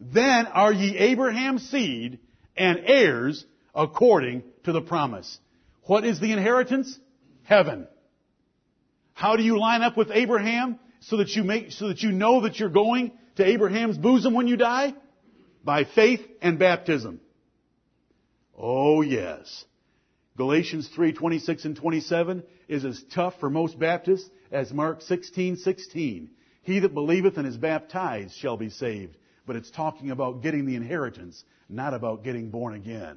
then 0.00 0.46
are 0.46 0.72
ye 0.72 0.96
Abraham's 0.96 1.68
seed 1.68 2.18
and 2.56 2.80
heirs 2.86 3.44
according 3.74 4.42
to 4.64 4.72
the 4.72 4.80
promise. 4.80 5.38
What 5.82 6.06
is 6.06 6.18
the 6.18 6.32
inheritance? 6.32 6.98
Heaven. 7.42 7.86
How 9.12 9.36
do 9.36 9.42
you 9.42 9.60
line 9.60 9.82
up 9.82 9.98
with 9.98 10.10
Abraham 10.10 10.78
so 11.00 11.18
that 11.18 11.28
you 11.36 11.44
make, 11.44 11.72
so 11.72 11.88
that 11.88 12.00
you 12.02 12.10
know 12.10 12.40
that 12.44 12.58
you're 12.58 12.70
going 12.70 13.12
to 13.36 13.44
Abraham's 13.44 13.98
bosom 13.98 14.32
when 14.32 14.48
you 14.48 14.56
die? 14.56 14.94
By 15.66 15.82
faith 15.82 16.20
and 16.40 16.60
baptism. 16.60 17.20
Oh 18.56 19.02
yes. 19.02 19.64
Galatians 20.36 20.88
3, 20.94 21.12
26 21.12 21.64
and 21.64 21.76
27 21.76 22.44
is 22.68 22.84
as 22.84 23.02
tough 23.12 23.34
for 23.40 23.50
most 23.50 23.76
Baptists 23.76 24.30
as 24.52 24.72
Mark 24.72 25.02
16, 25.02 25.56
16. 25.56 26.30
He 26.62 26.78
that 26.78 26.94
believeth 26.94 27.36
and 27.36 27.48
is 27.48 27.56
baptized 27.56 28.36
shall 28.36 28.56
be 28.56 28.70
saved. 28.70 29.16
But 29.44 29.56
it's 29.56 29.72
talking 29.72 30.12
about 30.12 30.40
getting 30.40 30.66
the 30.66 30.76
inheritance, 30.76 31.42
not 31.68 31.94
about 31.94 32.22
getting 32.22 32.50
born 32.50 32.74
again. 32.74 33.16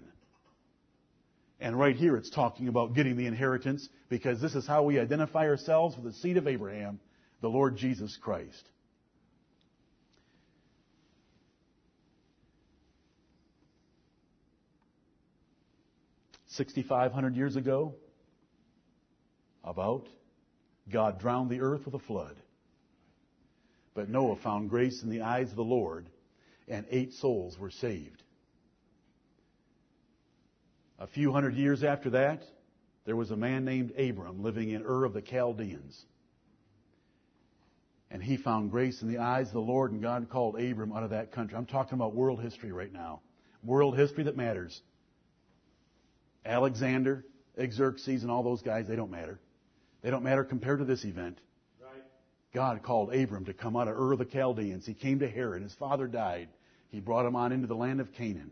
And 1.60 1.78
right 1.78 1.96
here 1.96 2.18
it's 2.18 2.32
talking 2.32 2.68
about 2.68 2.96
getting 2.96 3.16
the 3.16 3.28
inheritance 3.28 3.88
because 4.10 4.42
this 4.42 4.56
is 4.56 4.66
how 4.66 4.82
we 4.82 4.98
identify 5.00 5.48
ourselves 5.48 5.96
with 5.96 6.06
the 6.06 6.14
seed 6.14 6.38
of 6.38 6.48
Abraham, 6.48 7.00
the 7.42 7.50
Lord 7.50 7.78
Jesus 7.78 8.18
Christ. 8.20 8.70
Sixty-five 16.60 17.14
hundred 17.14 17.38
years 17.38 17.56
ago, 17.56 17.96
about, 19.64 20.06
God 20.92 21.18
drowned 21.18 21.50
the 21.50 21.62
earth 21.62 21.86
with 21.86 21.94
a 21.94 22.00
flood. 22.00 22.36
But 23.94 24.10
Noah 24.10 24.36
found 24.44 24.70
grace 24.70 25.02
in 25.02 25.10
the 25.10 25.22
eyes 25.22 25.52
of 25.52 25.56
the 25.56 25.64
Lord, 25.64 26.10
and 26.68 26.86
eight 26.92 27.14
souls 27.14 27.58
were 27.58 27.72
saved. 27.72 28.22
A 31.00 31.08
few 31.08 31.32
hundred 31.32 31.56
years 31.56 31.82
after 31.82 32.10
that, 32.10 32.44
there 33.06 33.16
was 33.16 33.32
a 33.32 33.38
man 33.38 33.64
named 33.64 33.98
Abram 33.98 34.44
living 34.44 34.72
in 34.72 34.84
Ur 34.84 35.06
of 35.06 35.14
the 35.14 35.22
Chaldeans. 35.22 36.06
And 38.12 38.22
he 38.22 38.36
found 38.36 38.70
grace 38.70 39.02
in 39.02 39.08
the 39.08 39.20
eyes 39.20 39.48
of 39.48 39.54
the 39.54 39.62
Lord, 39.62 39.94
and 39.94 40.02
God 40.02 40.28
called 40.30 40.60
Abram 40.60 40.92
out 40.92 41.04
of 41.04 41.12
that 41.12 41.32
country. 41.32 41.58
I'm 41.58 41.68
talking 41.68 41.94
about 41.94 42.16
world 42.16 42.42
history 42.42 42.74
right 42.74 42.92
now. 42.92 43.22
World 43.64 43.98
history 43.98 44.26
that 44.26 44.36
matters. 44.36 44.82
Alexander, 46.46 47.26
Xerxes, 47.58 48.24
and 48.24 48.32
all 48.32 48.44
those 48.44 48.62
guys, 48.62 48.88
they 48.88 48.96
don't 48.96 49.12
matter. 49.12 49.40
They 50.02 50.10
don't 50.10 50.24
matter 50.24 50.44
compared 50.44 50.80
to 50.80 50.86
this 50.86 51.04
event. 51.04 51.40
Right. 51.82 52.04
God 52.54 52.82
called 52.84 53.14
Abram 53.14 53.46
to 53.46 53.54
come 53.54 53.76
out 53.76 53.88
of 53.88 53.98
Ur 53.98 54.14
of 54.14 54.20
the 54.20 54.26
Chaldeans. 54.26 54.86
He 54.86 54.94
came 54.94 55.20
to 55.20 55.30
Haran. 55.30 55.64
His 55.64 55.74
father 55.74 56.08
died. 56.08 56.50
He 56.90 57.00
brought 57.00 57.26
him 57.26 57.36
on 57.36 57.52
into 57.52 57.68
the 57.68 57.76
land 57.76 58.00
of 58.00 58.14
Canaan. 58.14 58.52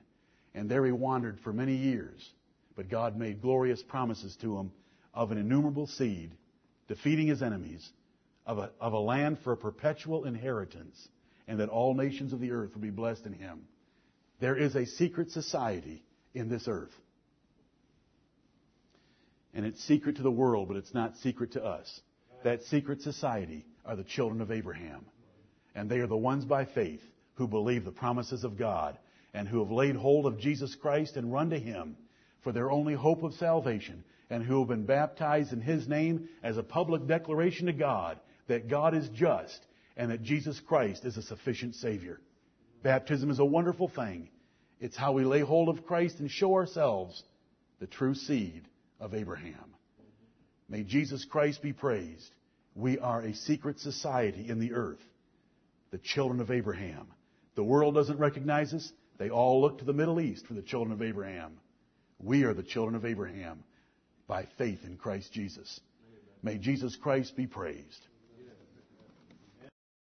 And 0.54 0.70
there 0.70 0.86
he 0.86 0.92
wandered 0.92 1.40
for 1.40 1.54
many 1.54 1.76
years. 1.76 2.30
But 2.76 2.90
God 2.90 3.18
made 3.18 3.42
glorious 3.42 3.82
promises 3.82 4.36
to 4.42 4.58
him 4.58 4.72
of 5.14 5.32
an 5.32 5.38
innumerable 5.38 5.88
seed, 5.88 6.32
defeating 6.88 7.28
his 7.28 7.42
enemies, 7.42 7.90
of 8.46 8.60
a, 8.60 8.72
of 8.80 8.94
a 8.94 9.00
land 9.00 9.40
for 9.44 9.54
a 9.54 9.58
perpetual 9.58 10.26
inheritance, 10.26 11.08
and 11.48 11.60
that 11.60 11.70
all 11.70 11.94
nations 11.96 12.34
of 12.34 12.40
the 12.40 12.52
earth 12.52 12.72
would 12.74 12.82
be 12.82 12.90
blessed 12.90 13.26
in 13.26 13.34
him. 13.34 13.62
There 14.40 14.56
is 14.56 14.76
a 14.76 14.86
secret 14.86 15.32
society 15.32 16.04
in 16.34 16.50
this 16.50 16.68
earth. 16.68 16.94
And 19.54 19.66
it's 19.66 19.84
secret 19.84 20.18
to 20.18 20.24
the 20.24 20.32
world, 20.32 20.68
but 20.68 20.78
it's 20.78 20.94
not 20.94 21.18
secret 21.18 21.54
to 21.54 21.64
us. 21.64 22.02
That 22.44 22.64
secret 22.64 23.02
society 23.02 23.66
are 23.86 23.96
the 23.96 24.04
children 24.04 24.42
of 24.42 24.52
Abraham. 24.52 25.06
And 25.76 25.90
they 25.90 26.00
are 26.00 26.08
the 26.08 26.18
ones 26.18 26.46
by 26.46 26.66
faith 26.66 27.02
who 27.36 27.48
believe 27.48 27.86
the 27.86 27.92
promises 27.92 28.44
of 28.44 28.58
God 28.58 28.98
and 29.34 29.48
who 29.48 29.60
have 29.60 29.72
laid 29.72 29.96
hold 29.96 30.26
of 30.26 30.40
Jesus 30.40 30.76
Christ 30.76 31.18
and 31.18 31.32
run 31.32 31.50
to 31.52 31.60
Him 31.60 31.96
for 32.44 32.52
their 32.52 32.72
only 32.72 32.94
hope 32.94 33.24
of 33.24 33.34
salvation 33.36 34.04
and 34.30 34.44
who 34.44 34.60
have 34.60 34.68
been 34.68 34.86
baptized 34.86 35.54
in 35.54 35.62
His 35.62 35.88
name 35.88 36.30
as 36.44 36.58
a 36.58 36.64
public 36.64 37.08
declaration 37.08 37.68
to 37.68 37.74
God 37.74 38.20
that 38.48 38.70
God 38.70 38.96
is 38.96 39.08
just 39.10 39.66
and 39.96 40.12
that 40.12 40.24
Jesus 40.24 40.60
Christ 40.60 41.06
is 41.06 41.18
a 41.18 41.22
sufficient 41.22 41.76
Savior. 41.76 42.20
Baptism 42.84 43.30
is 43.30 43.40
a 43.40 43.46
wonderful 43.46 43.88
thing. 43.88 44.30
It's 44.80 44.98
how 44.98 45.14
we 45.14 45.24
lay 45.24 45.42
hold 45.42 45.70
of 45.70 45.86
Christ 45.86 46.20
and 46.20 46.30
show 46.30 46.54
ourselves 46.54 47.24
the 47.80 47.88
true 47.88 48.14
seed 48.14 48.64
of 49.00 49.14
Abraham. 49.14 49.76
May 50.70 50.84
Jesus 50.84 51.26
Christ 51.26 51.62
be 51.62 51.74
praised. 51.74 52.30
We 52.76 53.00
are 53.00 53.22
a 53.22 53.34
secret 53.34 53.80
society 53.80 54.50
in 54.50 54.60
the 54.60 54.74
earth, 54.74 55.02
the 55.92 55.98
children 55.98 56.42
of 56.42 56.52
Abraham. 56.52 57.08
The 57.56 57.64
world 57.64 57.96
doesn't 57.96 58.20
recognize 58.20 58.74
us. 58.74 58.92
They 59.18 59.30
all 59.30 59.62
look 59.62 59.80
to 59.80 59.86
the 59.86 59.94
Middle 59.94 60.20
East 60.20 60.46
for 60.46 60.54
the 60.54 60.62
children 60.62 60.92
of 60.94 61.02
Abraham. 61.02 61.60
We 62.20 62.44
are 62.44 62.54
the 62.54 62.64
children 62.64 62.96
of 62.96 63.06
Abraham 63.06 63.64
by 64.28 64.48
faith 64.58 64.80
in 64.84 64.98
Christ 64.98 65.32
Jesus. 65.32 65.80
May 66.44 66.58
Jesus 66.58 66.96
Christ 66.96 67.36
be 67.36 67.48
praised. 67.48 68.07